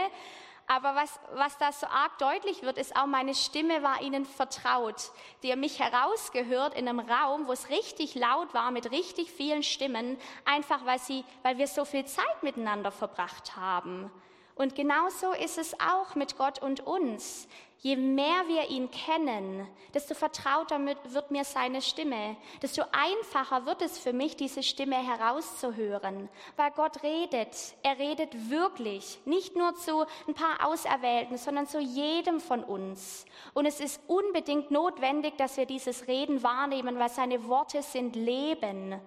aber 0.71 0.95
was, 0.95 1.19
was 1.33 1.57
da 1.57 1.73
so 1.73 1.85
arg 1.85 2.17
deutlich 2.17 2.61
wird, 2.61 2.77
ist 2.77 2.95
auch, 2.95 3.05
meine 3.05 3.35
Stimme 3.35 3.83
war 3.83 4.01
ihnen 4.01 4.23
vertraut. 4.23 5.11
Die 5.43 5.53
mich 5.57 5.79
herausgehört 5.79 6.75
in 6.75 6.87
einem 6.87 7.01
Raum, 7.01 7.45
wo 7.47 7.51
es 7.51 7.67
richtig 7.67 8.15
laut 8.15 8.53
war, 8.53 8.71
mit 8.71 8.89
richtig 8.89 9.29
vielen 9.31 9.63
Stimmen, 9.63 10.17
einfach 10.45 10.85
weil, 10.85 10.97
sie, 10.97 11.25
weil 11.43 11.57
wir 11.57 11.67
so 11.67 11.83
viel 11.83 12.05
Zeit 12.05 12.41
miteinander 12.41 12.89
verbracht 12.89 13.57
haben. 13.57 14.09
Und 14.55 14.73
genauso 14.73 15.33
ist 15.33 15.57
es 15.57 15.77
auch 15.81 16.15
mit 16.15 16.37
Gott 16.37 16.61
und 16.61 16.79
uns. 16.79 17.49
Je 17.83 17.95
mehr 17.95 18.47
wir 18.47 18.69
ihn 18.69 18.91
kennen, 18.91 19.67
desto 19.91 20.13
vertrauter 20.13 20.79
wird 21.05 21.31
mir 21.31 21.43
seine 21.43 21.81
Stimme, 21.81 22.37
desto 22.61 22.83
einfacher 22.91 23.65
wird 23.65 23.81
es 23.81 23.97
für 23.97 24.13
mich, 24.13 24.35
diese 24.35 24.61
Stimme 24.61 24.97
herauszuhören, 24.97 26.29
weil 26.57 26.69
Gott 26.71 27.01
redet. 27.01 27.55
Er 27.81 27.97
redet 27.97 28.51
wirklich, 28.51 29.19
nicht 29.25 29.55
nur 29.55 29.73
zu 29.73 30.05
ein 30.27 30.35
paar 30.35 30.63
Auserwählten, 30.63 31.37
sondern 31.37 31.65
zu 31.65 31.79
jedem 31.79 32.39
von 32.39 32.63
uns. 32.63 33.25
Und 33.55 33.65
es 33.65 33.79
ist 33.79 33.99
unbedingt 34.05 34.69
notwendig, 34.69 35.35
dass 35.37 35.57
wir 35.57 35.65
dieses 35.65 36.07
Reden 36.07 36.43
wahrnehmen, 36.43 36.99
weil 36.99 37.09
seine 37.09 37.47
Worte 37.47 37.81
sind 37.81 38.15
Leben. 38.15 39.01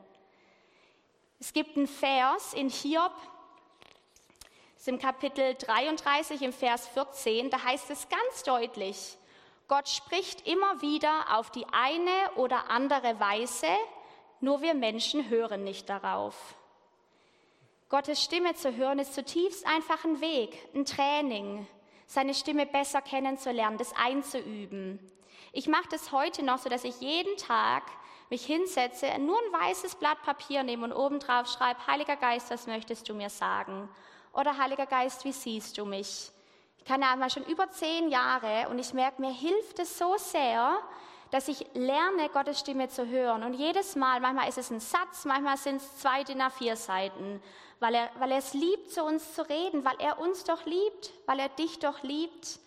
Es 1.39 1.53
gibt 1.53 1.77
einen 1.77 1.87
Vers 1.87 2.55
in 2.55 2.69
Hiob, 2.71 3.13
ist 4.85 4.89
im 4.89 4.99
Kapitel 4.99 5.55
33 5.55 6.43
im 6.43 6.53
Vers 6.53 6.87
14, 6.89 7.49
da 7.49 7.65
heißt 7.65 7.89
es 7.89 8.07
ganz 8.11 8.43
deutlich, 8.43 9.17
Gott 9.67 9.89
spricht 9.89 10.47
immer 10.47 10.83
wieder 10.83 11.39
auf 11.39 11.51
die 11.51 11.65
eine 11.73 12.11
oder 12.37 12.69
andere 12.69 13.19
Weise, 13.19 13.67
nur 14.41 14.61
wir 14.61 14.75
Menschen 14.75 15.31
hören 15.31 15.65
nicht 15.65 15.89
darauf. 15.89 16.35
Gottes 17.89 18.23
Stimme 18.23 18.57
zu 18.57 18.77
hören 18.77 18.99
ist 18.99 19.15
zutiefst 19.15 19.67
einfach 19.67 20.05
ein 20.05 20.21
Weg, 20.21 20.55
ein 20.75 20.85
Training, 20.85 21.67
seine 22.07 22.35
Stimme 22.35 22.67
besser 22.67 23.01
kennenzulernen, 23.01 23.79
das 23.79 23.95
einzuüben. 23.97 24.99
Ich 25.53 25.67
mache 25.67 25.89
das 25.93 26.13
heute 26.13 26.45
noch 26.45 26.59
so, 26.59 26.69
dass 26.69 26.85
ich 26.85 27.01
jeden 27.01 27.39
Tag 27.39 27.85
mich 28.29 28.45
hinsetze, 28.45 29.07
nur 29.19 29.39
ein 29.39 29.63
weißes 29.63 29.95
Blatt 29.95 30.21
Papier 30.25 30.63
nehme 30.63 30.85
und 30.85 30.93
obendrauf 30.93 31.51
schreibe, 31.51 31.87
Heiliger 31.87 32.17
Geist, 32.17 32.51
was 32.51 32.67
möchtest 32.67 33.09
du 33.09 33.15
mir 33.15 33.31
sagen? 33.31 33.89
Oder 34.35 34.59
Heiliger 34.59 34.87
Geist, 34.87 35.25
wie 35.25 35.33
siehst 35.33 35.79
du 35.79 35.85
mich? 35.85 36.31
Ich 36.79 36.85
kann 36.85 37.03
einmal 37.03 37.31
schon 37.31 37.45
über 37.45 37.71
zehn 37.71 38.09
Jahre 38.11 38.69
und 38.69 38.79
ich 38.81 38.93
merke, 38.93 39.23
mir 39.23 39.33
hilft 39.33 39.79
es 39.79 39.97
so 39.97 40.17
sehr, 40.19 40.77
dass 41.31 41.47
ich 41.47 41.65
lerne, 41.75 42.29
Gottes 42.31 42.59
Stimme 42.59 42.89
zu 42.89 43.07
hören. 43.07 43.45
Und 43.45 43.55
jedes 43.55 43.95
Mal, 43.95 44.21
manchmal 44.21 44.49
ist 44.49 44.59
es 44.59 44.71
ein 44.71 44.81
Satz, 44.81 45.25
manchmal 45.25 45.57
sind 45.57 45.77
es 45.77 45.99
zwei 45.99 46.25
DIN 46.25 46.43
A4 46.43 46.75
Seiten, 46.75 47.41
weil 47.79 47.95
er, 47.95 48.11
weil 48.19 48.33
er 48.33 48.39
es 48.39 48.55
liebt, 48.55 48.93
zu 48.93 49.05
uns 49.05 49.35
zu 49.35 49.49
reden, 49.49 49.85
weil 49.85 49.97
er 50.01 50.19
uns 50.19 50.43
doch 50.43 50.67
liebt, 50.67 51.13
weil 51.27 51.39
er 51.39 51.49
dich 51.49 51.79
doch 51.79 52.03
liebt. 52.03 52.59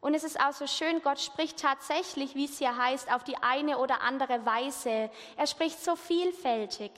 Und 0.00 0.14
es 0.14 0.24
ist 0.24 0.40
auch 0.40 0.52
so 0.52 0.66
schön, 0.66 1.02
Gott 1.02 1.20
spricht 1.20 1.60
tatsächlich, 1.60 2.34
wie 2.34 2.46
es 2.46 2.58
hier 2.58 2.76
heißt, 2.76 3.12
auf 3.12 3.24
die 3.24 3.36
eine 3.36 3.76
oder 3.76 4.00
andere 4.00 4.46
Weise. 4.46 5.10
Er 5.36 5.46
spricht 5.46 5.84
so 5.84 5.96
vielfältig. 5.96 6.90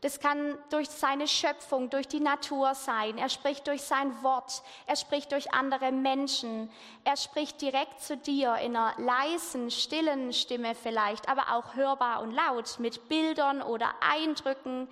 Das 0.00 0.20
kann 0.20 0.56
durch 0.70 0.88
seine 0.88 1.26
Schöpfung, 1.26 1.90
durch 1.90 2.06
die 2.06 2.20
Natur 2.20 2.74
sein. 2.74 3.18
Er 3.18 3.28
spricht 3.28 3.66
durch 3.66 3.82
sein 3.82 4.22
Wort. 4.22 4.62
Er 4.86 4.94
spricht 4.94 5.32
durch 5.32 5.52
andere 5.52 5.90
Menschen. 5.90 6.70
Er 7.02 7.16
spricht 7.16 7.60
direkt 7.60 8.00
zu 8.00 8.16
dir 8.16 8.54
in 8.56 8.76
einer 8.76 8.94
leisen, 8.98 9.72
stillen 9.72 10.32
Stimme 10.32 10.76
vielleicht, 10.76 11.28
aber 11.28 11.52
auch 11.52 11.74
hörbar 11.74 12.22
und 12.22 12.30
laut 12.30 12.78
mit 12.78 13.08
Bildern 13.08 13.60
oder 13.60 13.92
Eindrücken, 14.00 14.88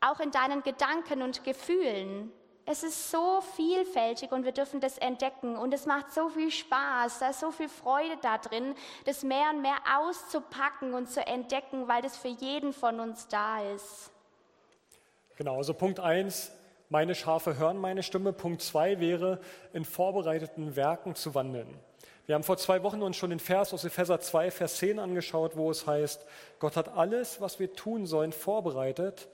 auch 0.00 0.20
in 0.20 0.30
deinen 0.30 0.62
Gedanken 0.62 1.20
und 1.20 1.44
Gefühlen. 1.44 2.32
Es 2.64 2.82
ist 2.82 3.10
so 3.10 3.40
vielfältig 3.56 4.30
und 4.30 4.44
wir 4.44 4.52
dürfen 4.52 4.80
das 4.80 4.98
entdecken 4.98 5.56
und 5.56 5.72
es 5.72 5.86
macht 5.86 6.12
so 6.12 6.28
viel 6.28 6.50
Spaß, 6.50 7.18
da 7.18 7.30
ist 7.30 7.40
so 7.40 7.50
viel 7.50 7.68
Freude 7.68 8.18
da 8.20 8.36
drin, 8.36 8.74
das 9.06 9.22
mehr 9.22 9.50
und 9.50 9.62
mehr 9.62 9.78
auszupacken 9.98 10.92
und 10.92 11.10
zu 11.10 11.26
entdecken, 11.26 11.88
weil 11.88 12.02
das 12.02 12.18
für 12.18 12.28
jeden 12.28 12.74
von 12.74 13.00
uns 13.00 13.26
da 13.28 13.62
ist. 13.62 14.10
Genau, 15.38 15.56
also 15.56 15.72
Punkt 15.72 16.00
1, 16.00 16.50
meine 16.88 17.14
Schafe 17.14 17.56
hören 17.56 17.78
meine 17.78 18.02
Stimme. 18.02 18.32
Punkt 18.32 18.60
2 18.60 18.98
wäre, 18.98 19.38
in 19.72 19.84
vorbereiteten 19.84 20.74
Werken 20.74 21.14
zu 21.14 21.32
wandeln. 21.34 21.68
Wir 22.26 22.34
haben 22.34 22.42
vor 22.42 22.56
zwei 22.56 22.82
Wochen 22.82 23.02
uns 23.02 23.16
schon 23.16 23.30
den 23.30 23.38
Vers 23.38 23.72
aus 23.72 23.84
Epheser 23.84 24.18
2, 24.18 24.50
Vers 24.50 24.78
10 24.78 24.98
angeschaut, 24.98 25.56
wo 25.56 25.70
es 25.70 25.86
heißt, 25.86 26.26
Gott 26.58 26.76
hat 26.76 26.88
alles, 26.88 27.40
was 27.40 27.60
wir 27.60 27.72
tun 27.72 28.04
sollen, 28.04 28.32
vorbereitet 28.32 29.28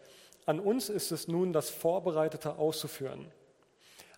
an 0.46 0.60
uns 0.60 0.90
ist 0.90 1.10
es 1.10 1.26
nun, 1.26 1.54
das 1.54 1.70
Vorbereitete 1.70 2.58
auszuführen. 2.58 3.26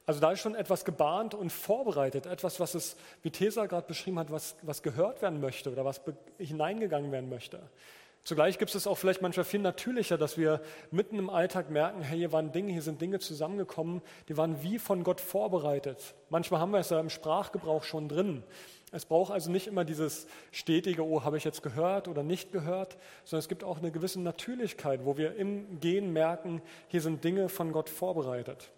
Also 0.06 0.20
da 0.20 0.32
ist 0.32 0.40
schon 0.40 0.56
etwas 0.56 0.84
gebahnt 0.84 1.34
und 1.34 1.50
vorbereitet, 1.50 2.26
etwas, 2.26 2.58
was 2.58 2.74
es, 2.74 2.96
wie 3.22 3.30
Tesa 3.30 3.66
gerade 3.66 3.86
beschrieben 3.86 4.18
hat, 4.18 4.32
was, 4.32 4.56
was 4.62 4.82
gehört 4.82 5.22
werden 5.22 5.40
möchte 5.40 5.70
oder 5.70 5.84
was 5.84 6.00
hineingegangen 6.38 7.12
werden 7.12 7.28
möchte. 7.28 7.60
Zugleich 8.26 8.58
gibt 8.58 8.74
es 8.74 8.88
auch 8.88 8.98
vielleicht 8.98 9.22
manchmal 9.22 9.44
viel 9.44 9.60
natürlicher, 9.60 10.18
dass 10.18 10.36
wir 10.36 10.60
mitten 10.90 11.16
im 11.16 11.30
Alltag 11.30 11.70
merken, 11.70 12.02
hey, 12.02 12.18
hier 12.18 12.32
waren 12.32 12.50
Dinge, 12.50 12.72
hier 12.72 12.82
sind 12.82 13.00
Dinge 13.00 13.20
zusammengekommen, 13.20 14.02
die 14.28 14.36
waren 14.36 14.64
wie 14.64 14.80
von 14.80 15.04
Gott 15.04 15.20
vorbereitet. 15.20 16.16
Manchmal 16.28 16.58
haben 16.58 16.72
wir 16.72 16.80
es 16.80 16.90
ja 16.90 16.98
im 16.98 17.08
Sprachgebrauch 17.08 17.84
schon 17.84 18.08
drin. 18.08 18.42
Es 18.90 19.04
braucht 19.04 19.30
also 19.30 19.48
nicht 19.48 19.68
immer 19.68 19.84
dieses 19.84 20.26
stetige, 20.50 21.06
oh, 21.06 21.22
habe 21.22 21.36
ich 21.36 21.44
jetzt 21.44 21.62
gehört 21.62 22.08
oder 22.08 22.24
nicht 22.24 22.50
gehört, 22.50 22.96
sondern 23.22 23.44
es 23.44 23.48
gibt 23.48 23.62
auch 23.62 23.78
eine 23.78 23.92
gewisse 23.92 24.20
Natürlichkeit, 24.20 25.04
wo 25.04 25.16
wir 25.16 25.36
im 25.36 25.78
Gehen 25.78 26.12
merken, 26.12 26.62
hier 26.88 27.02
sind 27.02 27.22
Dinge 27.22 27.48
von 27.48 27.70
Gott 27.70 27.88
vorbereitet. 27.88 28.72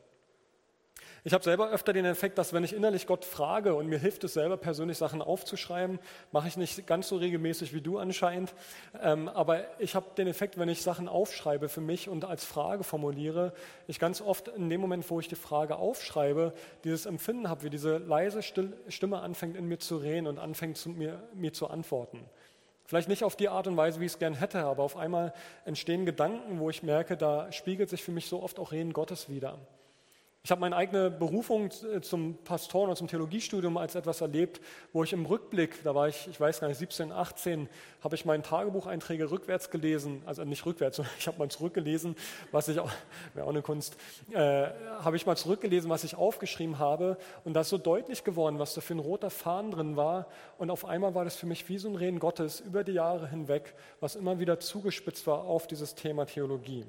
Ich 1.25 1.35
habe 1.35 1.43
selber 1.43 1.71
öfter 1.71 1.93
den 1.93 2.05
Effekt, 2.05 2.39
dass 2.39 2.53
wenn 2.53 2.62
ich 2.62 2.73
innerlich 2.73 3.07
Gott 3.07 3.25
frage 3.25 3.75
und 3.75 3.89
mir 3.89 3.99
hilft 3.99 4.23
es 4.25 4.35
selber 4.35 4.57
persönlich 4.57 4.99
Sachen 4.99 5.21
aufzuschreiben, 5.21 5.99
mache 6.31 6.47
ich 6.47 6.57
nicht 6.57 6.87
ganz 6.87 7.09
so 7.09 7.16
regelmäßig 7.16 7.75
wie 7.75 7.81
du 7.81 7.99
anscheinend, 7.99 8.55
ähm, 9.03 9.29
aber 9.29 9.64
ich 9.81 9.97
habe 9.97 10.07
den 10.16 10.29
Effekt, 10.29 10.59
wenn 10.59 10.69
ich 10.69 10.83
Sachen 10.83 11.09
aufschreibe 11.09 11.69
für 11.69 11.81
mich 11.81 12.09
und 12.09 12.25
als 12.25 12.45
Frage 12.45 12.85
formuliere, 12.85 13.53
ich 13.89 13.99
ganz 13.99 14.21
oft 14.21 14.49
in 14.49 14.71
dem 14.71 14.81
Moment, 14.81 15.11
wo 15.11 15.19
ich 15.19 15.29
die 15.29 15.35
Frage 15.35 15.77
aufschreibe, 15.77 16.53
dieses 16.85 17.05
Empfinden 17.05 17.49
habe, 17.49 17.64
wie 17.64 17.71
diese 17.71 17.99
leise 17.99 18.43
Stimme 18.43 19.21
anfängt 19.21 19.57
in 19.57 19.66
mir 19.66 19.79
zu 19.79 19.97
reden 19.97 20.29
und 20.29 20.39
anfängt 20.39 20.77
zu 20.77 20.91
mir, 20.91 21.23
mir 21.35 21.53
zu 21.53 21.69
antworten. 21.69 22.25
Vielleicht 22.85 23.09
nicht 23.09 23.25
auf 23.25 23.37
die 23.37 23.49
Art 23.49 23.66
und 23.66 23.77
Weise, 23.77 24.01
wie 24.01 24.07
ich 24.07 24.12
es 24.12 24.19
gern 24.19 24.35
hätte, 24.35 24.61
aber 24.64 24.83
auf 24.83 24.97
einmal 24.97 25.35
entstehen 25.66 26.07
Gedanken, 26.07 26.59
wo 26.59 26.71
ich 26.71 26.83
merke, 26.83 27.16
da 27.19 27.53
spiegelt 27.53 27.91
sich 27.91 28.03
für 28.03 28.12
mich 28.12 28.29
so 28.29 28.43
oft 28.43 28.59
auch 28.59 28.73
Reden 28.73 28.95
Gottes 28.95 29.29
wieder. 29.29 29.59
Ich 30.49 30.51
habe 30.51 30.63
meine 30.63 30.77
eigene 30.77 31.11
Berufung 31.11 31.69
äh, 31.95 32.01
zum 32.01 32.39
Pastoren 32.43 32.89
und 32.89 32.97
zum 32.97 33.07
Theologiestudium 33.07 33.77
als 33.77 33.95
etwas 33.95 34.23
erlebt, 34.23 34.63
wo 34.95 35.05
ich 35.05 35.13
im 35.13 35.27
Rückblick, 35.27 35.83
da 35.85 35.95
war 35.95 36.09
ich, 36.09 36.27
ich 36.27 36.41
weiß 36.41 36.61
gar 36.61 36.69
nicht, 36.69 36.79
17, 36.79 37.13
18, 37.13 37.69
habe 38.03 38.15
ich 38.15 38.25
meine 38.25 38.43
Tagebucheinträge 38.43 39.31
rückwärts 39.31 39.69
gelesen, 39.69 40.23
also 40.25 40.45
nicht 40.45 40.65
rückwärts, 40.65 40.97
sondern 40.97 41.13
ich 41.19 41.27
habe 41.27 41.37
mal 41.37 41.51
zurückgelesen, 41.51 42.17
was 42.51 42.69
ich 42.69 42.77
wäre 43.35 43.45
auch 43.45 43.51
eine 43.51 43.61
Kunst, 43.61 43.99
äh, 44.33 44.69
habe 45.01 45.17
ich 45.17 45.27
mal 45.27 45.37
zurückgelesen, 45.37 45.91
was 45.91 46.03
ich 46.03 46.17
aufgeschrieben 46.17 46.79
habe 46.79 47.19
und 47.45 47.53
da 47.53 47.61
ist 47.61 47.69
so 47.69 47.77
deutlich 47.77 48.25
geworden, 48.25 48.59
was 48.59 48.73
da 48.73 48.81
für 48.81 48.95
ein 48.95 49.01
roter 49.01 49.29
Faden 49.29 49.71
drin 49.71 49.97
war 49.97 50.29
und 50.57 50.71
auf 50.71 50.87
einmal 50.87 51.15
war 51.15 51.25
das 51.25 51.37
für 51.37 51.45
mich 51.45 51.69
wie 51.69 51.77
so 51.77 51.91
ein 51.91 51.95
Reden 51.95 52.21
Gottes 52.21 52.61
über 52.61 52.85
die 52.85 52.93
Jahre 52.93 53.29
hinweg, 53.29 53.75
was 54.01 54.17
immer 54.17 54.39
wieder 54.39 54.59
zugespitzt 54.59 55.27
war 55.27 55.45
auf 55.45 55.67
dieses 55.67 55.95
Thema 55.95 56.25
Theologie. 56.25 56.87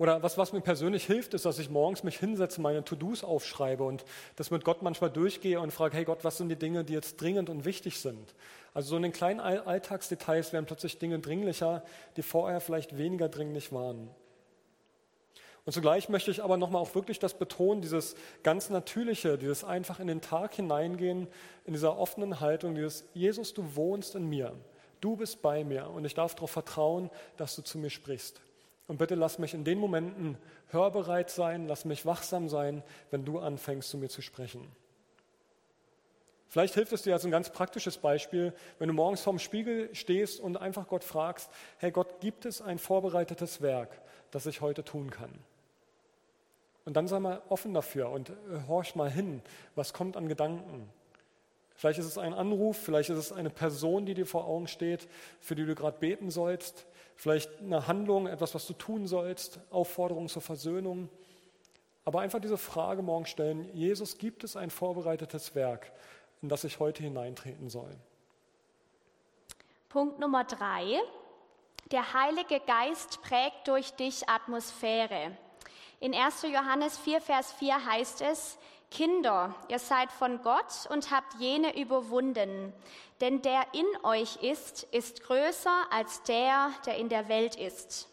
Oder 0.00 0.22
was, 0.22 0.38
was 0.38 0.54
mir 0.54 0.62
persönlich 0.62 1.04
hilft, 1.04 1.34
ist, 1.34 1.44
dass 1.44 1.58
ich 1.58 1.68
morgens 1.68 2.04
mich 2.04 2.18
hinsetze, 2.18 2.62
meine 2.62 2.82
To-Dos 2.82 3.22
aufschreibe 3.22 3.84
und 3.84 4.02
das 4.36 4.50
mit 4.50 4.64
Gott 4.64 4.80
manchmal 4.80 5.10
durchgehe 5.10 5.60
und 5.60 5.72
frage, 5.72 5.94
hey 5.94 6.06
Gott, 6.06 6.24
was 6.24 6.38
sind 6.38 6.48
die 6.48 6.56
Dinge, 6.56 6.84
die 6.84 6.94
jetzt 6.94 7.20
dringend 7.20 7.50
und 7.50 7.66
wichtig 7.66 8.00
sind? 8.00 8.34
Also 8.72 8.88
so 8.88 8.96
in 8.96 9.02
den 9.02 9.12
kleinen 9.12 9.40
Alltagsdetails 9.40 10.54
werden 10.54 10.64
plötzlich 10.64 10.98
Dinge 10.98 11.18
dringlicher, 11.18 11.84
die 12.16 12.22
vorher 12.22 12.62
vielleicht 12.62 12.96
weniger 12.96 13.28
dringlich 13.28 13.72
waren. 13.72 14.08
Und 15.66 15.74
zugleich 15.74 16.08
möchte 16.08 16.30
ich 16.30 16.42
aber 16.42 16.56
nochmal 16.56 16.80
auch 16.80 16.94
wirklich 16.94 17.18
das 17.18 17.34
betonen, 17.34 17.82
dieses 17.82 18.16
ganz 18.42 18.70
Natürliche, 18.70 19.36
dieses 19.36 19.64
einfach 19.64 20.00
in 20.00 20.06
den 20.06 20.22
Tag 20.22 20.54
hineingehen, 20.54 21.28
in 21.66 21.74
dieser 21.74 21.98
offenen 21.98 22.40
Haltung, 22.40 22.74
dieses 22.74 23.04
Jesus, 23.12 23.52
du 23.52 23.76
wohnst 23.76 24.14
in 24.14 24.24
mir, 24.24 24.54
du 25.02 25.16
bist 25.16 25.42
bei 25.42 25.62
mir 25.62 25.90
und 25.90 26.06
ich 26.06 26.14
darf 26.14 26.34
darauf 26.36 26.52
vertrauen, 26.52 27.10
dass 27.36 27.54
du 27.54 27.60
zu 27.60 27.76
mir 27.76 27.90
sprichst. 27.90 28.40
Und 28.90 28.96
bitte 28.96 29.14
lass 29.14 29.38
mich 29.38 29.54
in 29.54 29.62
den 29.62 29.78
Momenten 29.78 30.36
hörbereit 30.70 31.30
sein, 31.30 31.68
lass 31.68 31.84
mich 31.84 32.06
wachsam 32.06 32.48
sein, 32.48 32.82
wenn 33.12 33.24
du 33.24 33.38
anfängst, 33.38 33.88
zu 33.88 33.98
mir 33.98 34.08
zu 34.08 34.20
sprechen. 34.20 34.66
Vielleicht 36.48 36.74
hilft 36.74 36.92
es 36.92 37.02
dir 37.02 37.12
als 37.12 37.24
ein 37.24 37.30
ganz 37.30 37.50
praktisches 37.50 37.98
Beispiel, 37.98 38.52
wenn 38.80 38.88
du 38.88 38.94
morgens 38.94 39.20
vorm 39.20 39.38
Spiegel 39.38 39.94
stehst 39.94 40.40
und 40.40 40.56
einfach 40.56 40.88
Gott 40.88 41.04
fragst, 41.04 41.52
hey 41.78 41.92
Gott, 41.92 42.18
gibt 42.18 42.46
es 42.46 42.60
ein 42.60 42.80
vorbereitetes 42.80 43.62
Werk, 43.62 43.90
das 44.32 44.46
ich 44.46 44.60
heute 44.60 44.82
tun 44.82 45.12
kann? 45.12 45.30
Und 46.84 46.94
dann 46.94 47.06
sei 47.06 47.20
mal 47.20 47.42
offen 47.48 47.72
dafür 47.72 48.10
und 48.10 48.32
horch 48.66 48.96
mal 48.96 49.08
hin, 49.08 49.40
was 49.76 49.92
kommt 49.92 50.16
an 50.16 50.26
Gedanken. 50.26 50.88
Vielleicht 51.76 52.00
ist 52.00 52.06
es 52.06 52.18
ein 52.18 52.34
Anruf, 52.34 52.76
vielleicht 52.76 53.10
ist 53.10 53.18
es 53.18 53.30
eine 53.30 53.50
Person, 53.50 54.04
die 54.04 54.14
dir 54.14 54.26
vor 54.26 54.48
Augen 54.48 54.66
steht, 54.66 55.06
für 55.38 55.54
die 55.54 55.64
du 55.64 55.76
gerade 55.76 55.98
beten 56.00 56.32
sollst 56.32 56.86
vielleicht 57.20 57.58
eine 57.58 57.86
Handlung, 57.86 58.26
etwas, 58.26 58.54
was 58.54 58.66
du 58.66 58.72
tun 58.72 59.06
sollst, 59.06 59.60
Aufforderung 59.70 60.28
zur 60.30 60.40
Versöhnung. 60.40 61.10
Aber 62.06 62.20
einfach 62.20 62.40
diese 62.40 62.56
Frage 62.56 63.02
morgen 63.02 63.26
stellen, 63.26 63.68
Jesus, 63.74 64.16
gibt 64.16 64.42
es 64.42 64.56
ein 64.56 64.70
vorbereitetes 64.70 65.54
Werk, 65.54 65.92
in 66.40 66.48
das 66.48 66.64
ich 66.64 66.80
heute 66.80 67.02
hineintreten 67.02 67.68
soll? 67.68 67.94
Punkt 69.90 70.18
Nummer 70.18 70.44
drei. 70.44 70.98
Der 71.92 72.14
Heilige 72.14 72.58
Geist 72.60 73.20
prägt 73.20 73.68
durch 73.68 73.90
dich 73.92 74.26
Atmosphäre. 74.26 75.36
In 75.98 76.14
1. 76.14 76.44
Johannes 76.44 76.96
4, 76.96 77.20
Vers 77.20 77.52
4 77.52 77.84
heißt 77.84 78.22
es, 78.22 78.56
Kinder, 78.90 79.54
ihr 79.68 79.78
seid 79.78 80.10
von 80.10 80.42
Gott 80.42 80.88
und 80.90 81.10
habt 81.10 81.34
jene 81.38 81.78
überwunden, 81.80 82.72
denn 83.20 83.40
der 83.42 83.64
in 83.72 83.86
euch 84.04 84.36
ist, 84.42 84.82
ist 84.84 85.22
größer 85.22 85.92
als 85.92 86.22
der, 86.24 86.70
der 86.86 86.96
in 86.96 87.08
der 87.08 87.28
Welt 87.28 87.54
ist. 87.54 88.08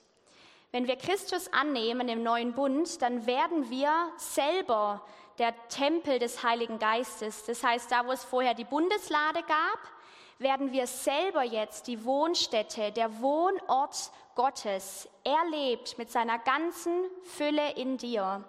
Wenn 0.72 0.88
wir 0.88 0.98
Christus 0.98 1.52
annehmen 1.52 2.10
im 2.10 2.22
neuen 2.22 2.54
Bund, 2.54 3.02
dann 3.02 3.26
werden 3.26 3.70
wir 3.70 3.92
selber 4.18 5.02
der 5.40 5.54
Tempel 5.70 6.20
des 6.20 6.44
Heiligen 6.44 6.78
Geistes. 6.78 7.46
Das 7.46 7.64
heißt, 7.64 7.92
da 7.92 8.06
wo 8.06 8.12
es 8.12 8.24
vorher 8.24 8.54
die 8.54 8.64
Bundeslade 8.64 9.42
gab, 9.44 9.80
werden 10.40 10.72
wir 10.72 10.86
selber 10.86 11.44
jetzt 11.44 11.88
die 11.88 12.06
Wohnstätte, 12.06 12.92
der 12.92 13.22
Wohnort 13.22 14.12
Gottes. 14.36 15.10
Er 15.24 15.50
lebt 15.50 15.98
mit 15.98 16.12
seiner 16.12 16.38
ganzen 16.38 17.06
Fülle 17.24 17.72
in 17.72 17.98
dir. 17.98 18.44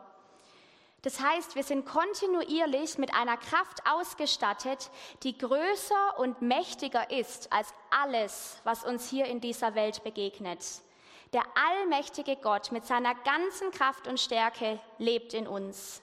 Das 1.08 1.20
heißt, 1.20 1.54
wir 1.54 1.62
sind 1.62 1.86
kontinuierlich 1.86 2.98
mit 2.98 3.14
einer 3.14 3.38
Kraft 3.38 3.78
ausgestattet, 3.90 4.90
die 5.22 5.38
größer 5.38 6.18
und 6.18 6.42
mächtiger 6.42 7.10
ist 7.10 7.50
als 7.50 7.72
alles, 7.88 8.58
was 8.64 8.84
uns 8.84 9.08
hier 9.08 9.24
in 9.24 9.40
dieser 9.40 9.74
Welt 9.74 10.04
begegnet. 10.04 10.62
Der 11.32 11.44
allmächtige 11.54 12.36
Gott 12.36 12.72
mit 12.72 12.84
seiner 12.84 13.14
ganzen 13.14 13.70
Kraft 13.70 14.06
und 14.06 14.20
Stärke 14.20 14.80
lebt 14.98 15.32
in 15.32 15.48
uns. 15.48 16.02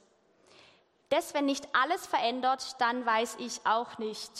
Das, 1.09 1.35
wenn 1.35 1.45
nicht 1.45 1.67
alles 1.75 2.07
verändert, 2.07 2.75
dann 2.79 3.05
weiß 3.05 3.35
ich 3.37 3.63
auch 3.63 3.99
nicht. 3.99 4.31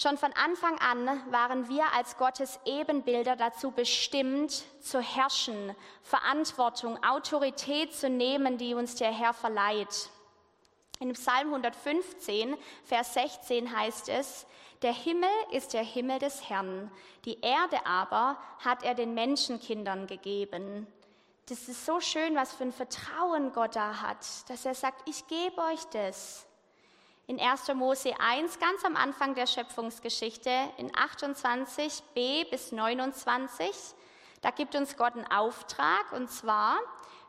Schon 0.00 0.16
von 0.16 0.32
Anfang 0.32 0.78
an 0.78 1.30
waren 1.30 1.68
wir 1.68 1.84
als 1.92 2.16
Gottes 2.16 2.58
Ebenbilder 2.64 3.36
dazu 3.36 3.70
bestimmt, 3.70 4.64
zu 4.80 4.98
herrschen, 4.98 5.76
Verantwortung, 6.02 7.04
Autorität 7.04 7.94
zu 7.94 8.08
nehmen, 8.08 8.56
die 8.56 8.72
uns 8.72 8.94
der 8.94 9.12
Herr 9.12 9.34
verleiht. 9.34 10.08
In 11.00 11.12
Psalm 11.12 11.48
115, 11.48 12.56
Vers 12.82 13.12
16 13.12 13.76
heißt 13.76 14.08
es, 14.08 14.46
Der 14.80 14.94
Himmel 14.94 15.28
ist 15.50 15.74
der 15.74 15.84
Himmel 15.84 16.18
des 16.18 16.48
Herrn, 16.48 16.90
die 17.26 17.38
Erde 17.42 17.84
aber 17.84 18.38
hat 18.64 18.82
er 18.82 18.94
den 18.94 19.12
Menschenkindern 19.12 20.06
gegeben. 20.06 20.86
Das 21.50 21.68
ist 21.68 21.84
so 21.84 22.00
schön, 22.00 22.34
was 22.36 22.54
für 22.54 22.64
ein 22.64 22.72
Vertrauen 22.72 23.52
Gott 23.52 23.76
da 23.76 24.00
hat, 24.00 24.48
dass 24.48 24.64
er 24.64 24.74
sagt, 24.74 25.06
ich 25.06 25.26
gebe 25.26 25.60
euch 25.60 25.84
das. 25.92 26.46
In 27.30 27.38
1. 27.38 27.72
Mose 27.74 28.12
1, 28.18 28.58
ganz 28.58 28.84
am 28.84 28.96
Anfang 28.96 29.36
der 29.36 29.46
Schöpfungsgeschichte, 29.46 30.50
in 30.78 30.90
28b 30.90 32.50
bis 32.50 32.72
29, 32.72 33.70
da 34.40 34.50
gibt 34.50 34.74
uns 34.74 34.96
Gott 34.96 35.14
einen 35.14 35.30
Auftrag, 35.30 36.10
und 36.10 36.28
zwar, 36.28 36.80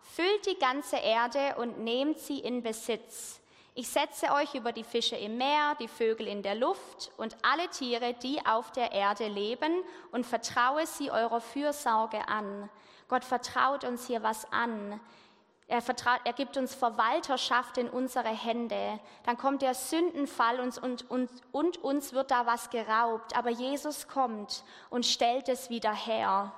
füllt 0.01 0.47
die 0.47 0.57
ganze 0.57 0.95
Erde 0.95 1.53
und 1.57 1.81
nehmt 1.83 2.17
sie 2.17 2.39
in 2.39 2.63
Besitz. 2.63 3.41
Ich 3.75 3.89
setze 3.89 4.31
euch 4.31 4.55
über 4.55 4.71
die 4.71 4.83
Fische 4.83 5.17
im 5.17 5.37
Meer, 5.37 5.75
die 5.79 5.87
Vögel 5.87 6.27
in 6.27 6.41
der 6.41 6.55
Luft 6.55 7.11
und 7.17 7.37
alle 7.43 7.69
Tiere, 7.69 8.15
die 8.15 8.43
auf 8.43 8.71
der 8.71 8.93
Erde 8.93 9.27
leben, 9.27 9.83
und 10.11 10.25
vertraue 10.25 10.87
sie 10.87 11.11
eurer 11.11 11.41
Fürsorge 11.41 12.27
an. 12.27 12.71
Gott 13.07 13.23
vertraut 13.23 13.83
uns 13.83 14.07
hier 14.07 14.23
was 14.23 14.51
an. 14.51 14.99
Er, 15.71 15.81
vertraut, 15.81 16.19
er 16.25 16.33
gibt 16.33 16.57
uns 16.57 16.75
Verwalterschaft 16.75 17.77
in 17.77 17.89
unsere 17.89 18.27
Hände. 18.27 18.99
Dann 19.23 19.37
kommt 19.37 19.61
der 19.61 19.73
Sündenfall 19.73 20.59
und, 20.59 20.77
und, 20.77 21.09
und, 21.09 21.29
und 21.53 21.77
uns 21.77 22.11
wird 22.11 22.29
da 22.29 22.45
was 22.45 22.69
geraubt. 22.69 23.37
Aber 23.37 23.49
Jesus 23.49 24.07
kommt 24.07 24.63
und 24.89 25.05
stellt 25.05 25.47
es 25.47 25.69
wieder 25.69 25.93
her 25.93 26.51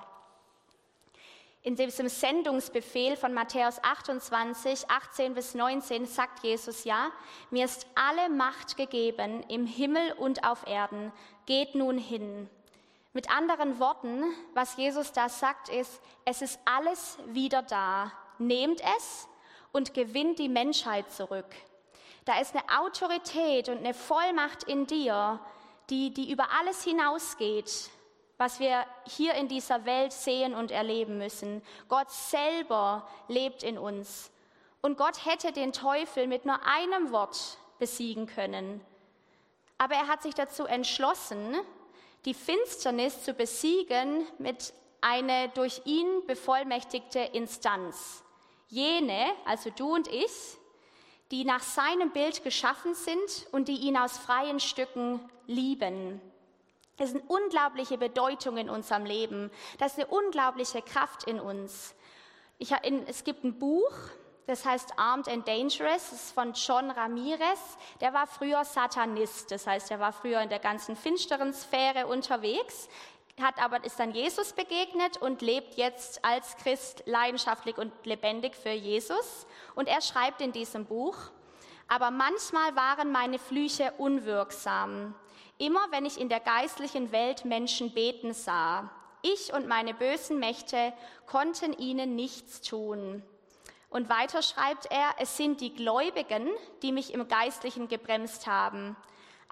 in 1.63 1.77
diesem 1.77 2.09
Sendungsbefehl 2.09 3.15
von 3.15 3.33
Matthäus 3.33 3.81
28, 3.81 4.89
18 4.89 5.33
bis 5.33 5.55
19 5.55 6.05
sagt 6.05 6.43
Jesus 6.43 6.83
ja, 6.83 7.09
mir 7.51 7.63
ist 7.63 7.87
alle 7.95 8.29
Macht 8.29 8.75
gegeben 8.75 9.43
im 9.47 9.65
Himmel 9.65 10.11
und 10.13 10.43
auf 10.43 10.67
Erden, 10.67 11.13
geht 11.45 11.73
nun 11.73 11.97
hin. 11.97 12.49
Mit 13.13 13.33
anderen 13.33 13.79
Worten, 13.79 14.23
was 14.53 14.75
Jesus 14.75 15.13
da 15.13 15.29
sagt, 15.29 15.69
ist, 15.69 16.01
es 16.25 16.41
ist 16.41 16.59
alles 16.65 17.17
wieder 17.27 17.61
da. 17.61 18.11
Nehmt 18.37 18.81
es 18.97 19.27
und 19.71 19.93
gewinnt 19.93 20.39
die 20.39 20.49
Menschheit 20.49 21.11
zurück. 21.11 21.47
Da 22.25 22.39
ist 22.39 22.55
eine 22.55 22.63
Autorität 22.79 23.69
und 23.69 23.79
eine 23.79 23.93
Vollmacht 23.93 24.63
in 24.63 24.87
dir, 24.87 25.39
die, 25.89 26.13
die 26.13 26.31
über 26.31 26.47
alles 26.57 26.83
hinausgeht, 26.83 27.89
was 28.37 28.59
wir 28.59 28.85
hier 29.05 29.33
in 29.35 29.47
dieser 29.47 29.85
Welt 29.85 30.13
sehen 30.13 30.53
und 30.53 30.71
erleben 30.71 31.17
müssen. 31.17 31.61
Gott 31.89 32.11
selber 32.11 33.07
lebt 33.27 33.63
in 33.63 33.77
uns. 33.77 34.31
Und 34.81 34.97
Gott 34.97 35.25
hätte 35.25 35.51
den 35.51 35.73
Teufel 35.73 36.27
mit 36.27 36.45
nur 36.45 36.59
einem 36.65 37.11
Wort 37.11 37.57
besiegen 37.79 38.27
können. 38.27 38.81
Aber 39.77 39.95
er 39.95 40.07
hat 40.07 40.23
sich 40.23 40.33
dazu 40.33 40.65
entschlossen, 40.65 41.55
die 42.25 42.33
Finsternis 42.33 43.23
zu 43.23 43.33
besiegen 43.33 44.25
mit 44.37 44.73
einer 45.03 45.49
durch 45.49 45.81
ihn 45.85 46.25
bevollmächtigte 46.25 47.19
Instanz. 47.19 48.23
Jene, 48.69 49.25
also 49.45 49.69
du 49.69 49.93
und 49.93 50.07
ich, 50.07 50.31
die 51.31 51.45
nach 51.45 51.61
seinem 51.61 52.11
Bild 52.11 52.43
geschaffen 52.43 52.95
sind 52.95 53.47
und 53.51 53.67
die 53.67 53.77
ihn 53.77 53.97
aus 53.97 54.17
freien 54.17 54.59
Stücken 54.59 55.19
lieben. 55.45 56.21
Das 56.97 57.09
ist 57.09 57.15
eine 57.15 57.25
unglaubliche 57.27 57.97
Bedeutung 57.97 58.57
in 58.57 58.69
unserem 58.69 59.05
Leben. 59.05 59.51
Das 59.79 59.93
ist 59.93 59.99
eine 59.99 60.07
unglaubliche 60.07 60.81
Kraft 60.81 61.23
in 61.25 61.39
uns. 61.39 61.95
Ich, 62.59 62.71
in, 62.83 63.05
es 63.07 63.23
gibt 63.23 63.43
ein 63.43 63.57
Buch, 63.57 63.91
das 64.45 64.65
heißt 64.65 64.93
Armed 64.97 65.27
and 65.29 65.47
Dangerous, 65.47 66.09
das 66.09 66.13
ist 66.13 66.31
von 66.33 66.53
John 66.53 66.91
Ramirez. 66.91 67.77
Der 68.01 68.13
war 68.13 68.27
früher 68.27 68.63
Satanist, 68.65 69.51
das 69.51 69.65
heißt, 69.65 69.89
er 69.89 69.99
war 69.99 70.13
früher 70.13 70.41
in 70.41 70.49
der 70.49 70.59
ganzen 70.59 70.95
finsteren 70.95 71.53
Sphäre 71.53 72.07
unterwegs, 72.07 72.89
hat 73.41 73.59
aber 73.61 73.83
ist 73.83 73.99
dann 73.99 74.11
Jesus 74.11 74.53
begegnet 74.53 75.17
und 75.17 75.41
lebt 75.41 75.75
jetzt 75.75 76.23
als 76.23 76.55
Christ 76.57 77.03
leidenschaftlich 77.05 77.77
und 77.77 77.91
lebendig 78.05 78.55
für 78.55 78.71
Jesus. 78.71 79.47
Und 79.75 79.87
er 79.87 80.01
schreibt 80.01 80.41
in 80.41 80.51
diesem 80.51 80.85
Buch: 80.85 81.17
Aber 81.87 82.11
manchmal 82.11 82.75
waren 82.75 83.11
meine 83.11 83.39
Flüche 83.39 83.93
unwirksam. 83.97 85.15
Immer 85.57 85.87
wenn 85.91 86.05
ich 86.05 86.19
in 86.19 86.29
der 86.29 86.39
geistlichen 86.39 87.11
Welt 87.11 87.45
Menschen 87.45 87.93
beten 87.93 88.33
sah, 88.33 88.89
ich 89.21 89.53
und 89.53 89.67
meine 89.67 89.93
bösen 89.93 90.39
Mächte 90.39 90.93
konnten 91.25 91.73
ihnen 91.73 92.15
nichts 92.15 92.61
tun. 92.61 93.23
Und 93.89 94.09
weiter 94.09 94.41
schreibt 94.41 94.87
er, 94.91 95.11
es 95.19 95.37
sind 95.37 95.61
die 95.61 95.73
Gläubigen, 95.73 96.49
die 96.81 96.91
mich 96.91 97.13
im 97.13 97.27
Geistlichen 97.27 97.87
gebremst 97.87 98.47
haben. 98.47 98.97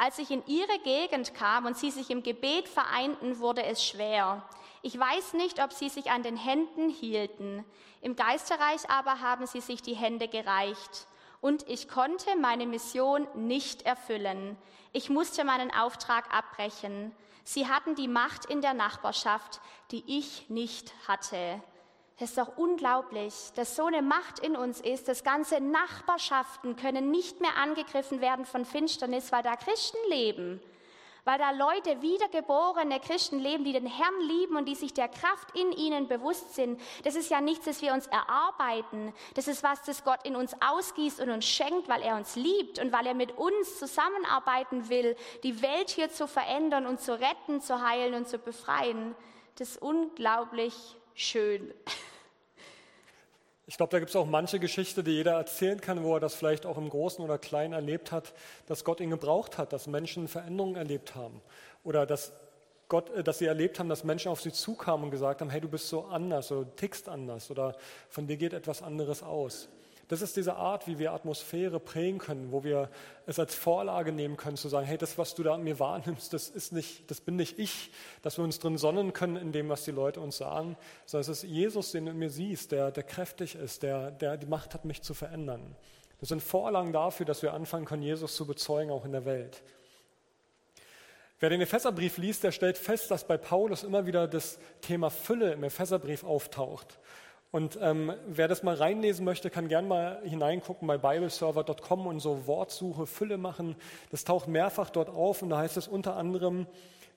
Als 0.01 0.17
ich 0.17 0.31
in 0.31 0.43
ihre 0.47 0.79
Gegend 0.79 1.35
kam 1.35 1.67
und 1.67 1.77
sie 1.77 1.91
sich 1.91 2.09
im 2.09 2.23
Gebet 2.23 2.67
vereinten, 2.67 3.37
wurde 3.37 3.63
es 3.63 3.85
schwer. 3.85 4.41
Ich 4.81 4.97
weiß 4.97 5.33
nicht, 5.33 5.63
ob 5.63 5.71
sie 5.73 5.89
sich 5.89 6.09
an 6.09 6.23
den 6.23 6.37
Händen 6.37 6.89
hielten. 6.89 7.63
Im 8.01 8.15
Geisterreich 8.15 8.89
aber 8.89 9.19
haben 9.19 9.45
sie 9.45 9.61
sich 9.61 9.83
die 9.83 9.93
Hände 9.93 10.27
gereicht. 10.27 11.05
Und 11.39 11.69
ich 11.69 11.87
konnte 11.87 12.35
meine 12.35 12.65
Mission 12.65 13.27
nicht 13.35 13.83
erfüllen. 13.83 14.57
Ich 14.91 15.11
musste 15.11 15.43
meinen 15.43 15.71
Auftrag 15.71 16.33
abbrechen. 16.35 17.11
Sie 17.43 17.67
hatten 17.67 17.93
die 17.93 18.07
Macht 18.07 18.45
in 18.45 18.61
der 18.61 18.73
Nachbarschaft, 18.73 19.61
die 19.91 20.03
ich 20.07 20.49
nicht 20.49 20.91
hatte. 21.07 21.61
Es 22.21 22.29
ist 22.29 22.37
doch 22.37 22.55
unglaublich, 22.55 23.33
dass 23.55 23.75
so 23.75 23.85
eine 23.85 24.03
Macht 24.03 24.39
in 24.39 24.55
uns 24.55 24.79
ist, 24.79 25.07
dass 25.07 25.23
ganze 25.23 25.59
Nachbarschaften 25.59 26.75
können 26.75 27.09
nicht 27.09 27.41
mehr 27.41 27.57
angegriffen 27.57 28.21
werden 28.21 28.45
von 28.45 28.63
Finsternis, 28.63 29.31
weil 29.31 29.41
da 29.41 29.55
Christen 29.55 29.97
leben 30.09 30.61
weil 31.23 31.37
da 31.37 31.51
Leute, 31.51 32.01
wiedergeborene 32.01 32.99
Christen 32.99 33.39
leben, 33.39 33.63
die 33.63 33.73
den 33.73 33.85
Herrn 33.85 34.21
lieben 34.21 34.55
und 34.55 34.65
die 34.65 34.75
sich 34.75 34.93
der 34.93 35.07
Kraft 35.07 35.55
in 35.55 35.71
ihnen 35.71 36.07
bewusst 36.07 36.55
sind. 36.55 36.81
Das 37.03 37.15
ist 37.15 37.29
ja 37.29 37.41
nichts, 37.41 37.65
das 37.65 37.81
wir 37.81 37.93
uns 37.93 38.07
erarbeiten. 38.07 39.13
Das 39.35 39.47
ist 39.47 39.63
was, 39.63 39.83
das 39.83 40.03
Gott 40.03 40.19
in 40.23 40.35
uns 40.35 40.55
ausgießt 40.59 41.19
und 41.19 41.29
uns 41.29 41.45
schenkt, 41.45 41.87
weil 41.87 42.01
er 42.01 42.15
uns 42.15 42.35
liebt 42.35 42.79
und 42.79 42.91
weil 42.91 43.05
er 43.05 43.13
mit 43.13 43.37
uns 43.37 43.77
zusammenarbeiten 43.77 44.89
will, 44.89 45.15
die 45.43 45.61
Welt 45.61 45.89
hier 45.91 46.11
zu 46.11 46.27
verändern 46.27 46.87
und 46.87 46.99
zu 46.99 47.19
retten, 47.19 47.61
zu 47.61 47.87
heilen 47.87 48.15
und 48.15 48.27
zu 48.27 48.39
befreien. 48.39 49.15
Das 49.57 49.69
ist 49.69 49.81
unglaublich 49.81 50.73
schön. 51.13 51.73
Ich 53.71 53.77
glaube, 53.77 53.91
da 53.91 53.99
gibt 53.99 54.09
es 54.09 54.17
auch 54.17 54.25
manche 54.25 54.59
Geschichte, 54.59 55.01
die 55.01 55.11
jeder 55.11 55.31
erzählen 55.31 55.79
kann, 55.79 56.03
wo 56.03 56.15
er 56.15 56.19
das 56.19 56.35
vielleicht 56.35 56.65
auch 56.65 56.77
im 56.77 56.89
Großen 56.89 57.23
oder 57.23 57.37
Kleinen 57.37 57.71
erlebt 57.71 58.11
hat, 58.11 58.33
dass 58.67 58.83
Gott 58.83 58.99
ihn 58.99 59.11
gebraucht 59.11 59.57
hat, 59.57 59.71
dass 59.71 59.87
Menschen 59.87 60.27
Veränderungen 60.27 60.75
erlebt 60.75 61.15
haben 61.15 61.41
oder 61.85 62.05
dass, 62.05 62.33
Gott, 62.89 63.09
äh, 63.11 63.23
dass 63.23 63.39
sie 63.39 63.45
erlebt 63.45 63.79
haben, 63.79 63.87
dass 63.87 64.03
Menschen 64.03 64.29
auf 64.29 64.41
sie 64.41 64.51
zukamen 64.51 65.05
und 65.05 65.11
gesagt 65.11 65.39
haben, 65.39 65.49
hey, 65.49 65.61
du 65.61 65.69
bist 65.69 65.87
so 65.87 66.03
anders 66.03 66.51
oder 66.51 66.65
du 66.65 66.75
tickst 66.75 67.07
anders 67.07 67.49
oder 67.49 67.77
von 68.09 68.27
dir 68.27 68.35
geht 68.35 68.51
etwas 68.51 68.81
anderes 68.81 69.23
aus. 69.23 69.69
Das 70.11 70.21
ist 70.21 70.35
diese 70.35 70.57
Art, 70.57 70.87
wie 70.87 70.99
wir 70.99 71.13
Atmosphäre 71.13 71.79
prägen 71.79 72.19
können, 72.19 72.51
wo 72.51 72.65
wir 72.65 72.89
es 73.27 73.39
als 73.39 73.55
Vorlage 73.55 74.11
nehmen 74.11 74.35
können, 74.35 74.57
zu 74.57 74.67
sagen, 74.67 74.85
hey, 74.85 74.97
das, 74.97 75.17
was 75.17 75.35
du 75.35 75.43
da 75.43 75.53
an 75.53 75.63
mir 75.63 75.79
wahrnimmst, 75.79 76.33
das, 76.33 76.49
ist 76.49 76.73
nicht, 76.73 77.09
das 77.09 77.21
bin 77.21 77.37
nicht 77.37 77.57
ich, 77.57 77.91
dass 78.21 78.37
wir 78.37 78.43
uns 78.43 78.59
drin 78.59 78.77
sonnen 78.77 79.13
können 79.13 79.37
in 79.37 79.53
dem, 79.53 79.69
was 79.69 79.85
die 79.85 79.91
Leute 79.91 80.19
uns 80.19 80.35
sagen, 80.35 80.75
sondern 81.05 81.31
es 81.31 81.43
ist 81.43 81.49
Jesus, 81.49 81.93
den 81.93 82.07
du 82.07 82.11
in 82.11 82.17
mir 82.17 82.29
siehst, 82.29 82.73
der, 82.73 82.91
der 82.91 83.03
kräftig 83.03 83.55
ist, 83.55 83.83
der, 83.83 84.11
der 84.11 84.35
die 84.35 84.47
Macht 84.47 84.73
hat, 84.73 84.83
mich 84.83 85.01
zu 85.01 85.13
verändern. 85.13 85.77
Das 86.19 86.27
sind 86.27 86.43
Vorlagen 86.43 86.91
dafür, 86.91 87.25
dass 87.25 87.41
wir 87.41 87.53
anfangen 87.53 87.85
können, 87.85 88.03
Jesus 88.03 88.35
zu 88.35 88.45
bezeugen, 88.45 88.91
auch 88.91 89.05
in 89.05 89.13
der 89.13 89.23
Welt. 89.23 89.63
Wer 91.39 91.51
den 91.51 91.61
Epheserbrief 91.61 92.17
liest, 92.17 92.43
der 92.43 92.51
stellt 92.51 92.77
fest, 92.77 93.11
dass 93.11 93.25
bei 93.25 93.37
Paulus 93.37 93.83
immer 93.83 94.05
wieder 94.05 94.27
das 94.27 94.59
Thema 94.81 95.09
Fülle 95.09 95.53
im 95.53 95.63
Epheserbrief 95.63 96.25
auftaucht. 96.25 96.99
Und 97.51 97.77
ähm, 97.81 98.13
wer 98.27 98.47
das 98.47 98.63
mal 98.63 98.75
reinlesen 98.75 99.25
möchte, 99.25 99.49
kann 99.49 99.67
gern 99.67 99.87
mal 99.87 100.21
hineingucken 100.23 100.87
bei 100.87 100.97
bibleserver.com 100.97 102.07
und 102.07 102.21
so 102.21 102.47
Wortsuche, 102.47 103.05
Fülle 103.05 103.37
machen. 103.37 103.75
Das 104.09 104.23
taucht 104.23 104.47
mehrfach 104.47 104.89
dort 104.89 105.09
auf 105.09 105.41
und 105.41 105.49
da 105.49 105.57
heißt 105.57 105.75
es 105.75 105.89
unter 105.89 106.15
anderem, 106.15 106.65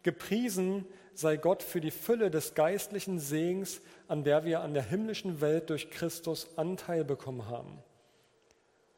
gepriesen 0.03 0.87
sei 1.15 1.37
Gott 1.37 1.63
für 1.63 1.81
die 1.81 1.93
Fülle 1.93 2.31
des 2.31 2.55
geistlichen 2.55 3.21
Segens, 3.21 3.81
an 4.09 4.25
der 4.25 4.45
wir 4.45 4.61
an 4.61 4.75
der 4.75 4.83
himmlischen 4.83 5.41
Welt 5.41 5.71
durch 5.71 5.91
Christus 5.91 6.49
Anteil 6.57 7.05
bekommen 7.05 7.49
haben. 7.49 7.79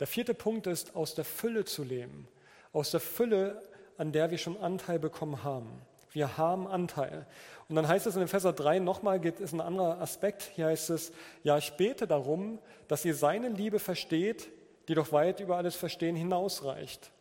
Der 0.00 0.06
vierte 0.06 0.32
Punkt 0.32 0.66
ist, 0.66 0.96
aus 0.96 1.14
der 1.14 1.26
Fülle 1.26 1.66
zu 1.66 1.84
leben, 1.84 2.28
aus 2.72 2.90
der 2.90 3.00
Fülle, 3.00 3.62
an 3.98 4.12
der 4.12 4.30
wir 4.30 4.38
schon 4.38 4.56
Anteil 4.58 4.98
bekommen 4.98 5.44
haben. 5.44 5.70
Wir 6.16 6.38
haben 6.38 6.66
Anteil. 6.66 7.26
Und 7.68 7.76
dann 7.76 7.86
heißt 7.86 8.06
es 8.06 8.16
in 8.16 8.22
Epheser 8.22 8.54
3 8.54 8.78
nochmal, 8.78 9.20
es 9.22 9.52
ein 9.52 9.60
anderer 9.60 10.00
Aspekt. 10.00 10.50
Hier 10.54 10.64
heißt 10.64 10.88
es, 10.88 11.12
ja, 11.42 11.58
ich 11.58 11.74
bete 11.74 12.06
darum, 12.06 12.58
dass 12.88 13.04
ihr 13.04 13.14
seine 13.14 13.50
Liebe 13.50 13.78
versteht, 13.78 14.48
die 14.88 14.94
doch 14.94 15.12
weit 15.12 15.40
über 15.40 15.58
alles 15.58 15.76
Verstehen 15.76 16.16
hinausreicht. 16.16 17.12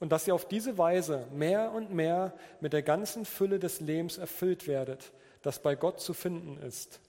Und 0.00 0.12
dass 0.12 0.28
ihr 0.28 0.34
auf 0.34 0.46
diese 0.46 0.76
Weise 0.76 1.26
mehr 1.32 1.72
und 1.72 1.94
mehr 1.94 2.34
mit 2.60 2.74
der 2.74 2.82
ganzen 2.82 3.24
Fülle 3.24 3.58
des 3.58 3.80
Lebens 3.80 4.18
erfüllt 4.18 4.68
werdet, 4.68 5.12
das 5.40 5.62
bei 5.62 5.74
Gott 5.74 6.02
zu 6.02 6.12
finden 6.12 6.58
ist. 6.58 7.00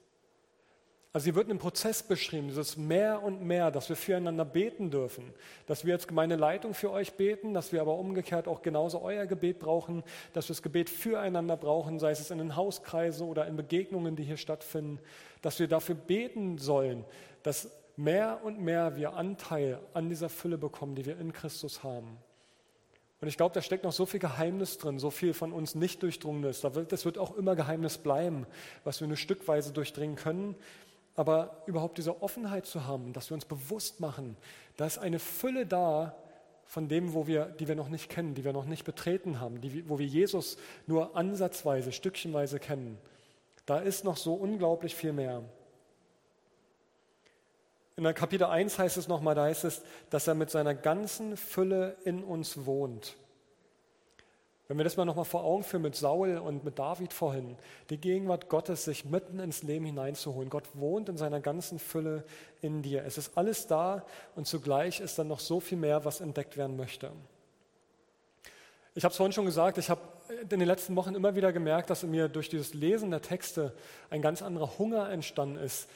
Also 1.18 1.26
hier 1.26 1.36
wird 1.36 1.50
ein 1.50 1.58
Prozess 1.58 2.04
beschrieben, 2.04 2.50
dieses 2.50 2.78
mehr 2.78 3.24
und 3.24 3.42
mehr, 3.42 3.72
dass 3.72 3.90
wir 3.90 3.96
füreinander 3.96 4.46
beten 4.46 4.92
dürfen, 4.92 5.34
dass 5.66 5.84
wir 5.84 5.96
als 5.96 6.08
Gemeindeleitung 6.08 6.76
für 6.76 6.92
euch 6.92 7.14
beten, 7.14 7.56
dass 7.56 7.74
wir 7.74 7.82
aber 7.82 7.98
umgekehrt 7.98 8.48
auch 8.48 8.62
genauso 8.62 9.02
euer 9.02 9.26
Gebet 9.26 9.58
brauchen, 9.58 10.04
dass 10.34 10.48
wir 10.48 10.54
das 10.54 10.62
Gebet 10.62 10.92
füreinander 10.92 11.58
brauchen, 11.58 11.98
sei 11.98 12.12
es 12.12 12.30
in 12.30 12.38
den 12.38 12.56
Hauskreisen 12.56 13.28
oder 13.28 13.48
in 13.48 13.56
Begegnungen, 13.56 14.16
die 14.16 14.22
hier 14.22 14.38
stattfinden, 14.38 15.00
dass 15.42 15.58
wir 15.58 15.68
dafür 15.68 15.96
beten 15.96 16.60
sollen, 16.60 17.04
dass 17.42 17.72
mehr 17.96 18.42
und 18.44 18.60
mehr 18.60 18.96
wir 18.96 19.14
Anteil 19.14 19.80
an 19.96 20.10
dieser 20.10 20.30
Fülle 20.30 20.60
bekommen, 20.60 20.94
die 20.94 21.08
wir 21.08 21.20
in 21.20 21.34
Christus 21.34 21.82
haben. 21.82 22.20
Und 23.20 23.28
ich 23.28 23.38
glaube, 23.38 23.56
da 23.56 23.64
steckt 23.64 23.84
noch 23.84 23.92
so 23.92 24.06
viel 24.06 24.20
Geheimnis 24.20 24.78
drin, 24.78 25.00
so 25.00 25.10
viel 25.10 25.34
von 25.34 25.52
uns 25.52 25.74
nicht 25.74 26.04
durchdrungenes. 26.04 26.62
Das 26.62 27.06
wird 27.06 27.18
auch 27.18 27.36
immer 27.36 27.56
Geheimnis 27.56 27.98
bleiben, 27.98 28.46
was 28.84 29.02
wir 29.02 29.08
nur 29.08 29.18
stückweise 29.18 29.74
durchdringen 29.74 30.16
können. 30.16 30.54
Aber 31.18 31.64
überhaupt 31.66 31.98
diese 31.98 32.22
Offenheit 32.22 32.68
zu 32.68 32.86
haben, 32.86 33.12
dass 33.12 33.30
wir 33.30 33.36
uns 33.36 33.46
bewusst 33.46 34.00
machen, 34.00 34.38
da 34.78 34.86
ist 34.86 35.00
eine 35.00 35.20
Fülle 35.20 35.66
da 35.66 36.16
von 36.68 36.88
dem, 36.88 37.14
wo 37.14 37.26
wir, 37.26 37.46
die 37.46 37.68
wir 37.68 37.76
noch 37.76 37.90
nicht 37.90 38.10
kennen, 38.10 38.36
die 38.36 38.46
wir 38.46 38.54
noch 38.54 38.66
nicht 38.66 38.86
betreten 38.86 39.40
haben, 39.40 39.60
die, 39.60 39.90
wo 39.90 39.98
wir 39.98 40.06
Jesus 40.06 40.58
nur 40.86 41.16
ansatzweise, 41.16 41.92
stückchenweise 41.92 42.60
kennen. 42.60 43.00
Da 43.66 43.80
ist 43.80 44.04
noch 44.04 44.16
so 44.16 44.36
unglaublich 44.36 44.96
viel 44.96 45.12
mehr. 45.12 45.44
In 47.96 48.04
Kapitel 48.14 48.46
1 48.46 48.78
heißt 48.78 48.98
es 48.98 49.08
nochmal, 49.08 49.34
da 49.34 49.46
heißt 49.46 49.64
es, 49.64 49.82
dass 50.12 50.28
er 50.28 50.36
mit 50.36 50.52
seiner 50.52 50.76
ganzen 50.76 51.36
Fülle 51.36 51.98
in 52.04 52.24
uns 52.24 52.66
wohnt. 52.68 53.18
Wenn 54.68 54.78
wir 54.78 54.84
das 54.84 54.98
mal 54.98 55.06
nochmal 55.06 55.26
vor 55.26 55.44
Augen 55.44 55.64
führen 55.64 55.84
mit 55.84 55.96
Saul 55.96 56.38
und 56.38 56.66
mit 56.66 56.78
David 56.78 57.14
vorhin, 57.14 57.56
die 57.90 57.98
Gegenwart 57.98 58.50
Gottes 58.50 58.84
sich 58.84 59.06
mitten 59.06 59.40
ins 59.40 59.64
Leben 59.64 59.86
hineinzuholen. 59.86 60.50
Gott 60.50 60.66
wohnt 60.74 61.08
in 61.08 61.16
seiner 61.16 61.40
ganzen 61.40 61.80
Fülle 61.80 62.26
in 62.62 62.82
dir. 62.82 63.06
Es 63.06 63.18
ist 63.18 63.38
alles 63.38 63.68
da 63.68 64.06
und 64.36 64.46
zugleich 64.46 65.00
ist 65.00 65.18
dann 65.18 65.30
noch 65.30 65.40
so 65.40 65.62
viel 65.62 65.78
mehr, 65.78 66.04
was 66.04 66.20
entdeckt 66.20 66.58
werden 66.58 66.76
möchte. 66.76 67.12
Ich 68.94 69.06
habe 69.06 69.12
es 69.12 69.18
vorhin 69.18 69.32
schon 69.32 69.46
gesagt, 69.46 69.78
ich 69.78 69.90
habe 69.90 70.02
in 70.42 70.60
den 70.60 70.68
letzten 70.68 70.96
Wochen 70.98 71.16
immer 71.16 71.36
wieder 71.36 71.54
gemerkt, 71.54 71.90
dass 71.90 72.04
in 72.04 72.12
mir 72.12 72.28
durch 72.28 72.50
dieses 72.50 72.74
Lesen 72.74 73.12
der 73.12 73.22
Texte 73.22 73.74
ein 74.10 74.22
ganz 74.22 74.42
anderer 74.42 74.78
Hunger 74.78 75.10
entstanden 75.10 75.58
ist 75.58 75.88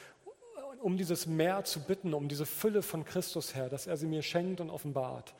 um 0.82 0.96
dieses 0.96 1.26
Meer 1.26 1.64
zu 1.64 1.80
bitten, 1.80 2.12
um 2.12 2.28
diese 2.28 2.46
Fülle 2.46 2.82
von 2.82 3.04
Christus 3.04 3.54
her, 3.54 3.68
dass 3.68 3.86
er 3.86 3.96
sie 3.96 4.06
mir 4.06 4.22
schenkt 4.22 4.60
und 4.60 4.70
offenbart. 4.70 5.32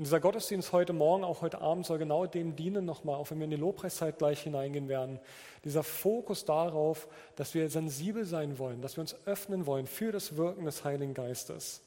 Und 0.00 0.04
dieser 0.04 0.20
Gottesdienst 0.20 0.72
heute 0.72 0.94
Morgen, 0.94 1.24
auch 1.24 1.42
heute 1.42 1.60
Abend, 1.60 1.84
soll 1.84 1.98
genau 1.98 2.24
dem 2.24 2.56
dienen 2.56 2.86
nochmal, 2.86 3.16
auch 3.16 3.30
wenn 3.30 3.38
wir 3.38 3.44
in 3.44 3.50
die 3.50 3.56
Lobpreiszeit 3.58 4.16
gleich 4.16 4.40
hineingehen 4.40 4.88
werden. 4.88 5.20
Dieser 5.62 5.82
Fokus 5.82 6.46
darauf, 6.46 7.06
dass 7.36 7.52
wir 7.52 7.68
sensibel 7.68 8.24
sein 8.24 8.58
wollen, 8.58 8.80
dass 8.80 8.96
wir 8.96 9.02
uns 9.02 9.14
öffnen 9.26 9.66
wollen 9.66 9.86
für 9.86 10.10
das 10.10 10.38
Wirken 10.38 10.64
des 10.64 10.84
Heiligen 10.84 11.12
Geistes. 11.12 11.82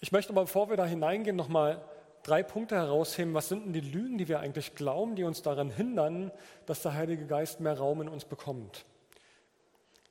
Ich 0.00 0.12
möchte 0.12 0.32
aber, 0.32 0.44
bevor 0.44 0.70
wir 0.70 0.78
da 0.78 0.86
hineingehen, 0.86 1.36
nochmal 1.36 1.84
drei 2.22 2.42
Punkte 2.42 2.76
herausheben. 2.76 3.34
Was 3.34 3.50
sind 3.50 3.66
denn 3.66 3.74
die 3.74 3.80
Lügen, 3.80 4.16
die 4.16 4.28
wir 4.28 4.40
eigentlich 4.40 4.76
glauben, 4.76 5.14
die 5.14 5.24
uns 5.24 5.42
daran 5.42 5.68
hindern, 5.68 6.32
dass 6.64 6.80
der 6.80 6.94
Heilige 6.94 7.26
Geist 7.26 7.60
mehr 7.60 7.76
Raum 7.76 8.00
in 8.00 8.08
uns 8.08 8.24
bekommt? 8.24 8.86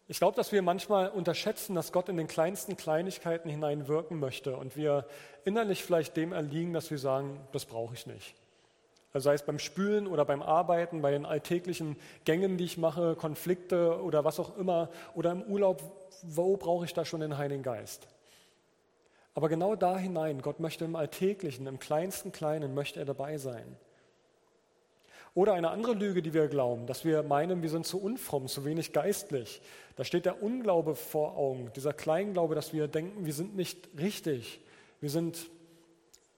Ich 0.07 0.19
glaube, 0.19 0.35
dass 0.35 0.51
wir 0.51 0.61
manchmal 0.61 1.09
unterschätzen, 1.09 1.73
dass 1.73 1.91
Gott 1.91 2.09
in 2.09 2.17
den 2.17 2.27
kleinsten 2.27 2.77
Kleinigkeiten 2.77 3.49
hineinwirken 3.49 4.19
möchte 4.19 4.55
und 4.55 4.77
wir 4.77 5.07
innerlich 5.45 5.83
vielleicht 5.83 6.15
dem 6.15 6.31
erliegen, 6.31 6.73
dass 6.73 6.91
wir 6.91 6.99
sagen, 6.99 7.39
das 7.51 7.65
brauche 7.65 7.95
ich 7.95 8.05
nicht. 8.05 8.35
Also 9.13 9.29
sei 9.29 9.33
es 9.33 9.43
beim 9.43 9.57
Spülen 9.59 10.07
oder 10.07 10.23
beim 10.25 10.43
Arbeiten, 10.43 11.01
bei 11.01 11.09
den 11.09 11.25
alltäglichen 11.25 11.95
Gängen, 12.23 12.57
die 12.57 12.65
ich 12.65 12.77
mache, 12.77 13.15
Konflikte 13.15 13.99
oder 14.03 14.25
was 14.25 14.39
auch 14.39 14.57
immer, 14.57 14.89
oder 15.15 15.31
im 15.31 15.41
Urlaub, 15.41 15.81
wo 16.21 16.55
brauche 16.57 16.85
ich 16.85 16.93
da 16.93 17.03
schon 17.03 17.21
den 17.21 17.37
Heiligen 17.37 17.63
Geist? 17.63 18.07
Aber 19.33 19.49
genau 19.49 19.75
da 19.75 19.97
hinein, 19.97 20.41
Gott 20.41 20.59
möchte 20.59 20.85
im 20.85 20.95
Alltäglichen, 20.95 21.65
im 21.65 21.79
kleinsten 21.79 22.31
Kleinen, 22.31 22.75
möchte 22.75 22.99
er 22.99 23.05
dabei 23.05 23.37
sein. 23.37 23.77
Oder 25.35 25.53
eine 25.53 25.69
andere 25.69 25.93
Lüge, 25.93 26.21
die 26.21 26.33
wir 26.33 26.47
glauben, 26.47 26.87
dass 26.87 27.03
wir 27.03 27.21
meinen, 27.21 27.61
wir 27.61 27.69
sind 27.69 27.85
zu 27.85 28.01
unfromm, 28.01 28.47
zu 28.47 28.63
wenig 28.63 28.93
geistlich. 28.93 29.61
Da 29.97 30.05
steht 30.05 30.25
der 30.25 30.41
Unglaube 30.41 30.95
vor 30.95 31.37
Augen, 31.37 31.71
dieser 31.75 31.91
Kleinglaube, 31.91 32.55
dass 32.55 32.71
wir 32.71 32.87
denken, 32.87 33.25
wir 33.25 33.33
sind 33.33 33.53
nicht 33.53 33.89
richtig, 33.99 34.61
wir 35.01 35.09
sind 35.09 35.49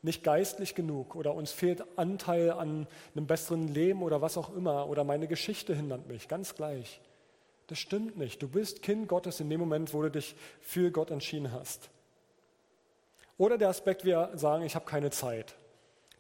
nicht 0.02 0.24
geistlich 0.24 0.74
genug 0.74 1.16
oder 1.16 1.36
uns 1.36 1.52
fehlt 1.52 1.84
Anteil 1.96 2.52
an 2.52 2.88
einem 3.16 3.28
besseren 3.28 3.68
Leben 3.68 4.02
oder 4.02 4.22
was 4.24 4.36
auch 4.36 4.56
immer 4.56 4.90
oder 4.90 5.04
meine 5.04 5.28
Geschichte 5.28 5.76
hindert 5.76 6.08
mich, 6.08 6.28
ganz 6.28 6.56
gleich. 6.56 7.00
Das 7.68 7.78
stimmt 7.78 8.18
nicht. 8.18 8.42
Du 8.42 8.48
bist 8.48 8.82
Kind 8.82 9.08
Gottes 9.08 9.40
in 9.40 9.50
dem 9.50 9.60
Moment, 9.60 9.94
wo 9.94 10.02
du 10.02 10.10
dich 10.10 10.36
für 10.60 10.90
Gott 10.90 11.12
entschieden 11.12 11.52
hast. 11.52 11.90
Oder 13.38 13.60
der 13.60 13.70
Aspekt, 13.70 14.06
wir 14.06 14.32
sagen, 14.34 14.64
ich 14.64 14.74
habe 14.74 14.86
keine 14.86 15.12
Zeit. 15.12 15.56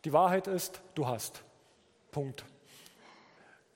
Die 0.05 0.13
Wahrheit 0.13 0.45
ist, 0.45 0.81
du 0.93 1.07
hast. 1.07 1.41
Punkt. 2.11 2.45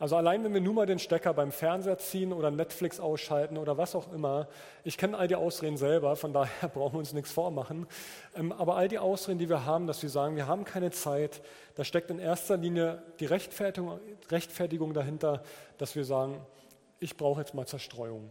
Also 0.02 0.16
allein 0.16 0.44
wenn 0.44 0.52
wir 0.52 0.62
nur 0.62 0.74
mal 0.74 0.88
den 0.88 0.98
Stecker 0.98 1.32
beim 1.32 1.52
Fernseher 1.52 2.00
ziehen 2.00 2.34
oder 2.34 2.50
Netflix 2.50 3.00
ausschalten 3.00 3.56
oder 3.56 3.78
was 3.78 3.94
auch 3.94 4.12
immer, 4.12 4.48
ich 4.84 4.98
kenne 4.98 5.16
all 5.16 5.28
die 5.28 5.36
Ausreden 5.36 5.78
selber, 5.78 6.16
von 6.16 6.34
daher 6.34 6.70
brauchen 6.74 6.96
wir 6.96 7.00
uns 7.00 7.14
nichts 7.14 7.32
vormachen, 7.32 7.86
ähm, 8.36 8.52
aber 8.52 8.78
all 8.78 8.88
die 8.88 8.98
Ausreden, 8.98 9.38
die 9.38 9.48
wir 9.48 9.64
haben, 9.64 9.86
dass 9.86 10.02
wir 10.02 10.10
sagen, 10.10 10.36
wir 10.36 10.48
haben 10.48 10.66
keine 10.66 10.90
Zeit, 10.90 11.44
da 11.76 11.84
steckt 11.84 12.10
in 12.10 12.18
erster 12.18 12.58
Linie 12.58 13.04
die 13.20 13.28
Rechtfertigung, 13.28 14.00
Rechtfertigung 14.32 14.96
dahinter, 14.96 15.44
dass 15.78 15.96
wir 15.96 16.04
sagen, 16.04 16.42
ich 17.00 17.16
brauche 17.16 17.42
jetzt 17.42 17.54
mal 17.54 17.68
Zerstreuung. 17.68 18.28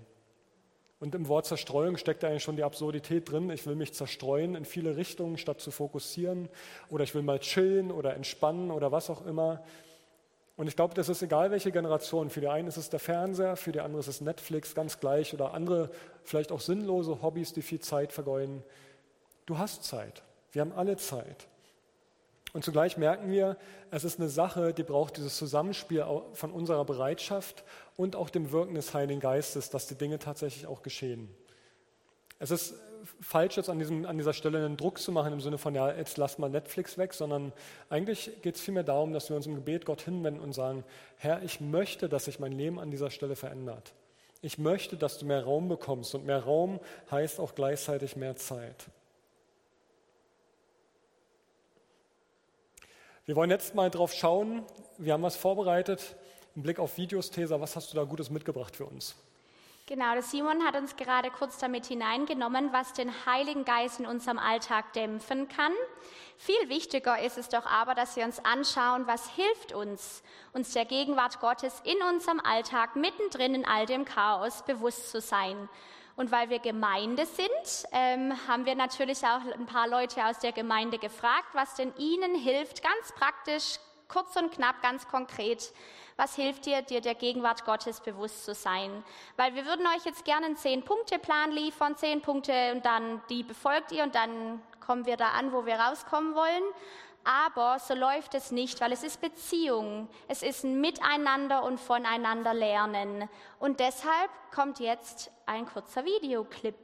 Und 0.99 1.14
im 1.14 1.29
Wort 1.29 1.47
Zerstreuung 1.47 1.99
steckt 1.99 2.25
eigentlich 2.25 2.43
schon 2.43 2.57
die 2.57 2.64
Absurdität 2.64 3.31
drin. 3.31 3.49
Ich 3.49 3.64
will 3.64 3.77
mich 3.77 3.95
zerstreuen 3.95 4.57
in 4.57 4.64
viele 4.64 4.97
Richtungen, 4.97 5.39
statt 5.39 5.61
zu 5.61 5.71
fokussieren. 5.71 6.49
Oder 6.91 7.05
ich 7.05 7.14
will 7.14 7.23
mal 7.23 7.39
chillen 7.39 7.93
oder 7.93 8.14
entspannen 8.16 8.71
oder 8.73 8.93
was 8.93 9.09
auch 9.09 9.25
immer. 9.25 9.62
Und 10.61 10.67
ich 10.67 10.77
glaube, 10.77 10.93
das 10.93 11.09
ist 11.09 11.23
egal, 11.23 11.51
welche 11.51 11.73
Generation. 11.73 12.29
Für 12.29 12.43
die 12.43 12.49
einen 12.49 12.69
ist 12.69 12.77
es 12.77 12.91
der 12.91 13.01
Fernseher, 13.01 13.57
für 13.57 13.73
die 13.73 13.81
andere 13.81 14.01
ist 14.01 14.09
es 14.09 14.21
Netflix, 14.21 14.75
ganz 14.75 15.01
gleich. 15.01 15.33
Oder 15.33 15.55
andere, 15.55 15.89
vielleicht 16.23 16.53
auch 16.53 16.61
sinnlose 16.61 17.23
Hobbys, 17.23 17.55
die 17.55 17.63
viel 17.63 17.81
Zeit 17.81 18.13
vergeuden. 18.13 18.63
Du 19.47 19.57
hast 19.57 19.85
Zeit. 19.85 20.23
Wir 20.53 20.61
haben 20.61 20.73
alle 20.73 20.99
Zeit. 20.99 21.49
Und 22.53 22.63
zugleich 22.63 22.99
merken 22.99 23.31
wir, 23.31 23.57
es 23.91 24.05
ist 24.05 24.21
eine 24.21 24.29
Sache, 24.29 24.75
die 24.75 24.83
braucht 24.83 25.17
dieses 25.17 25.39
Zusammenspiel 25.39 26.05
von 26.35 26.53
unserer 26.53 26.85
Bereitschaft 26.85 27.65
und 27.97 28.15
auch 28.15 28.29
dem 28.29 28.53
Wirken 28.53 28.75
des 28.75 28.93
Heiligen 28.93 29.21
Geistes, 29.21 29.71
dass 29.71 29.87
die 29.87 29.95
Dinge 29.95 30.19
tatsächlich 30.19 30.67
auch 30.67 30.83
geschehen. 30.83 31.35
Es 32.39 32.51
ist 32.51 32.75
falsch, 33.21 33.57
jetzt 33.57 33.69
an, 33.69 33.79
diesem, 33.79 34.07
an 34.07 34.17
dieser 34.17 34.33
Stelle 34.33 34.65
einen 34.65 34.77
Druck 34.77 34.99
zu 34.99 35.13
machen 35.13 35.33
im 35.33 35.41
Sinne 35.41 35.59
von, 35.59 35.75
ja, 35.75 35.93
jetzt 35.93 36.17
lass 36.19 36.39
mal 36.39 36.51
Netflix 36.51 36.99
weg, 36.99 37.15
sondern 37.15 37.53
eigentlich 37.89 38.31
geht 38.43 38.57
es 38.57 38.61
vielmehr 38.61 38.83
darum, 38.83 39.13
dass 39.13 39.29
wir 39.29 39.37
uns 39.37 39.47
im 39.47 39.55
Gebet 39.55 39.85
Gott 39.85 40.03
hinwenden 40.03 40.41
und 40.41 40.53
sagen, 40.53 40.85
Herr, 41.17 41.43
ich 41.43 41.61
möchte, 41.61 42.09
dass 42.09 42.27
sich 42.27 42.39
mein 42.39 42.53
Leben 42.53 42.79
an 42.79 42.91
dieser 42.91 43.11
Stelle 43.11 43.37
verändert. 43.37 43.93
Ich 44.43 44.59
möchte, 44.59 44.97
dass 44.97 45.19
du 45.19 45.27
mehr 45.27 45.45
Raum 45.45 45.69
bekommst 45.69 46.15
und 46.15 46.25
mehr 46.25 46.43
Raum 46.43 46.81
heißt 47.11 47.41
auch 47.41 47.55
gleichzeitig 47.55 48.17
mehr 48.17 48.37
Zeit. 48.37 48.87
Wir 53.27 53.37
wollen 53.37 53.51
jetzt 53.51 53.75
mal 53.75 53.91
drauf 53.91 54.13
schauen. 54.13 54.65
Wir 54.99 55.13
haben 55.13 55.23
was 55.23 55.37
vorbereitet. 55.37 56.17
Im 56.57 56.63
Blick 56.63 56.79
auf 56.79 56.97
Videos, 56.97 57.31
Tesa, 57.31 57.61
was 57.61 57.77
hast 57.77 57.93
du 57.93 57.97
da 57.97 58.05
Gutes 58.05 58.31
mitgebracht 58.31 58.75
für 58.75 58.87
uns? 58.87 59.15
Genau, 59.91 60.12
der 60.12 60.22
Simon 60.22 60.64
hat 60.64 60.76
uns 60.76 60.95
gerade 60.95 61.32
kurz 61.32 61.59
damit 61.59 61.84
hineingenommen, 61.84 62.72
was 62.72 62.93
den 62.93 63.12
Heiligen 63.26 63.64
Geist 63.64 63.99
in 63.99 64.07
unserem 64.07 64.38
Alltag 64.38 64.93
dämpfen 64.93 65.49
kann. 65.49 65.72
Viel 66.38 66.68
wichtiger 66.68 67.20
ist 67.20 67.36
es 67.36 67.49
doch 67.49 67.66
aber, 67.66 67.97
dass 67.97 68.14
wir 68.14 68.24
uns 68.24 68.38
anschauen, 68.45 69.09
was 69.09 69.28
hilft 69.30 69.72
uns, 69.72 70.22
uns 70.53 70.72
der 70.74 70.84
Gegenwart 70.84 71.41
Gottes 71.41 71.82
in 71.82 72.01
unserem 72.05 72.38
Alltag 72.38 72.95
mittendrin 72.95 73.53
in 73.53 73.64
all 73.64 73.84
dem 73.84 74.05
Chaos 74.05 74.62
bewusst 74.64 75.11
zu 75.11 75.20
sein. 75.20 75.68
Und 76.14 76.30
weil 76.30 76.51
wir 76.51 76.61
Gemeinde 76.61 77.26
sind, 77.26 77.88
ähm, 77.91 78.32
haben 78.47 78.66
wir 78.66 78.76
natürlich 78.76 79.24
auch 79.24 79.41
ein 79.59 79.66
paar 79.66 79.88
Leute 79.88 80.24
aus 80.24 80.38
der 80.38 80.53
Gemeinde 80.53 80.99
gefragt, 80.99 81.49
was 81.53 81.74
denn 81.74 81.93
ihnen 81.97 82.36
hilft, 82.36 82.84
ganz 82.84 83.11
praktisch, 83.18 83.80
kurz 84.07 84.36
und 84.36 84.53
knapp, 84.53 84.82
ganz 84.82 85.09
konkret, 85.09 85.72
was 86.21 86.35
hilft 86.35 86.66
dir, 86.66 86.83
dir 86.83 87.01
der 87.01 87.14
Gegenwart 87.14 87.64
Gottes 87.64 88.01
bewusst 88.01 88.45
zu 88.45 88.53
sein? 88.55 89.03
Weil 89.39 89.55
wir 89.55 89.64
würden 89.64 89.87
euch 89.87 90.05
jetzt 90.05 90.27
gerne 90.27 90.45
einen 90.45 90.57
Zehn-Punkte-Plan 90.57 91.51
liefern, 91.51 91.97
zehn 91.97 92.21
Punkte 92.21 92.73
und 92.75 92.85
dann 92.85 93.23
die 93.31 93.43
befolgt 93.43 93.91
ihr 93.91 94.03
und 94.03 94.14
dann 94.14 94.61
kommen 94.85 95.07
wir 95.07 95.16
da 95.16 95.31
an, 95.31 95.51
wo 95.51 95.64
wir 95.64 95.77
rauskommen 95.77 96.35
wollen. 96.35 96.62
Aber 97.25 97.79
so 97.79 97.95
läuft 97.95 98.35
es 98.35 98.51
nicht, 98.51 98.83
weil 98.83 98.93
es 98.93 99.03
ist 99.03 99.23
Beziehung. 99.23 100.09
Es 100.29 100.43
ist 100.43 100.62
ein 100.62 100.83
Miteinander 100.83 101.62
und 101.62 101.81
voneinander 101.81 102.53
lernen. 102.53 103.27
Und 103.59 103.81
deshalb 103.81 104.31
kommt 104.55 104.79
jetzt 104.79 105.31
ein 105.47 105.66
kurzer 105.66 106.05
Videoclip. 106.05 106.77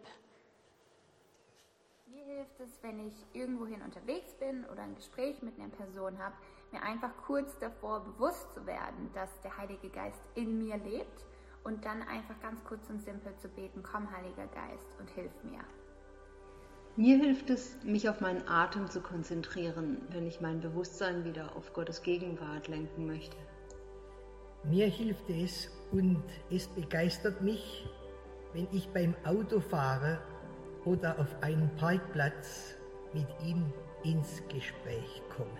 Mir 2.27 2.39
hilft 2.39 2.61
es, 2.61 2.83
wenn 2.83 3.07
ich 3.07 3.15
irgendwohin 3.35 3.83
unterwegs 3.83 4.35
bin 4.41 4.65
oder 4.73 4.83
ein 4.83 4.97
Gespräch 4.97 5.43
mit 5.43 5.59
einer 5.61 5.69
Person 5.69 6.19
habe, 6.19 6.35
mir 6.73 6.83
einfach 6.83 7.11
kurz 7.25 7.57
davor 7.61 8.03
bewusst 8.03 8.53
zu 8.53 8.67
werden, 8.67 9.11
dass 9.15 9.41
der 9.43 9.57
Heilige 9.57 9.89
Geist 9.91 10.21
in 10.35 10.59
mir 10.59 10.77
lebt 10.79 11.25
und 11.63 11.85
dann 11.85 12.03
einfach 12.03 12.41
ganz 12.41 12.65
kurz 12.65 12.91
und 12.91 13.01
simpel 13.01 13.33
zu 13.37 13.49
beten, 13.49 13.81
komm 13.83 14.11
Heiliger 14.11 14.49
Geist 14.49 14.89
und 14.99 15.09
hilf 15.11 15.31
mir. 15.45 15.61
Mir 16.97 17.17
hilft 17.17 17.49
es, 17.51 17.77
mich 17.85 18.09
auf 18.09 18.21
meinen 18.21 18.49
Atem 18.49 18.91
zu 18.91 19.01
konzentrieren, 19.01 20.01
wenn 20.11 20.27
ich 20.27 20.41
mein 20.41 20.61
Bewusstsein 20.61 21.25
wieder 21.25 21.55
auf 21.55 21.73
Gottes 21.75 22.03
Gegenwart 22.03 22.67
lenken 22.67 23.07
möchte. 23.07 23.37
Mir 24.65 24.89
hilft 24.89 25.31
es 25.31 25.71
und 25.93 26.25
es 26.51 26.67
begeistert 26.67 27.41
mich, 27.43 27.87
wenn 28.53 28.67
ich 28.73 28.89
beim 28.89 29.15
Autofahren 29.25 30.19
oder 30.87 31.19
auf 31.19 31.43
einem 31.43 31.69
Parkplatz 31.77 32.77
mit 33.13 33.27
ihm 33.45 33.73
ins 34.05 34.43
Gespräch 34.49 35.23
komme. 35.37 35.51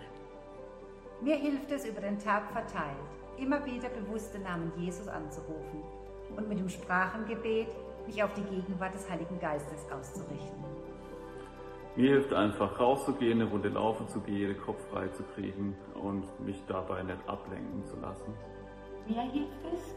Mir 1.21 1.35
hilft 1.35 1.71
es 1.71 1.85
über 1.85 2.01
den 2.01 2.17
Tag 2.17 2.49
verteilt, 2.51 2.97
immer 3.37 3.63
wieder 3.65 3.89
bewusst 3.89 4.33
den 4.33 4.43
Namen 4.43 4.71
Jesus 4.77 5.07
anzurufen 5.07 5.83
und 6.35 6.47
mit 6.47 6.59
dem 6.59 6.69
Sprachengebet 6.69 7.67
mich 8.05 8.23
auf 8.23 8.33
die 8.33 8.43
Gegenwart 8.43 8.93
des 8.93 9.09
Heiligen 9.09 9.39
Geistes 9.39 9.85
auszurichten. 9.91 10.63
Mir 11.95 12.11
hilft 12.11 12.31
einfach 12.31 12.79
rauszugehen, 12.79 13.41
eine 13.41 13.49
Runde 13.49 13.69
laufen 13.69 14.07
zu 14.07 14.19
gehen, 14.21 14.53
den 14.53 14.61
Kopf 14.61 14.79
frei 14.91 15.07
zu 15.09 15.23
kriegen 15.23 15.75
und 16.01 16.23
mich 16.45 16.63
dabei 16.67 17.01
nicht 17.03 17.27
ablenken 17.27 17.83
zu 17.85 17.99
lassen. 17.99 18.33
Mir 19.07 19.21
hilft 19.21 19.65
es, 19.73 19.95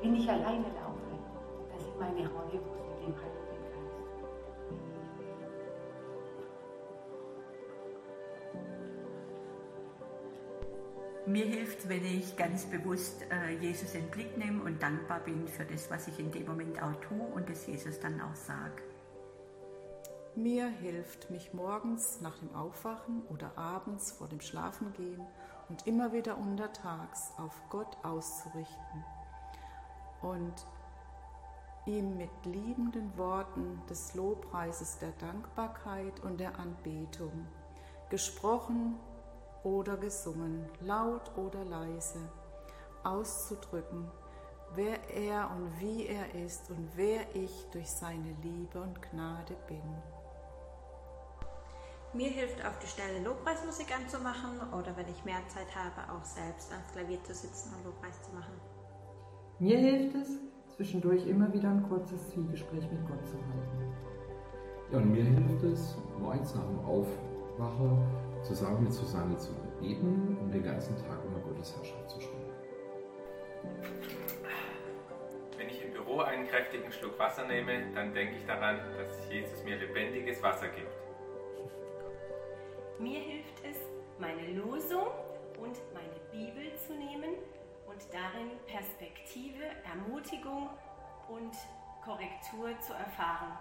wenn 0.00 0.16
ich 0.16 0.28
alleine 0.28 0.64
laufe, 0.64 1.18
dass 1.70 1.86
ich 1.86 1.94
meine 2.00 2.28
Rolle 2.30 2.54
mit 2.54 2.87
Mir 11.28 11.44
hilft, 11.44 11.90
wenn 11.90 12.06
ich 12.06 12.38
ganz 12.38 12.64
bewusst 12.64 13.22
äh, 13.30 13.58
Jesus 13.58 13.92
in 13.92 14.00
den 14.00 14.10
Blick 14.10 14.38
nehme 14.38 14.62
und 14.62 14.82
dankbar 14.82 15.20
bin 15.20 15.46
für 15.46 15.66
das, 15.66 15.90
was 15.90 16.08
ich 16.08 16.18
in 16.18 16.32
dem 16.32 16.46
Moment 16.46 16.82
auch 16.82 16.94
tue 17.02 17.20
und 17.20 17.50
das 17.50 17.66
Jesus 17.66 18.00
dann 18.00 18.18
auch 18.22 18.34
sage. 18.34 18.82
Mir 20.34 20.68
hilft, 20.68 21.30
mich 21.30 21.52
morgens 21.52 22.22
nach 22.22 22.38
dem 22.38 22.54
Aufwachen 22.54 23.24
oder 23.28 23.58
abends 23.58 24.10
vor 24.10 24.26
dem 24.28 24.40
Schlafengehen 24.40 25.20
und 25.68 25.86
immer 25.86 26.14
wieder 26.14 26.38
untertags 26.38 27.34
auf 27.36 27.52
Gott 27.68 27.98
auszurichten 28.02 29.04
und 30.22 30.54
ihm 31.84 32.16
mit 32.16 32.30
liebenden 32.46 33.18
Worten 33.18 33.82
des 33.90 34.14
Lobpreises, 34.14 34.98
der 34.98 35.12
Dankbarkeit 35.18 36.20
und 36.20 36.40
der 36.40 36.58
Anbetung, 36.58 37.46
gesprochen 38.08 38.98
oder 39.68 39.96
gesungen, 39.96 40.64
laut 40.80 41.30
oder 41.36 41.64
leise, 41.64 42.20
auszudrücken, 43.04 44.10
wer 44.74 44.98
er 45.10 45.50
und 45.50 45.80
wie 45.80 46.06
er 46.06 46.34
ist 46.34 46.70
und 46.70 46.88
wer 46.94 47.20
ich 47.34 47.66
durch 47.72 47.90
seine 47.90 48.34
Liebe 48.42 48.80
und 48.80 49.00
Gnade 49.02 49.56
bin. 49.66 49.82
Mir 52.14 52.30
hilft 52.30 52.64
auf 52.64 52.78
die 52.78 52.86
Stelle 52.86 53.22
Lobpreismusik 53.22 53.94
anzumachen 53.94 54.58
oder 54.72 54.96
wenn 54.96 55.08
ich 55.08 55.24
mehr 55.26 55.46
Zeit 55.48 55.68
habe, 55.76 56.10
auch 56.10 56.24
selbst 56.24 56.72
ans 56.72 56.90
Klavier 56.92 57.22
zu 57.22 57.34
sitzen 57.34 57.74
und 57.74 57.84
Lobpreis 57.84 58.22
zu 58.22 58.34
machen. 58.34 58.54
Mir 59.58 59.78
hilft 59.78 60.16
es, 60.16 60.38
zwischendurch 60.74 61.26
immer 61.26 61.52
wieder 61.52 61.68
ein 61.68 61.86
kurzes 61.86 62.30
Zwiegespräch 62.30 62.90
mit 62.90 63.06
Gott 63.06 63.26
zu 63.26 63.34
halten. 63.34 63.94
Ja, 64.90 64.98
und 64.98 65.12
mir 65.12 65.24
hilft 65.24 65.62
es, 65.64 65.98
morgens 66.18 66.54
nach 66.54 66.64
dem 66.64 66.80
Aufwachen 66.86 68.27
zusammen 68.48 68.84
mit 68.84 68.92
Susanne 68.92 69.36
zu 69.36 69.52
beten 69.78 70.38
und 70.40 70.50
den 70.50 70.62
ganzen 70.62 70.96
Tag 70.96 71.18
immer 71.26 71.38
Gottes 71.40 71.76
Herrschaft 71.76 72.08
zu 72.08 72.20
sprechen. 72.20 72.50
Wenn 75.58 75.68
ich 75.68 75.84
im 75.84 75.92
Büro 75.92 76.20
einen 76.20 76.48
kräftigen 76.48 76.90
Schluck 76.90 77.18
Wasser 77.18 77.46
nehme, 77.46 77.92
dann 77.94 78.14
denke 78.14 78.36
ich 78.36 78.46
daran, 78.46 78.78
dass 78.96 79.30
Jesus 79.30 79.62
mir 79.64 79.76
lebendiges 79.76 80.42
Wasser 80.42 80.68
gibt. 80.68 80.96
Mir 82.98 83.20
hilft 83.20 83.64
es, 83.64 83.76
meine 84.18 84.52
Losung 84.52 85.08
und 85.60 85.76
meine 85.92 86.18
Bibel 86.32 86.74
zu 86.86 86.94
nehmen 86.94 87.34
und 87.86 88.00
darin 88.10 88.50
Perspektive, 88.66 89.64
Ermutigung 89.84 90.70
und 91.28 91.52
Korrektur 92.02 92.80
zu 92.80 92.94
erfahren. 92.94 93.52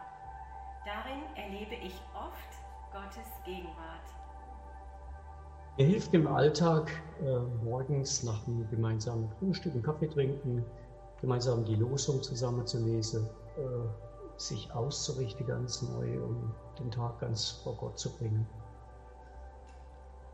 Darin 0.85 1.23
erlebe 1.35 1.75
ich 1.75 1.99
oft 2.15 2.57
Gottes 2.93 3.27
Gegenwart. 3.43 4.16
Mir 5.77 5.85
hilft 5.85 6.11
im 6.15 6.25
Alltag 6.25 6.89
äh, 7.21 7.37
morgens 7.63 8.23
nach 8.23 8.43
dem 8.45 8.67
gemeinsamen 8.71 9.29
Frühstück 9.37 9.75
und 9.75 9.83
Kaffee 9.83 10.07
trinken, 10.07 10.65
gemeinsam 11.21 11.65
die 11.65 11.75
Losung 11.75 12.23
zusammenzulesen, 12.23 13.29
äh, 13.57 13.61
sich 14.37 14.73
auszurichten 14.73 15.45
ganz 15.45 15.83
neu, 15.83 16.23
um 16.23 16.51
den 16.79 16.89
Tag 16.89 17.19
ganz 17.19 17.61
vor 17.63 17.75
Gott 17.75 17.99
zu 17.99 18.09
bringen. 18.17 18.47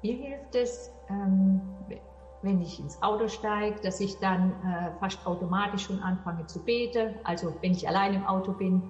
Mir 0.02 0.16
hilft 0.16 0.56
es, 0.56 0.89
ähm, 1.10 1.60
wenn 2.41 2.62
ich 2.62 2.80
ins 2.80 3.02
Auto 3.02 3.28
steige, 3.28 3.82
dass 3.82 4.00
ich 4.00 4.18
dann 4.20 4.52
äh, 4.64 4.91
fast 5.02 5.28
automatisch 5.28 5.88
schon 5.88 6.00
anfange 6.00 6.48
zu 6.48 6.60
beten. 6.60 7.16
Also 7.26 7.54
wenn 7.60 7.74
ich 7.74 7.86
allein 7.86 8.14
im 8.14 8.26
Auto 8.26 8.54
bin 8.54 8.82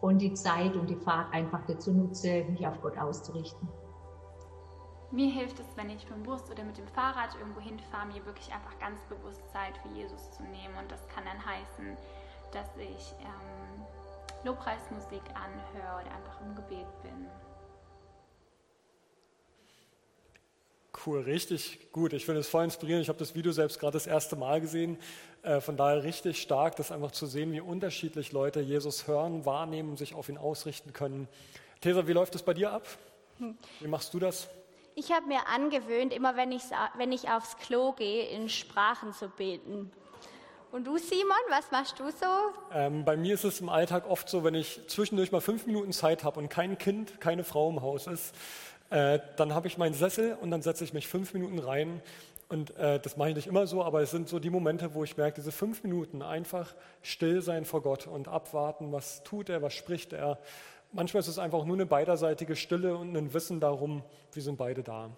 und 0.00 0.18
die 0.18 0.34
Zeit 0.34 0.76
und 0.76 0.88
die 0.88 0.96
Fahrt 0.96 1.34
einfach 1.34 1.62
dazu 1.66 1.92
nutze, 1.92 2.44
mich 2.44 2.64
auf 2.64 2.80
Gott 2.82 2.96
auszurichten. 2.96 3.68
Mir 5.12 5.30
hilft 5.30 5.60
es, 5.60 5.66
wenn 5.76 5.90
ich 5.90 6.04
mit 6.04 6.14
dem 6.14 6.22
Bus 6.22 6.50
oder 6.50 6.64
mit 6.64 6.78
dem 6.78 6.88
Fahrrad 6.88 7.34
irgendwo 7.38 7.60
hinfahre, 7.60 8.06
mir 8.06 8.24
wirklich 8.24 8.50
einfach 8.50 8.78
ganz 8.78 8.98
bewusst 9.10 9.46
Zeit 9.52 9.76
für 9.82 9.88
Jesus 9.94 10.30
zu 10.30 10.42
nehmen. 10.44 10.74
Und 10.80 10.90
das 10.90 11.06
kann 11.08 11.24
dann 11.26 11.44
heißen, 11.44 11.98
dass 12.50 12.68
ich 12.78 13.12
ähm, 13.20 13.84
Lobpreismusik 14.42 15.22
anhöre 15.34 16.00
oder 16.00 16.16
einfach 16.16 16.40
im 16.40 16.54
Gebet 16.54 16.86
bin. 17.02 17.26
Cool, 21.04 21.20
richtig 21.20 21.92
gut. 21.92 22.14
Ich 22.14 22.24
finde 22.24 22.40
es 22.40 22.48
voll 22.48 22.64
inspirierend. 22.64 23.02
Ich 23.02 23.08
habe 23.10 23.18
das 23.18 23.34
Video 23.34 23.52
selbst 23.52 23.78
gerade 23.80 23.92
das 23.92 24.06
erste 24.06 24.36
Mal 24.36 24.62
gesehen. 24.62 24.96
Äh, 25.42 25.60
von 25.60 25.76
daher 25.76 26.04
richtig 26.04 26.40
stark, 26.40 26.76
das 26.76 26.90
einfach 26.90 27.10
zu 27.10 27.26
sehen, 27.26 27.52
wie 27.52 27.60
unterschiedlich 27.60 28.32
Leute 28.32 28.60
Jesus 28.60 29.06
hören, 29.06 29.44
wahrnehmen, 29.44 29.98
sich 29.98 30.14
auf 30.14 30.30
ihn 30.30 30.38
ausrichten 30.38 30.94
können. 30.94 31.28
Tesa, 31.82 32.06
wie 32.06 32.12
läuft 32.12 32.34
es 32.34 32.42
bei 32.42 32.54
dir 32.54 32.72
ab? 32.72 32.86
Wie 33.80 33.88
machst 33.88 34.14
du 34.14 34.18
das? 34.18 34.48
Ich 34.94 35.10
habe 35.10 35.26
mir 35.26 35.48
angewöhnt, 35.48 36.12
immer 36.12 36.36
wenn 36.36 36.52
ich, 36.52 36.62
wenn 36.96 37.12
ich 37.12 37.30
aufs 37.30 37.56
Klo 37.56 37.92
gehe, 37.92 38.26
in 38.28 38.48
Sprachen 38.50 39.12
zu 39.14 39.28
beten. 39.28 39.90
Und 40.70 40.86
du, 40.86 40.98
Simon, 40.98 41.36
was 41.48 41.70
machst 41.70 41.98
du 41.98 42.10
so? 42.10 42.26
Ähm, 42.72 43.04
bei 43.04 43.16
mir 43.16 43.34
ist 43.34 43.44
es 43.44 43.60
im 43.60 43.68
Alltag 43.68 44.08
oft 44.08 44.28
so, 44.28 44.44
wenn 44.44 44.54
ich 44.54 44.80
zwischendurch 44.88 45.32
mal 45.32 45.40
fünf 45.40 45.66
Minuten 45.66 45.92
Zeit 45.92 46.24
habe 46.24 46.40
und 46.40 46.48
kein 46.48 46.76
Kind, 46.76 47.20
keine 47.20 47.44
Frau 47.44 47.70
im 47.70 47.80
Haus 47.80 48.06
ist, 48.06 48.34
äh, 48.90 49.18
dann 49.36 49.54
habe 49.54 49.66
ich 49.66 49.78
meinen 49.78 49.94
Sessel 49.94 50.36
und 50.40 50.50
dann 50.50 50.60
setze 50.60 50.84
ich 50.84 50.92
mich 50.92 51.08
fünf 51.08 51.32
Minuten 51.32 51.58
rein. 51.58 52.02
Und 52.50 52.76
äh, 52.76 53.00
das 53.00 53.16
mache 53.16 53.30
ich 53.30 53.34
nicht 53.34 53.46
immer 53.46 53.66
so, 53.66 53.82
aber 53.82 54.02
es 54.02 54.10
sind 54.10 54.28
so 54.28 54.38
die 54.38 54.50
Momente, 54.50 54.92
wo 54.92 55.04
ich 55.04 55.16
merke, 55.16 55.36
diese 55.36 55.52
fünf 55.52 55.82
Minuten 55.84 56.20
einfach 56.20 56.74
still 57.00 57.40
sein 57.40 57.64
vor 57.64 57.80
Gott 57.80 58.06
und 58.06 58.28
abwarten, 58.28 58.92
was 58.92 59.22
tut 59.24 59.48
er, 59.48 59.62
was 59.62 59.72
spricht 59.72 60.12
er. 60.12 60.38
Manchmal 60.94 61.20
ist 61.20 61.28
es 61.28 61.38
einfach 61.38 61.64
nur 61.64 61.74
eine 61.74 61.86
beiderseitige 61.86 62.54
Stille 62.54 62.94
und 62.94 63.16
ein 63.16 63.32
Wissen 63.32 63.60
darum, 63.60 64.02
wir 64.32 64.42
sind 64.42 64.58
beide 64.58 64.82
da. 64.82 65.08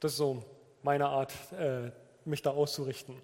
Das 0.00 0.12
ist 0.12 0.18
so 0.18 0.42
meine 0.82 1.06
Art, 1.06 1.32
äh, 1.52 1.92
mich 2.24 2.42
da 2.42 2.50
auszurichten. 2.50 3.14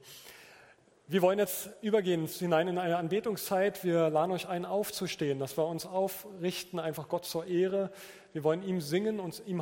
Wir 1.09 1.23
wollen 1.23 1.41
jetzt 1.41 1.71
übergehen 1.83 2.27
hinein 2.27 2.69
in 2.69 2.79
eine 2.79 2.97
Anbetungszeit. 2.99 3.83
Wir 3.83 4.11
laden 4.11 4.31
euch 4.31 4.49
ein, 4.49 4.65
aufzustehen, 4.65 5.41
dass 5.41 5.57
wir 5.57 5.67
uns 5.67 5.87
aufrichten, 5.87 6.79
einfach 6.79 7.09
Gott 7.09 7.25
zur 7.25 7.47
Ehre. 7.47 7.91
Wir 8.33 8.45
wollen 8.45 8.63
ihm 8.63 8.81
singen, 8.81 9.19
uns 9.19 9.43
ihm, 9.45 9.61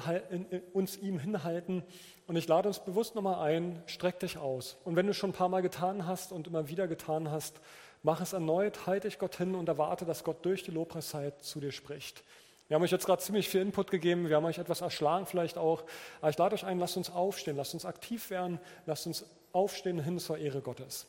uns 0.74 0.98
ihm 0.98 1.18
hinhalten. 1.18 1.84
Und 2.26 2.36
ich 2.36 2.48
lade 2.48 2.68
uns 2.68 2.80
bewusst 2.80 3.14
nochmal 3.14 3.46
ein, 3.46 3.82
streck 3.86 4.20
dich 4.20 4.36
aus. 4.36 4.76
Und 4.84 4.96
wenn 4.96 5.06
du 5.06 5.14
schon 5.14 5.30
ein 5.30 5.34
paar 5.34 5.48
Mal 5.48 5.62
getan 5.62 6.06
hast 6.06 6.32
und 6.32 6.48
immer 6.48 6.68
wieder 6.68 6.86
getan 6.86 7.30
hast, 7.30 7.60
mach 8.04 8.20
es 8.20 8.32
erneut, 8.32 8.86
halte 8.86 9.08
dich 9.08 9.18
Gott 9.18 9.36
hin 9.36 9.56
und 9.56 9.68
erwarte, 9.68 10.04
dass 10.04 10.22
Gott 10.22 10.44
durch 10.44 10.62
die 10.62 10.70
Lobpreiszeit 10.70 11.42
zu 11.42 11.58
dir 11.58 11.72
spricht. 11.72 12.22
Wir 12.68 12.76
haben 12.76 12.82
euch 12.82 12.92
jetzt 12.92 13.06
gerade 13.06 13.22
ziemlich 13.22 13.48
viel 13.48 13.62
Input 13.62 13.90
gegeben, 13.90 14.28
wir 14.28 14.36
haben 14.36 14.44
euch 14.44 14.58
etwas 14.58 14.80
erschlagen 14.80 15.26
vielleicht 15.26 15.58
auch. 15.58 15.82
Aber 16.20 16.30
ich 16.30 16.38
lade 16.38 16.54
euch 16.54 16.64
ein, 16.64 16.78
lasst 16.78 16.96
uns 16.96 17.10
aufstehen, 17.10 17.56
lasst 17.56 17.74
uns 17.74 17.84
aktiv 17.84 18.30
werden, 18.30 18.60
lasst 18.86 19.06
uns 19.06 19.24
aufstehen 19.52 19.98
hin 19.98 20.18
zur 20.18 20.38
Ehre 20.38 20.60
Gottes. 20.60 21.06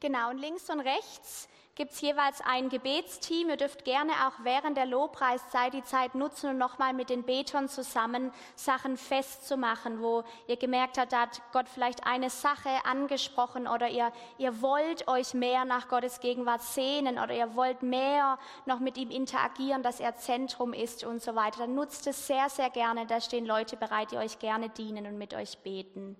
Genau, 0.00 0.30
und 0.30 0.38
links 0.38 0.68
und 0.68 0.80
rechts 0.80 1.48
gibt 1.74 1.92
es 1.92 2.00
jeweils 2.02 2.40
ein 2.42 2.68
Gebetsteam. 2.68 3.48
Ihr 3.48 3.56
dürft 3.56 3.84
gerne 3.84 4.12
auch 4.26 4.44
während 4.44 4.76
der 4.76 4.86
Lobpreiszeit 4.86 5.72
die 5.72 5.82
Zeit 5.82 6.14
nutzen 6.14 6.50
und 6.50 6.58
nochmal 6.58 6.92
mit 6.92 7.08
den 7.08 7.22
Betern 7.22 7.68
zusammen 7.68 8.30
Sachen 8.56 8.96
festzumachen, 8.96 10.02
wo 10.02 10.22
ihr 10.48 10.56
gemerkt 10.56 10.98
habt, 10.98 11.12
da 11.12 11.22
hat 11.22 11.40
Gott 11.52 11.68
vielleicht 11.68 12.06
eine 12.06 12.28
Sache 12.28 12.68
angesprochen 12.84 13.66
oder 13.66 13.88
ihr, 13.88 14.12
ihr 14.36 14.60
wollt 14.60 15.08
euch 15.08 15.32
mehr 15.32 15.64
nach 15.64 15.88
Gottes 15.88 16.20
Gegenwart 16.20 16.62
sehnen 16.62 17.18
oder 17.18 17.34
ihr 17.34 17.54
wollt 17.54 17.82
mehr 17.82 18.38
noch 18.66 18.78
mit 18.78 18.98
ihm 18.98 19.10
interagieren, 19.10 19.82
dass 19.82 19.98
er 19.98 20.16
Zentrum 20.16 20.74
ist 20.74 21.04
und 21.04 21.22
so 21.22 21.34
weiter. 21.34 21.60
Dann 21.60 21.74
nutzt 21.74 22.06
es 22.06 22.26
sehr, 22.26 22.50
sehr 22.50 22.68
gerne. 22.68 23.06
Da 23.06 23.20
stehen 23.20 23.46
Leute 23.46 23.76
bereit, 23.76 24.12
die 24.12 24.18
euch 24.18 24.38
gerne 24.38 24.68
dienen 24.68 25.06
und 25.06 25.16
mit 25.16 25.32
euch 25.32 25.58
beten. 25.58 26.16